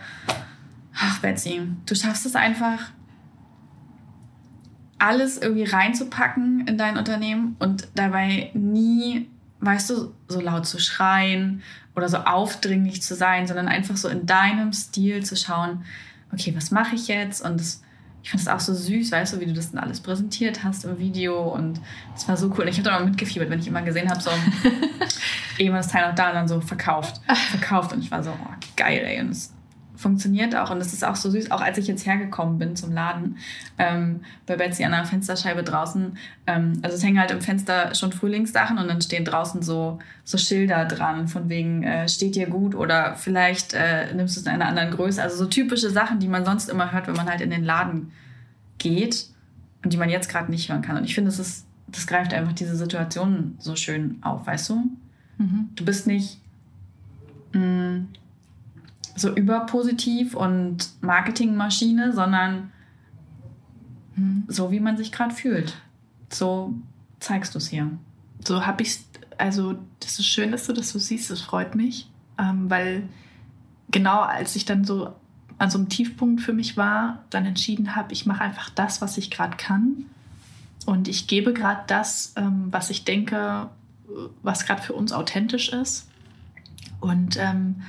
ach 0.95 1.19
Betsy, 1.21 1.61
du 1.87 1.95
schaffst 1.95 2.27
es 2.27 2.35
einfach, 2.35 2.91
alles 4.99 5.39
irgendwie 5.39 5.65
reinzupacken 5.65 6.67
in 6.67 6.77
dein 6.77 6.99
Unternehmen 6.99 7.57
und 7.59 7.89
dabei 7.95 8.51
nie, 8.53 9.31
weißt 9.61 9.89
du, 9.91 10.15
so 10.29 10.41
laut 10.41 10.67
zu 10.67 10.79
schreien 10.79 11.63
oder 11.97 12.09
so 12.09 12.19
aufdringlich 12.19 13.03
zu 13.03 13.15
sein, 13.15 13.47
sondern 13.47 13.67
einfach 13.67 13.97
so 13.97 14.09
in 14.09 14.27
deinem 14.27 14.75
Stil 14.75 15.25
zu 15.25 15.37
schauen, 15.37 15.85
okay, 16.33 16.55
was 16.57 16.71
mache 16.71 16.95
ich 16.95 17.09
jetzt? 17.09 17.43
Und 17.45 17.61
das 17.61 17.83
ich 18.23 18.31
fand 18.31 18.43
es 18.43 18.49
auch 18.49 18.61
so 18.61 18.75
süß, 18.75 19.13
weißt 19.13 19.33
du, 19.33 19.41
wie 19.41 19.47
du 19.47 19.55
das 19.55 19.73
dann 19.73 19.83
alles 19.83 20.01
präsentiert 20.01 20.63
hast 20.63 20.85
im 20.85 20.99
Video 20.99 21.43
und 21.55 21.81
es 22.15 22.29
war 22.29 22.37
so 22.37 22.53
cool. 22.57 22.69
Ich 22.69 22.77
habe 22.77 22.89
da 22.89 22.99
mal 22.99 23.07
mitgefiebert, 23.07 23.49
wenn 23.49 23.61
ich 23.61 23.67
immer 23.67 23.83
gesehen 23.83 24.11
habe, 24.11 24.21
so 24.21 24.31
eben 25.59 25.75
das 25.75 25.89
Teil 25.89 26.07
noch 26.07 26.15
da 26.15 26.29
und 26.29 26.35
dann 26.35 26.49
so 26.49 26.61
verkauft, 26.61 27.21
verkauft 27.51 27.93
und 27.93 28.01
ich 28.01 28.11
war 28.11 28.23
so, 28.23 28.31
oh, 28.31 28.55
geil, 28.77 29.03
ey. 29.07 29.21
Und 29.21 29.31
es 29.31 29.55
funktioniert 29.97 30.57
auch 30.57 30.71
und 30.71 30.79
es 30.79 30.93
ist 30.93 31.05
auch 31.05 31.17
so 31.17 31.31
süß, 31.31 31.51
auch 31.51 31.61
als 31.61 31.79
ich 31.79 31.87
jetzt 31.87 32.07
hergekommen 32.07 32.59
bin 32.59 32.77
zum 32.77 32.93
Laden, 32.93 33.37
ähm, 33.79 34.21
bei 34.47 34.57
Betsy 34.57 34.85
an 34.85 34.93
der 34.93 35.05
Fensterscheibe 35.05 35.63
draußen, 35.63 36.17
ähm, 36.47 36.73
also 36.83 36.97
es 36.97 37.03
hängen 37.03 37.19
halt 37.19 37.31
im 37.31 37.41
Fenster 37.41 37.95
schon 37.95 38.13
Frühlingssachen 38.13 38.79
und 38.79 38.89
dann 38.89 39.03
stehen 39.03 39.25
draußen 39.25 39.63
so, 39.63 39.99
so 40.25 40.39
Schilder 40.39 40.85
dran, 40.87 41.29
von 41.29 41.49
wegen, 41.49 41.83
äh, 41.83 42.09
steht 42.09 42.35
dir 42.35 42.47
gut 42.47 42.75
oder 42.75 43.17
vielleicht 43.17 43.75
äh, 43.75 44.13
nimmst 44.15 44.37
du 44.37 44.41
es 44.41 44.47
in 44.47 44.53
einer 44.53 44.67
anderen 44.67 44.91
Größe, 44.91 45.23
also 45.23 45.37
so 45.37 45.47
typische 45.47 45.91
Sachen, 45.91 46.19
die 46.19 46.29
man 46.29 46.45
sonst 46.45 46.69
immer 46.69 46.93
hört, 46.93 47.07
wenn 47.07 47.17
man 47.17 47.29
halt 47.29 47.41
in 47.41 47.51
den 47.51 47.65
Laden 47.65 48.13
geht 48.79 49.27
und 49.85 49.93
die 49.93 49.97
man 49.97 50.11
jetzt 50.11 50.29
gerade 50.29 50.51
nicht 50.51 50.71
hören 50.71 50.83
kann 50.83 50.97
und 50.97 51.05
ich 51.05 51.15
finde, 51.15 51.31
das 51.31 51.67
das 51.93 52.07
greift 52.07 52.33
einfach 52.33 52.53
diese 52.53 52.77
Situation 52.77 53.57
so 53.59 53.77
schön 53.77 54.19
auf, 54.23 54.47
weißt 54.47 54.71
du? 54.71 54.85
Mhm. 55.39 55.71
Du 55.75 55.85
bist 55.85 56.07
nicht 56.07 56.41
mh, 57.53 57.61
mm, 57.61 58.09
so 59.17 59.35
überpositiv 59.35 60.35
und 60.35 60.91
Marketingmaschine, 61.03 62.13
sondern 62.13 62.73
so, 64.49 64.71
wie 64.71 64.81
man 64.81 64.97
sich 64.97 65.13
gerade 65.13 65.35
fühlt. 65.35 65.77
So 66.31 66.75
zeigst 67.21 67.55
du 67.55 67.59
es 67.59 67.69
hier. 67.69 67.91
So 68.45 68.67
habe 68.67 68.83
ich 68.83 68.99
also 69.41 69.77
das 70.01 70.19
ist 70.19 70.27
schön, 70.27 70.53
dass 70.53 70.67
du 70.67 70.73
das 70.73 70.91
so 70.91 70.99
siehst, 70.99 71.31
das 71.31 71.41
freut 71.41 71.75
mich, 71.75 72.09
ähm, 72.39 72.69
weil 72.69 73.09
genau 73.91 74.21
als 74.21 74.55
ich 74.55 74.65
dann 74.65 74.85
so 74.85 75.15
an 75.59 75.71
so 75.71 75.79
einem 75.79 75.89
Tiefpunkt 75.89 76.41
für 76.41 76.53
mich 76.53 76.77
war, 76.77 77.25
dann 77.31 77.45
entschieden 77.45 77.97
habe, 77.97 78.13
ich 78.13 78.25
mache 78.25 78.43
einfach 78.43 78.71
das, 78.71 79.03
was 79.03 79.19
ich 79.19 79.31
gerade 79.31 79.57
kann 79.57 80.07
und 80.87 81.09
ich 81.09 81.27
gebe 81.27 81.53
gerade 81.53 81.83
das, 81.87 82.33
ähm, 82.37 82.69
was 82.71 82.91
ich 82.91 83.05
denke, 83.05 83.69
was 84.43 84.67
gerade 84.67 84.83
für 84.83 84.95
uns 84.95 85.13
authentisch 85.13 85.71
ist 85.71 86.09
und 87.01 87.37
ähm, 87.39 87.83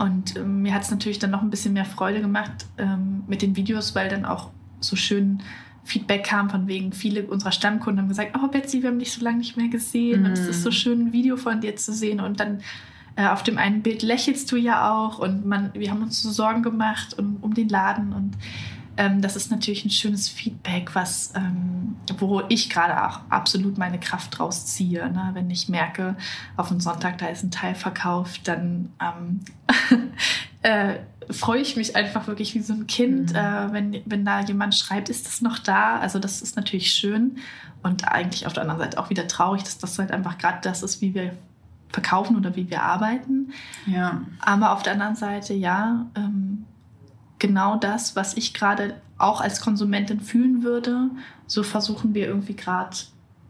und 0.00 0.36
ähm, 0.36 0.62
mir 0.62 0.74
hat 0.74 0.82
es 0.82 0.90
natürlich 0.90 1.18
dann 1.18 1.30
noch 1.30 1.42
ein 1.42 1.50
bisschen 1.50 1.74
mehr 1.74 1.84
Freude 1.84 2.22
gemacht 2.22 2.66
ähm, 2.78 3.22
mit 3.26 3.42
den 3.42 3.54
Videos, 3.54 3.94
weil 3.94 4.08
dann 4.08 4.24
auch 4.24 4.50
so 4.80 4.96
schön 4.96 5.42
Feedback 5.84 6.24
kam 6.24 6.48
von 6.48 6.66
wegen, 6.68 6.92
viele 6.92 7.24
unserer 7.24 7.52
Stammkunden 7.52 8.00
haben 8.00 8.08
gesagt, 8.08 8.34
oh 8.42 8.48
Betsy, 8.48 8.82
wir 8.82 8.88
haben 8.88 8.98
dich 8.98 9.12
so 9.12 9.22
lange 9.22 9.38
nicht 9.38 9.58
mehr 9.58 9.68
gesehen 9.68 10.22
mm. 10.22 10.24
und 10.24 10.32
es 10.32 10.46
ist 10.46 10.62
so 10.62 10.70
mhm. 10.70 10.74
schön, 10.74 11.00
ein 11.00 11.12
Video 11.12 11.36
von 11.36 11.60
dir 11.60 11.76
zu 11.76 11.92
sehen 11.92 12.20
und 12.20 12.40
dann 12.40 12.60
äh, 13.16 13.26
auf 13.26 13.42
dem 13.42 13.58
einen 13.58 13.82
Bild 13.82 14.02
lächelst 14.02 14.50
du 14.50 14.56
ja 14.56 14.90
auch 14.90 15.18
und 15.18 15.44
man, 15.44 15.70
wir 15.74 15.90
haben 15.90 16.02
uns 16.02 16.22
so 16.22 16.30
Sorgen 16.30 16.62
gemacht 16.62 17.18
um, 17.18 17.36
um 17.42 17.52
den 17.52 17.68
Laden 17.68 18.12
und 18.14 18.36
ähm, 18.96 19.22
das 19.22 19.36
ist 19.36 19.50
natürlich 19.50 19.84
ein 19.84 19.90
schönes 19.90 20.28
Feedback, 20.28 20.94
was, 20.94 21.32
ähm, 21.34 21.96
wo 22.18 22.42
ich 22.48 22.70
gerade 22.70 23.06
auch 23.06 23.20
absolut 23.30 23.78
meine 23.78 23.98
Kraft 23.98 24.38
draus 24.38 24.66
ziehe. 24.66 25.10
Ne? 25.10 25.30
Wenn 25.32 25.50
ich 25.50 25.68
merke, 25.68 26.16
auf 26.56 26.70
einen 26.70 26.80
Sonntag, 26.80 27.18
da 27.18 27.26
ist 27.26 27.42
ein 27.42 27.50
Teil 27.50 27.74
verkauft, 27.74 28.48
dann 28.48 28.92
ähm, 29.00 29.40
äh, 30.62 30.96
freue 31.30 31.60
ich 31.60 31.76
mich 31.76 31.96
einfach 31.96 32.26
wirklich 32.26 32.54
wie 32.54 32.60
so 32.60 32.72
ein 32.72 32.86
Kind, 32.86 33.30
mhm. 33.30 33.36
äh, 33.36 33.72
wenn, 33.72 34.02
wenn 34.06 34.24
da 34.24 34.40
jemand 34.40 34.74
schreibt, 34.74 35.08
ist 35.08 35.26
das 35.26 35.40
noch 35.40 35.58
da? 35.58 35.98
Also 35.98 36.18
das 36.18 36.42
ist 36.42 36.56
natürlich 36.56 36.92
schön 36.92 37.36
und 37.82 38.08
eigentlich 38.08 38.46
auf 38.46 38.52
der 38.52 38.62
anderen 38.62 38.80
Seite 38.80 38.98
auch 38.98 39.10
wieder 39.10 39.26
traurig, 39.28 39.62
dass 39.62 39.78
das 39.78 39.98
halt 39.98 40.10
einfach 40.10 40.38
gerade 40.38 40.58
das 40.62 40.82
ist, 40.82 41.00
wie 41.00 41.14
wir 41.14 41.32
verkaufen 41.88 42.36
oder 42.36 42.54
wie 42.56 42.70
wir 42.70 42.82
arbeiten. 42.82 43.52
Ja. 43.86 44.22
Aber 44.40 44.72
auf 44.72 44.82
der 44.82 44.92
anderen 44.92 45.16
Seite, 45.16 45.54
ja, 45.54 46.06
ähm, 46.16 46.66
genau 47.40 47.76
das, 47.76 48.14
was 48.14 48.36
ich 48.36 48.54
gerade 48.54 49.00
auch 49.18 49.40
als 49.40 49.60
Konsumentin 49.60 50.20
fühlen 50.20 50.62
würde. 50.62 51.10
So 51.48 51.64
versuchen 51.64 52.14
wir 52.14 52.28
irgendwie 52.28 52.54
gerade 52.54 52.96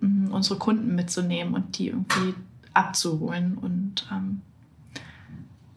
mm, 0.01 0.33
unsere 0.33 0.59
Kunden 0.59 0.95
mitzunehmen 0.95 1.53
und 1.53 1.77
die 1.77 1.89
irgendwie 1.89 2.35
abzuholen 2.73 3.59
und 3.59 4.07
ähm, 4.11 4.41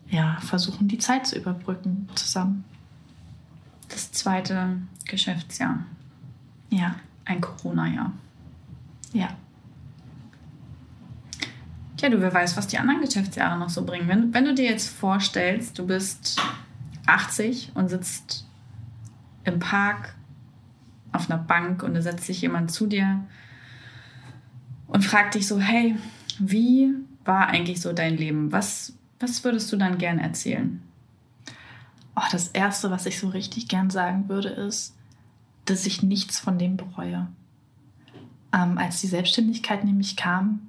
ja, 0.10 0.38
versuchen 0.40 0.88
die 0.88 1.00
Zeit 1.00 1.28
zu 1.28 1.38
überbrücken 1.38 2.08
zusammen. 2.16 2.64
Das 3.90 4.12
zweite 4.12 4.78
Geschäftsjahr. 5.06 5.80
Ja. 6.70 6.96
Ein 7.26 7.42
Corona-Jahr. 7.42 8.12
Ja. 9.14 9.30
Ja, 12.02 12.10
du, 12.10 12.20
wer 12.20 12.34
weiß, 12.34 12.58
was 12.58 12.68
die 12.68 12.78
anderen 12.78 13.00
Geschäftsjahre 13.02 13.58
noch 13.58 13.70
so 13.70 13.86
bringen. 13.86 14.10
Wenn, 14.10 14.34
wenn 14.34 14.44
du 14.44 14.54
dir 14.54 14.66
jetzt 14.66 14.90
vorstellst, 14.90 15.80
du 15.80 15.88
bist 15.88 16.42
80 17.06 17.72
und 17.76 17.90
sitzt 17.90 18.46
im 19.44 19.60
Park 19.60 20.16
auf 21.12 21.30
einer 21.30 21.42
Bank 21.42 21.84
und 21.84 21.94
da 21.94 22.02
setzt 22.02 22.26
sich 22.26 22.42
jemand 22.42 22.72
zu 22.72 22.88
dir 22.88 23.24
und 24.88 25.04
fragt 25.04 25.36
dich 25.36 25.48
so, 25.48 25.60
hey, 25.60 25.96
wie 26.40 26.94
war 27.26 27.48
eigentlich 27.48 27.82
so 27.82 27.94
dein 27.94 28.18
Leben? 28.18 28.52
Was, 28.52 28.94
was 29.20 29.44
würdest 29.44 29.72
du 29.72 29.78
dann 29.78 29.98
gern 29.98 30.20
erzählen? 30.20 30.82
Oh, 32.16 32.22
das 32.32 32.50
Erste, 32.50 32.92
was 32.92 33.06
ich 33.06 33.20
so 33.20 33.30
richtig 33.30 33.68
gern 33.68 33.90
sagen 33.90 34.30
würde, 34.30 34.50
ist, 34.50 34.96
dass 35.66 35.86
ich 35.86 36.04
nichts 36.04 36.40
von 36.40 36.58
dem 36.58 36.78
bereue. 36.78 37.28
Ähm, 38.54 38.78
als 38.78 39.02
die 39.02 39.08
Selbstständigkeit 39.08 39.84
nämlich 39.84 40.16
kam, 40.16 40.68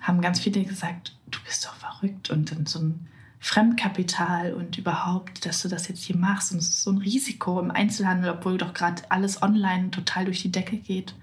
haben 0.00 0.20
ganz 0.20 0.40
viele 0.40 0.64
gesagt, 0.64 1.16
du 1.30 1.38
bist 1.44 1.64
doch 1.64 1.74
verrückt 1.74 2.30
und 2.30 2.52
dann 2.52 2.66
so 2.66 2.80
ein 2.80 3.06
Fremdkapital 3.42 4.52
und 4.52 4.76
überhaupt, 4.76 5.46
dass 5.46 5.62
du 5.62 5.68
das 5.68 5.88
jetzt 5.88 6.04
hier 6.04 6.16
machst 6.16 6.52
und 6.52 6.58
es 6.58 6.68
ist 6.68 6.82
so 6.82 6.92
ein 6.92 6.98
Risiko 6.98 7.58
im 7.58 7.70
Einzelhandel, 7.70 8.30
obwohl 8.30 8.58
doch 8.58 8.74
gerade 8.74 9.02
alles 9.08 9.42
online 9.42 9.90
total 9.90 10.26
durch 10.26 10.42
die 10.42 10.52
Decke 10.52 10.76
geht. 10.76 11.14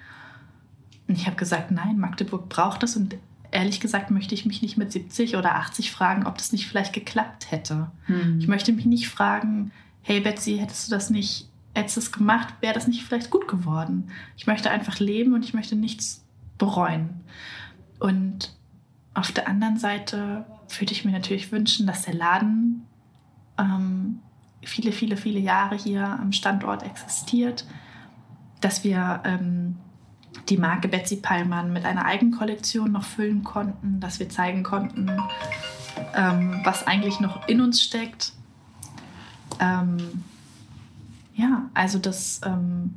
Und 1.07 1.15
ich 1.15 1.27
habe 1.27 1.35
gesagt, 1.35 1.69
nein, 1.69 1.99
Magdeburg 1.99 2.49
braucht 2.49 2.81
das 2.81 2.95
und 2.95 3.15
ehrlich 3.51 3.79
gesagt 3.79 4.09
möchte 4.09 4.33
ich 4.33 4.47
mich 4.47 4.63
nicht 4.63 4.77
mit 4.77 4.91
70 4.91 5.37
oder 5.37 5.55
80 5.55 5.91
fragen, 5.91 6.25
ob 6.25 6.37
das 6.39 6.51
nicht 6.51 6.67
vielleicht 6.67 6.91
geklappt 6.91 7.51
hätte. 7.51 7.91
Hm. 8.07 8.39
Ich 8.39 8.47
möchte 8.47 8.73
mich 8.73 8.85
nicht 8.85 9.07
fragen, 9.07 9.71
hey 10.01 10.19
Betsy, 10.19 10.57
hättest 10.57 10.87
du 10.87 10.95
das 10.95 11.11
nicht, 11.11 11.47
hättest 11.75 11.97
du 11.97 12.01
es 12.01 12.11
gemacht, 12.11 12.55
wäre 12.61 12.73
das 12.73 12.87
nicht 12.87 13.03
vielleicht 13.03 13.29
gut 13.29 13.47
geworden. 13.47 14.09
Ich 14.37 14.47
möchte 14.47 14.71
einfach 14.71 14.99
leben 14.99 15.33
und 15.33 15.45
ich 15.45 15.53
möchte 15.53 15.75
nichts 15.75 16.23
bereuen. 16.57 17.21
Und 17.99 18.55
auf 19.13 19.31
der 19.31 19.47
anderen 19.47 19.77
Seite 19.77 20.45
würde 20.69 20.91
ich 20.91 21.05
mir 21.05 21.11
natürlich 21.11 21.51
wünschen, 21.51 21.87
dass 21.87 22.03
der 22.03 22.13
Laden 22.13 22.85
ähm, 23.57 24.19
viele, 24.63 24.91
viele, 24.91 25.17
viele 25.17 25.39
Jahre 25.39 25.75
hier 25.75 26.05
am 26.05 26.31
Standort 26.31 26.83
existiert, 26.83 27.65
dass 28.61 28.83
wir 28.83 29.21
ähm, 29.23 29.77
die 30.49 30.57
Marke 30.57 30.87
Betsy 30.87 31.17
Pallmann 31.17 31.73
mit 31.73 31.85
einer 31.85 32.05
Eigenkollektion 32.05 32.91
noch 32.91 33.03
füllen 33.03 33.43
konnten, 33.43 33.99
dass 33.99 34.19
wir 34.19 34.29
zeigen 34.29 34.63
konnten, 34.63 35.11
ähm, 36.15 36.61
was 36.63 36.85
eigentlich 36.85 37.19
noch 37.19 37.47
in 37.47 37.61
uns 37.61 37.81
steckt. 37.81 38.33
Ähm, 39.59 40.23
ja, 41.35 41.69
also 41.73 41.99
das, 41.99 42.41
ähm, 42.45 42.95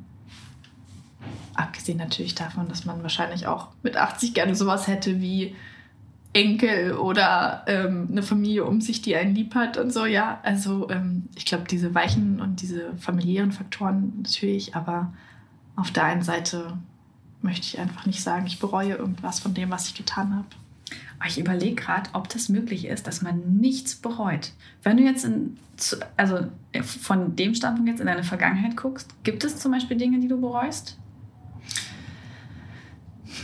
abgesehen 1.54 1.98
natürlich 1.98 2.34
davon, 2.34 2.68
dass 2.68 2.84
man 2.84 3.02
wahrscheinlich 3.02 3.46
auch 3.46 3.68
mit 3.82 3.96
80 3.96 4.34
gerne 4.34 4.54
sowas 4.54 4.86
hätte 4.86 5.20
wie 5.20 5.54
Enkel 6.32 6.92
oder 6.92 7.64
ähm, 7.66 8.08
eine 8.10 8.22
Familie 8.22 8.64
um 8.64 8.80
sich, 8.80 9.02
die 9.02 9.16
einen 9.16 9.34
lieb 9.34 9.54
hat 9.54 9.76
und 9.76 9.92
so, 9.92 10.06
ja. 10.06 10.38
Also 10.42 10.88
ähm, 10.90 11.24
ich 11.34 11.44
glaube, 11.44 11.64
diese 11.68 11.94
weichen 11.94 12.40
und 12.40 12.62
diese 12.62 12.94
familiären 12.98 13.52
Faktoren 13.52 14.12
natürlich, 14.18 14.76
aber 14.76 15.12
auf 15.74 15.90
der 15.90 16.04
einen 16.04 16.22
Seite 16.22 16.78
möchte 17.42 17.66
ich 17.66 17.78
einfach 17.78 18.06
nicht 18.06 18.22
sagen, 18.22 18.46
ich 18.46 18.60
bereue 18.60 18.94
irgendwas 18.94 19.40
von 19.40 19.54
dem, 19.54 19.70
was 19.70 19.88
ich 19.88 19.94
getan 19.94 20.34
habe. 20.34 20.48
Ich 21.26 21.38
überlege 21.38 21.74
gerade, 21.74 22.10
ob 22.14 22.28
das 22.28 22.48
möglich 22.48 22.86
ist, 22.86 23.06
dass 23.06 23.22
man 23.22 23.58
nichts 23.58 23.94
bereut. 23.94 24.52
Wenn 24.82 24.96
du 24.96 25.02
jetzt 25.02 25.24
in, 25.24 25.58
also 26.16 26.46
von 26.82 27.36
dem 27.36 27.54
Standpunkt 27.54 27.90
jetzt 27.90 28.00
in 28.00 28.06
deine 28.06 28.24
Vergangenheit 28.24 28.76
guckst, 28.76 29.14
gibt 29.22 29.44
es 29.44 29.58
zum 29.58 29.72
Beispiel 29.72 29.98
Dinge, 29.98 30.20
die 30.20 30.28
du 30.28 30.40
bereust? 30.40 30.96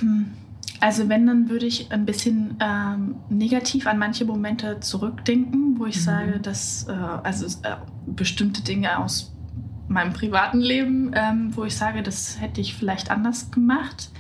Hm. 0.01 0.33
Also 0.81 1.09
wenn, 1.09 1.27
dann 1.27 1.49
würde 1.49 1.67
ich 1.67 1.91
ein 1.91 2.05
bisschen 2.05 2.57
ähm, 2.61 3.17
negativ 3.29 3.87
an 3.87 3.99
manche 3.99 4.25
Momente 4.25 4.81
zurückdenken, 4.81 5.79
wo 5.79 5.87
ich 5.87 5.97
mhm. 5.97 6.01
sage, 6.01 6.41
dass 6.41 6.87
äh, 6.89 6.93
also 6.93 7.47
äh, 7.63 7.77
bestimmte 8.07 8.63
Dinge 8.63 8.99
aus 8.99 9.33
meinem 9.89 10.13
privaten 10.13 10.59
Leben, 10.59 11.13
ähm, 11.15 11.57
wo 11.57 11.65
ich 11.65 11.77
sage, 11.77 12.03
das 12.03 12.41
hätte 12.41 12.61
ich 12.61 12.75
vielleicht 12.75 13.11
anders 13.11 13.51
gemacht. 13.51 14.11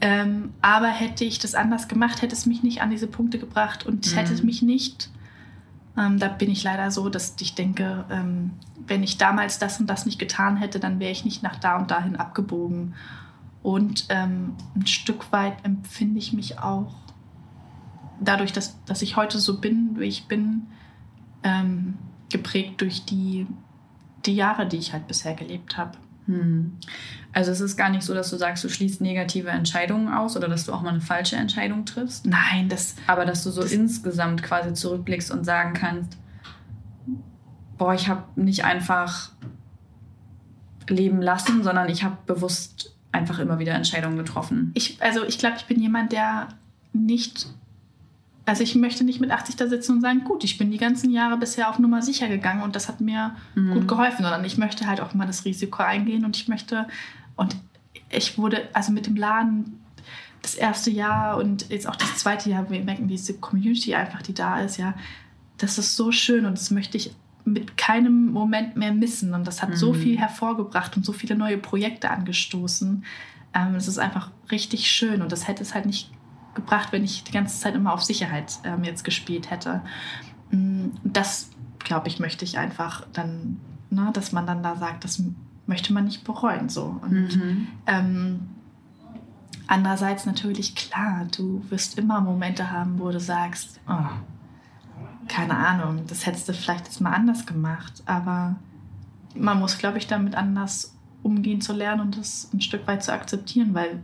Ähm, 0.00 0.52
aber 0.60 0.88
hätte 0.88 1.24
ich 1.24 1.38
das 1.38 1.54
anders 1.54 1.88
gemacht, 1.88 2.20
hätte 2.20 2.34
es 2.34 2.46
mich 2.46 2.62
nicht 2.62 2.82
an 2.82 2.90
diese 2.90 3.06
Punkte 3.06 3.38
gebracht 3.38 3.86
und 3.86 4.10
mhm. 4.10 4.16
hätte 4.16 4.34
es 4.34 4.42
mich 4.42 4.60
nicht. 4.60 5.10
Ähm, 5.96 6.18
da 6.18 6.28
bin 6.28 6.50
ich 6.50 6.64
leider 6.64 6.90
so, 6.90 7.08
dass 7.08 7.36
ich 7.40 7.54
denke, 7.54 8.04
ähm, 8.10 8.50
wenn 8.86 9.02
ich 9.02 9.16
damals 9.16 9.58
das 9.58 9.80
und 9.80 9.88
das 9.88 10.04
nicht 10.04 10.18
getan 10.18 10.56
hätte, 10.56 10.80
dann 10.80 10.98
wäre 10.98 11.12
ich 11.12 11.24
nicht 11.24 11.42
nach 11.42 11.56
da 11.56 11.76
und 11.76 11.90
dahin 11.90 12.16
abgebogen. 12.16 12.94
Und 13.64 14.04
ähm, 14.10 14.56
ein 14.76 14.86
Stück 14.86 15.32
weit 15.32 15.64
empfinde 15.64 16.18
ich 16.18 16.34
mich 16.34 16.58
auch 16.58 16.94
dadurch, 18.20 18.52
dass, 18.52 18.84
dass 18.84 19.00
ich 19.00 19.16
heute 19.16 19.38
so 19.38 19.58
bin, 19.58 19.98
wie 19.98 20.04
ich 20.04 20.28
bin, 20.28 20.66
ähm, 21.42 21.94
geprägt 22.30 22.82
durch 22.82 23.06
die, 23.06 23.46
die 24.26 24.34
Jahre, 24.34 24.66
die 24.66 24.76
ich 24.76 24.92
halt 24.92 25.06
bisher 25.06 25.34
gelebt 25.34 25.78
habe. 25.78 25.92
Hm. 26.26 26.76
Also 27.32 27.52
es 27.52 27.62
ist 27.62 27.78
gar 27.78 27.88
nicht 27.88 28.02
so, 28.02 28.12
dass 28.12 28.28
du 28.28 28.36
sagst, 28.36 28.62
du 28.64 28.68
schließt 28.68 29.00
negative 29.00 29.48
Entscheidungen 29.48 30.12
aus 30.12 30.36
oder 30.36 30.48
dass 30.48 30.66
du 30.66 30.74
auch 30.74 30.82
mal 30.82 30.90
eine 30.90 31.00
falsche 31.00 31.36
Entscheidung 31.36 31.86
triffst. 31.86 32.26
Nein, 32.26 32.68
das. 32.68 32.96
Aber 33.06 33.24
dass 33.24 33.44
du 33.44 33.50
so 33.50 33.62
das, 33.62 33.72
insgesamt 33.72 34.42
quasi 34.42 34.74
zurückblickst 34.74 35.30
und 35.30 35.44
sagen 35.44 35.72
kannst, 35.72 36.18
boah, 37.78 37.94
ich 37.94 38.08
habe 38.08 38.24
nicht 38.36 38.66
einfach 38.66 39.32
leben 40.86 41.22
lassen, 41.22 41.62
sondern 41.62 41.88
ich 41.88 42.04
habe 42.04 42.18
bewusst 42.26 42.93
einfach 43.14 43.38
immer 43.38 43.58
wieder 43.58 43.72
Entscheidungen 43.72 44.18
getroffen. 44.18 44.72
Ich, 44.74 45.00
also 45.00 45.24
ich 45.24 45.38
glaube, 45.38 45.56
ich 45.56 45.66
bin 45.66 45.80
jemand, 45.80 46.12
der 46.12 46.48
nicht, 46.92 47.46
also 48.44 48.62
ich 48.62 48.74
möchte 48.74 49.04
nicht 49.04 49.20
mit 49.20 49.30
80 49.30 49.56
da 49.56 49.68
sitzen 49.68 49.92
und 49.92 50.00
sagen, 50.00 50.24
gut, 50.24 50.44
ich 50.44 50.58
bin 50.58 50.70
die 50.70 50.78
ganzen 50.78 51.10
Jahre 51.10 51.38
bisher 51.38 51.70
auf 51.70 51.78
Nummer 51.78 52.02
sicher 52.02 52.28
gegangen 52.28 52.62
und 52.62 52.74
das 52.74 52.88
hat 52.88 53.00
mir 53.00 53.36
mhm. 53.54 53.74
gut 53.74 53.88
geholfen, 53.88 54.22
sondern 54.22 54.44
ich 54.44 54.58
möchte 54.58 54.86
halt 54.86 55.00
auch 55.00 55.14
mal 55.14 55.26
das 55.26 55.44
Risiko 55.44 55.82
eingehen 55.82 56.24
und 56.24 56.36
ich 56.36 56.48
möchte, 56.48 56.86
und 57.36 57.56
ich 58.10 58.36
wurde, 58.36 58.68
also 58.72 58.92
mit 58.92 59.06
dem 59.06 59.16
Laden 59.16 59.80
das 60.42 60.54
erste 60.56 60.90
Jahr 60.90 61.38
und 61.38 61.70
jetzt 61.70 61.88
auch 61.88 61.96
das 61.96 62.16
zweite 62.16 62.50
Jahr, 62.50 62.68
wir 62.68 62.82
merken 62.84 63.08
diese 63.08 63.34
Community 63.34 63.94
einfach, 63.94 64.22
die 64.22 64.34
da 64.34 64.60
ist, 64.60 64.76
ja, 64.76 64.94
das 65.56 65.78
ist 65.78 65.96
so 65.96 66.10
schön 66.10 66.44
und 66.46 66.58
das 66.58 66.70
möchte 66.70 66.96
ich 66.96 67.14
mit 67.44 67.76
keinem 67.76 68.32
Moment 68.32 68.76
mehr 68.76 68.92
missen. 68.92 69.34
Und 69.34 69.46
das 69.46 69.62
hat 69.62 69.70
mhm. 69.70 69.76
so 69.76 69.94
viel 69.94 70.18
hervorgebracht 70.18 70.96
und 70.96 71.04
so 71.04 71.12
viele 71.12 71.36
neue 71.36 71.58
Projekte 71.58 72.10
angestoßen. 72.10 73.04
Ähm, 73.54 73.74
es 73.74 73.88
ist 73.88 73.98
einfach 73.98 74.30
richtig 74.50 74.90
schön 74.90 75.22
und 75.22 75.30
das 75.30 75.46
hätte 75.46 75.62
es 75.62 75.74
halt 75.74 75.86
nicht 75.86 76.10
gebracht, 76.54 76.92
wenn 76.92 77.04
ich 77.04 77.24
die 77.24 77.32
ganze 77.32 77.58
Zeit 77.60 77.74
immer 77.74 77.92
auf 77.92 78.02
Sicherheit 78.02 78.58
ähm, 78.64 78.84
jetzt 78.84 79.04
gespielt 79.04 79.50
hätte. 79.50 79.82
Mm, 80.50 80.88
das, 81.02 81.50
glaube 81.78 82.08
ich, 82.08 82.18
möchte 82.18 82.44
ich 82.44 82.58
einfach 82.58 83.06
dann, 83.12 83.60
ne, 83.90 84.10
dass 84.12 84.32
man 84.32 84.46
dann 84.46 84.62
da 84.62 84.76
sagt, 84.76 85.04
das 85.04 85.22
möchte 85.66 85.92
man 85.92 86.04
nicht 86.04 86.24
bereuen. 86.24 86.68
So. 86.68 86.98
Und 87.02 87.36
mhm. 87.36 87.66
ähm, 87.86 88.40
andererseits 89.66 90.26
natürlich 90.26 90.74
klar, 90.74 91.26
du 91.36 91.62
wirst 91.68 91.98
immer 91.98 92.20
Momente 92.20 92.70
haben, 92.70 92.98
wo 92.98 93.10
du 93.10 93.20
sagst, 93.20 93.80
oh, 93.88 94.10
keine 95.28 95.56
Ahnung, 95.56 96.04
das 96.06 96.26
hättest 96.26 96.48
du 96.48 96.52
vielleicht 96.52 96.86
jetzt 96.86 97.00
mal 97.00 97.12
anders 97.12 97.46
gemacht. 97.46 98.02
Aber 98.06 98.56
man 99.34 99.58
muss, 99.58 99.78
glaube 99.78 99.98
ich, 99.98 100.06
damit 100.06 100.34
anders 100.34 100.94
umgehen 101.22 101.60
zu 101.60 101.72
lernen 101.72 102.02
und 102.02 102.18
das 102.18 102.50
ein 102.52 102.60
Stück 102.60 102.86
weit 102.86 103.02
zu 103.02 103.12
akzeptieren, 103.12 103.74
weil 103.74 104.00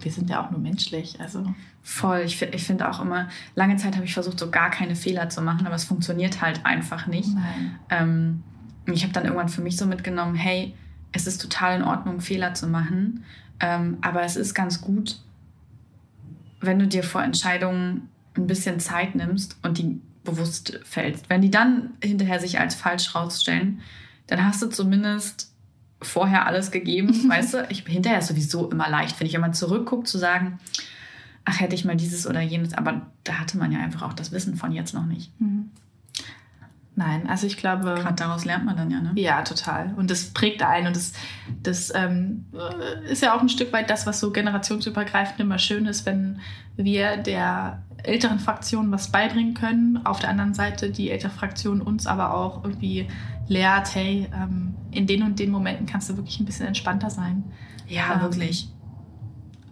wir 0.00 0.12
sind 0.12 0.30
ja 0.30 0.44
auch 0.44 0.50
nur 0.50 0.60
menschlich. 0.60 1.20
Also. 1.20 1.54
Voll. 1.82 2.20
Ich, 2.26 2.40
ich 2.42 2.64
finde 2.64 2.88
auch 2.88 3.00
immer, 3.00 3.28
lange 3.54 3.76
Zeit 3.76 3.96
habe 3.96 4.04
ich 4.04 4.14
versucht, 4.14 4.38
so 4.38 4.50
gar 4.50 4.70
keine 4.70 4.94
Fehler 4.94 5.28
zu 5.28 5.40
machen, 5.42 5.66
aber 5.66 5.74
es 5.74 5.84
funktioniert 5.84 6.40
halt 6.40 6.64
einfach 6.64 7.06
nicht. 7.06 7.30
Ähm, 7.90 8.42
ich 8.86 9.02
habe 9.02 9.12
dann 9.12 9.24
irgendwann 9.24 9.48
für 9.48 9.62
mich 9.62 9.76
so 9.76 9.86
mitgenommen, 9.86 10.34
hey, 10.34 10.74
es 11.12 11.26
ist 11.26 11.40
total 11.40 11.76
in 11.76 11.82
Ordnung, 11.82 12.20
Fehler 12.20 12.54
zu 12.54 12.66
machen, 12.66 13.24
ähm, 13.60 13.98
aber 14.02 14.22
es 14.22 14.36
ist 14.36 14.54
ganz 14.54 14.80
gut, 14.80 15.20
wenn 16.60 16.78
du 16.78 16.86
dir 16.86 17.02
vor 17.02 17.22
Entscheidungen 17.22 18.08
ein 18.36 18.46
bisschen 18.46 18.80
Zeit 18.80 19.14
nimmst 19.14 19.56
und 19.62 19.78
die 19.78 20.00
bewusst 20.30 20.80
fällst. 20.84 21.28
Wenn 21.30 21.42
die 21.42 21.50
dann 21.50 21.94
hinterher 22.02 22.40
sich 22.40 22.60
als 22.60 22.74
falsch 22.74 23.14
rausstellen, 23.14 23.80
dann 24.26 24.44
hast 24.44 24.62
du 24.62 24.68
zumindest 24.68 25.52
vorher 26.00 26.46
alles 26.46 26.70
gegeben, 26.70 27.08
weißt 27.28 27.54
du? 27.54 27.66
Ich, 27.70 27.84
hinterher 27.84 28.18
ist 28.18 28.28
sowieso 28.28 28.70
immer 28.70 28.88
leicht, 28.88 29.18
wenn 29.18 29.26
ich 29.26 29.34
immer 29.34 29.52
zurückgucke, 29.52 30.04
zu 30.04 30.18
sagen, 30.18 30.58
ach, 31.44 31.60
hätte 31.60 31.74
ich 31.74 31.84
mal 31.84 31.96
dieses 31.96 32.26
oder 32.26 32.40
jenes, 32.40 32.74
aber 32.74 33.06
da 33.24 33.34
hatte 33.34 33.58
man 33.58 33.72
ja 33.72 33.80
einfach 33.80 34.02
auch 34.02 34.12
das 34.12 34.32
Wissen 34.32 34.56
von 34.56 34.72
jetzt 34.72 34.94
noch 34.94 35.06
nicht. 35.06 35.32
Mhm. 35.40 35.70
Nein, 36.98 37.28
also 37.28 37.46
ich 37.46 37.56
glaube. 37.56 37.94
Gerade 37.94 38.16
daraus 38.16 38.44
lernt 38.44 38.64
man 38.64 38.76
dann 38.76 38.90
ja, 38.90 39.00
ne? 39.00 39.12
Ja, 39.14 39.42
total. 39.42 39.94
Und 39.94 40.10
das 40.10 40.30
prägt 40.30 40.64
einen 40.64 40.88
und 40.88 40.96
das, 40.96 41.12
das 41.62 41.94
ähm, 41.94 42.46
ist 43.08 43.22
ja 43.22 43.36
auch 43.36 43.40
ein 43.40 43.48
Stück 43.48 43.72
weit 43.72 43.88
das, 43.88 44.04
was 44.04 44.18
so 44.18 44.32
generationsübergreifend 44.32 45.38
immer 45.38 45.60
schön 45.60 45.86
ist, 45.86 46.06
wenn 46.06 46.40
wir 46.74 47.16
der 47.16 47.84
älteren 48.02 48.40
Fraktion 48.40 48.90
was 48.90 49.12
beibringen 49.12 49.54
können. 49.54 50.04
Auf 50.04 50.18
der 50.18 50.30
anderen 50.30 50.54
Seite 50.54 50.90
die 50.90 51.12
ältere 51.12 51.30
Fraktion 51.30 51.80
uns 51.80 52.08
aber 52.08 52.34
auch 52.34 52.64
irgendwie 52.64 53.06
lehrt, 53.46 53.94
hey, 53.94 54.28
ähm, 54.34 54.74
in 54.90 55.06
den 55.06 55.22
und 55.22 55.38
den 55.38 55.52
Momenten 55.52 55.86
kannst 55.86 56.10
du 56.10 56.16
wirklich 56.16 56.40
ein 56.40 56.46
bisschen 56.46 56.66
entspannter 56.66 57.10
sein. 57.10 57.44
Ja, 57.86 58.14
ähm, 58.14 58.22
wirklich. 58.22 58.70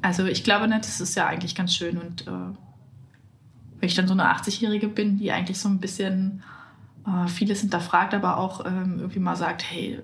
Also 0.00 0.26
ich 0.26 0.44
glaube, 0.44 0.68
ne, 0.68 0.78
das 0.78 1.00
ist 1.00 1.16
ja 1.16 1.26
eigentlich 1.26 1.56
ganz 1.56 1.74
schön 1.74 1.98
und 1.98 2.28
äh, 2.28 2.30
wenn 2.30 3.88
ich 3.88 3.96
dann 3.96 4.06
so 4.06 4.14
eine 4.14 4.32
80-Jährige 4.32 4.86
bin, 4.86 5.18
die 5.18 5.32
eigentlich 5.32 5.58
so 5.58 5.68
ein 5.68 5.80
bisschen 5.80 6.44
äh, 7.06 7.28
vieles 7.28 7.60
hinterfragt, 7.60 8.14
aber 8.14 8.36
auch 8.38 8.64
ähm, 8.66 8.96
irgendwie 8.98 9.20
mal 9.20 9.36
sagt, 9.36 9.64
hey, 9.70 10.02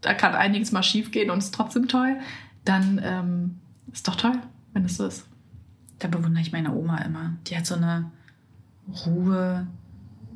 da 0.00 0.14
kann 0.14 0.34
einiges 0.34 0.72
mal 0.72 0.82
schief 0.82 1.10
gehen 1.10 1.30
und 1.30 1.38
ist 1.38 1.54
trotzdem 1.54 1.88
toll, 1.88 2.16
dann 2.64 3.00
ähm, 3.02 3.58
ist 3.92 4.08
doch 4.08 4.16
toll, 4.16 4.38
wenn 4.72 4.84
es 4.84 4.96
so 4.96 5.06
ist. 5.06 5.26
Da 5.98 6.08
bewundere 6.08 6.42
ich 6.42 6.52
meine 6.52 6.72
Oma 6.72 6.98
immer. 6.98 7.32
Die 7.46 7.56
hat 7.56 7.66
so 7.66 7.74
eine 7.74 8.10
Ruhe 9.06 9.66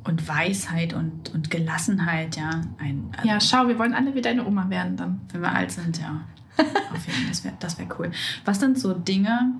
und 0.05 0.29
Weisheit 0.29 0.93
und, 0.95 1.33
und 1.33 1.51
Gelassenheit, 1.51 2.37
ja. 2.37 2.51
Ein, 2.79 3.11
also 3.17 3.29
ja, 3.29 3.41
schau, 3.41 3.69
wir 3.69 3.79
wollen 3.79 3.95
alle 3.95 4.15
wie 4.15 4.21
deine 4.21 4.47
Oma 4.47 4.69
werden 4.69 4.97
dann. 4.97 5.21
Wenn 5.31 5.43
wir 5.43 5.53
alt 5.53 5.71
sind, 5.71 6.01
ja. 6.01 6.23
Auf 6.59 7.07
jeden 7.07 7.19
Fall, 7.19 7.29
das 7.29 7.45
wäre 7.45 7.55
das 7.61 7.79
wär 7.79 7.87
cool. 7.99 8.11
Was 8.45 8.61
sind 8.61 8.79
so 8.79 8.93
Dinge, 8.93 9.55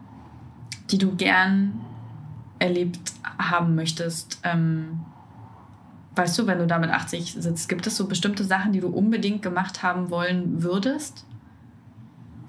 die 0.91 0.99
du 0.99 1.15
gern 1.15 1.81
erlebt 2.59 3.13
haben 3.39 3.75
möchtest? 3.75 4.41
Ähm, 4.43 5.01
weißt 6.15 6.39
du, 6.39 6.47
wenn 6.47 6.59
du 6.59 6.67
da 6.67 6.79
mit 6.79 6.91
80 6.91 7.35
sitzt, 7.35 7.69
gibt 7.69 7.87
es 7.87 7.97
so 7.97 8.07
bestimmte 8.07 8.45
Sachen, 8.45 8.73
die 8.73 8.81
du 8.81 8.89
unbedingt 8.89 9.43
gemacht 9.43 9.83
haben 9.83 10.11
wollen 10.11 10.63
würdest? 10.63 11.25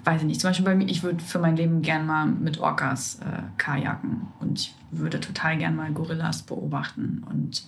Weiß 0.04 0.22
ich 0.22 0.28
nicht. 0.28 0.42
Zum 0.42 0.50
Beispiel 0.50 0.66
bei 0.66 0.76
mir, 0.76 0.90
ich 0.90 1.04
würde 1.04 1.24
für 1.24 1.40
mein 1.40 1.56
Leben 1.56 1.82
gern 1.82 2.06
mal 2.06 2.26
mit 2.26 2.60
Orcas 2.60 3.20
äh, 3.22 3.42
kajaken 3.58 4.28
und 4.40 4.60
ich 4.60 4.76
würde 4.92 5.20
total 5.20 5.58
gern 5.58 5.76
mal 5.76 5.92
Gorillas 5.92 6.44
beobachten 6.44 7.24
und 7.30 7.64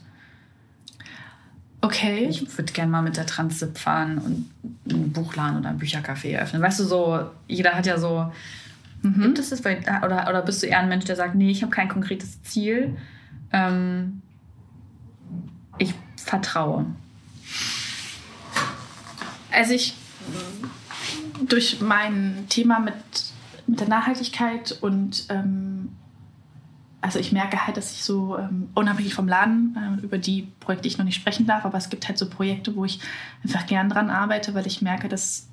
Okay. 1.86 2.26
Ich 2.28 2.58
würde 2.58 2.74
gerne 2.74 2.90
mal 2.90 3.04
mit 3.04 3.16
der 3.16 3.28
Transit 3.28 3.78
fahren 3.78 4.18
und 4.18 4.50
einen 4.92 5.12
Buchladen 5.12 5.60
oder 5.60 5.70
ein 5.70 5.80
Büchercafé 5.80 6.32
eröffnen. 6.32 6.60
Weißt 6.60 6.80
du, 6.80 6.84
so, 6.84 7.30
jeder 7.48 7.74
hat 7.74 7.86
ja 7.86 8.00
so. 8.00 8.32
Mhm. 9.04 9.22
Gibt 9.22 9.40
es 9.40 9.52
das 9.52 9.62
bei, 9.62 9.80
oder, 10.04 10.28
oder 10.28 10.42
bist 10.42 10.64
du 10.64 10.68
eher 10.68 10.80
ein 10.80 10.90
Mensch, 10.90 11.06
der 11.06 11.16
sagt, 11.16 11.36
nee, 11.36 11.52
ich 11.52 11.62
habe 11.62 11.72
kein 11.72 11.88
konkretes 11.88 12.42
Ziel. 12.42 12.98
Ähm, 13.54 14.24
ich 15.78 15.94
vertraue. 16.18 16.86
Also 19.52 19.74
ich 19.74 19.96
durch 21.48 21.82
mein 21.82 22.46
Thema 22.50 22.80
mit, 22.80 22.94
mit 23.68 23.80
der 23.80 23.88
Nachhaltigkeit 23.88 24.78
und 24.82 25.26
ähm, 25.30 25.90
also 27.02 27.20
ich 27.20 27.32
merke 27.32 27.68
halt, 27.68 27.78
dass 27.78 27.92
ich 27.92 28.04
so 28.04 28.38
ähm, 28.38 28.70
unabhängig 28.74 29.14
vom 29.14 29.28
Laden, 29.28 30.00
äh, 30.02 30.04
über 30.04 30.18
die 30.18 30.52
Projekte 30.60 30.88
ich 30.88 30.98
noch 30.98 31.06
nicht 31.06 31.16
sprechen 31.16 31.46
darf, 31.46 31.66
aber 31.66 31.78
es 31.78 31.90
gibt 31.90 32.08
halt 32.08 32.18
so 32.18 32.30
Projekte, 32.30 32.76
wo 32.76 32.86
ich 32.86 33.00
einfach 33.44 33.68
gern 33.68 33.90
dran 33.90 34.10
arbeite, 34.10 34.54
weil 34.54 34.66
ich 34.66 34.82
merke, 34.82 35.08
dass, 35.08 35.48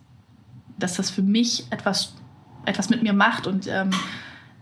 dass 0.78 0.94
das 0.94 1.10
für 1.10 1.22
mich 1.22 1.66
etwas, 1.70 2.14
etwas 2.64 2.88
mit 2.88 3.02
mir 3.02 3.12
macht 3.12 3.46
und 3.46 3.66
ähm, 3.66 3.90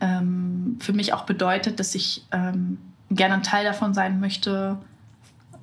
ähm, 0.00 0.78
für 0.80 0.92
mich 0.92 1.12
auch 1.12 1.26
bedeutet, 1.26 1.78
dass 1.78 1.94
ich 1.94 2.26
ähm, 2.32 2.78
gerne 3.10 3.34
ein 3.34 3.42
Teil 3.42 3.64
davon 3.64 3.94
sein 3.94 4.18
möchte, 4.18 4.78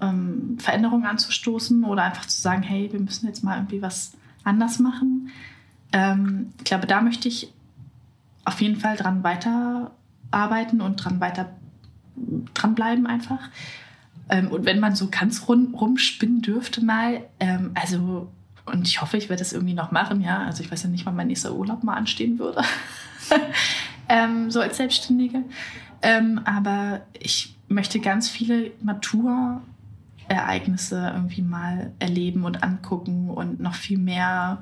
ähm, 0.01 0.57
Veränderungen 0.59 1.05
anzustoßen 1.05 1.83
oder 1.83 2.03
einfach 2.03 2.25
zu 2.25 2.39
sagen, 2.39 2.63
hey, 2.63 2.91
wir 2.91 2.99
müssen 2.99 3.27
jetzt 3.27 3.43
mal 3.43 3.57
irgendwie 3.57 3.81
was 3.81 4.13
anders 4.43 4.79
machen. 4.79 5.29
Ähm, 5.91 6.53
ich 6.59 6.65
glaube, 6.65 6.87
da 6.87 7.01
möchte 7.01 7.27
ich 7.27 7.53
auf 8.45 8.61
jeden 8.61 8.79
Fall 8.79 8.95
dran 8.95 9.23
weiter 9.23 9.91
arbeiten 10.31 10.81
und 10.81 10.97
dran 10.97 11.19
weiter 11.19 11.49
dranbleiben 12.53 13.05
einfach. 13.05 13.49
Ähm, 14.29 14.47
und 14.49 14.65
wenn 14.65 14.79
man 14.79 14.95
so 14.95 15.09
ganz 15.09 15.47
rum, 15.47 15.73
rumspinnen 15.73 16.41
dürfte 16.41 16.83
mal, 16.83 17.21
ähm, 17.39 17.71
also, 17.75 18.29
und 18.65 18.87
ich 18.87 19.01
hoffe, 19.01 19.17
ich 19.17 19.29
werde 19.29 19.41
das 19.41 19.53
irgendwie 19.53 19.73
noch 19.73 19.91
machen, 19.91 20.21
ja. 20.21 20.43
Also 20.43 20.63
ich 20.63 20.71
weiß 20.71 20.83
ja 20.83 20.89
nicht, 20.89 21.05
wann 21.05 21.15
mein 21.15 21.27
nächster 21.27 21.55
Urlaub 21.55 21.83
mal 21.83 21.95
anstehen 21.95 22.39
würde. 22.39 22.61
ähm, 24.09 24.51
so 24.51 24.59
als 24.59 24.77
Selbstständige. 24.77 25.43
Ähm, 26.01 26.41
aber 26.43 27.01
ich 27.17 27.55
möchte 27.69 27.99
ganz 27.99 28.29
viele 28.29 28.71
Naturereignisse 30.29 31.11
irgendwie 31.13 31.41
mal 31.41 31.93
erleben 31.99 32.43
und 32.43 32.63
angucken 32.63 33.29
und 33.29 33.59
noch 33.59 33.75
viel 33.75 33.97
mehr 33.97 34.61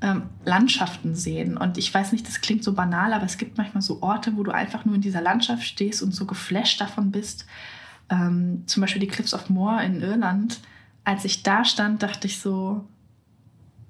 ähm, 0.00 0.24
Landschaften 0.44 1.14
sehen. 1.14 1.56
Und 1.56 1.78
ich 1.78 1.92
weiß 1.92 2.12
nicht, 2.12 2.26
das 2.26 2.40
klingt 2.40 2.64
so 2.64 2.72
banal, 2.72 3.12
aber 3.12 3.24
es 3.24 3.38
gibt 3.38 3.58
manchmal 3.58 3.82
so 3.82 4.02
Orte, 4.02 4.36
wo 4.36 4.42
du 4.42 4.50
einfach 4.50 4.84
nur 4.84 4.94
in 4.94 5.00
dieser 5.00 5.20
Landschaft 5.20 5.64
stehst 5.64 6.02
und 6.02 6.14
so 6.14 6.26
geflasht 6.26 6.80
davon 6.80 7.10
bist. 7.10 7.46
Ähm, 8.08 8.64
zum 8.66 8.80
Beispiel 8.80 9.00
die 9.00 9.08
Cliffs 9.08 9.34
of 9.34 9.50
Moher 9.50 9.82
in 9.82 10.00
Irland. 10.00 10.60
Als 11.04 11.24
ich 11.24 11.42
da 11.42 11.64
stand, 11.64 12.02
dachte 12.02 12.26
ich 12.26 12.40
so, 12.40 12.84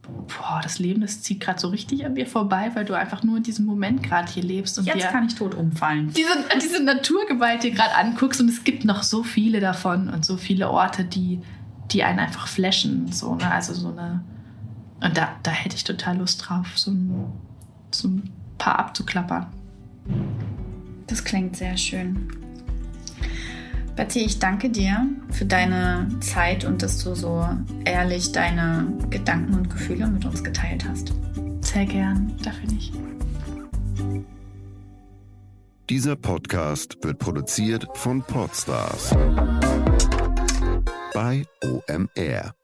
boah, 0.02 0.60
das 0.62 0.78
Leben, 0.78 1.00
das 1.00 1.22
zieht 1.22 1.40
gerade 1.40 1.60
so 1.60 1.68
richtig 1.68 2.04
an 2.04 2.14
mir 2.14 2.26
vorbei, 2.26 2.70
weil 2.74 2.84
du 2.84 2.94
einfach 2.94 3.22
nur 3.22 3.36
in 3.36 3.42
diesem 3.42 3.66
Moment 3.66 4.02
gerade 4.02 4.30
hier 4.30 4.42
lebst. 4.42 4.78
Und 4.78 4.86
Jetzt 4.86 5.08
kann 5.08 5.26
ich 5.26 5.34
tot 5.34 5.54
umfallen. 5.54 6.12
Diese, 6.12 6.30
diese 6.60 6.82
Naturgewalt 6.82 7.62
dir 7.62 7.70
gerade 7.70 7.94
anguckst 7.94 8.40
und 8.40 8.48
es 8.48 8.64
gibt 8.64 8.84
noch 8.84 9.02
so 9.02 9.22
viele 9.22 9.60
davon 9.60 10.08
und 10.08 10.24
so 10.24 10.36
viele 10.36 10.70
Orte, 10.70 11.04
die, 11.04 11.40
die 11.90 12.02
einen 12.02 12.18
einfach 12.18 12.46
flashen. 12.48 13.12
So, 13.12 13.34
ne? 13.34 13.50
Also 13.50 13.74
so 13.74 13.88
eine 13.88 14.22
und 15.00 15.16
da, 15.16 15.30
da 15.42 15.50
hätte 15.50 15.76
ich 15.76 15.84
total 15.84 16.18
Lust 16.18 16.44
drauf, 16.46 16.78
so 16.78 16.90
ein, 16.90 17.32
so 17.90 18.08
ein 18.08 18.30
paar 18.58 18.78
abzuklappern. 18.78 19.46
Das 21.06 21.24
klingt 21.24 21.56
sehr 21.56 21.76
schön. 21.76 22.28
Betsy, 23.96 24.20
ich 24.20 24.38
danke 24.38 24.70
dir 24.70 25.06
für 25.30 25.44
deine 25.44 26.08
Zeit 26.20 26.64
und 26.64 26.82
dass 26.82 27.02
du 27.02 27.14
so 27.14 27.46
ehrlich 27.84 28.32
deine 28.32 28.92
Gedanken 29.10 29.54
und 29.54 29.70
Gefühle 29.70 30.06
mit 30.06 30.24
uns 30.24 30.42
geteilt 30.42 30.84
hast. 30.88 31.12
Sehr 31.60 31.86
gern, 31.86 32.32
dafür 32.42 32.70
nicht. 32.70 32.94
Dieser 35.88 36.16
Podcast 36.16 36.98
wird 37.02 37.18
produziert 37.18 37.86
von 37.94 38.22
Podstars 38.22 39.14
bei 41.12 41.44
OMR. 41.64 42.59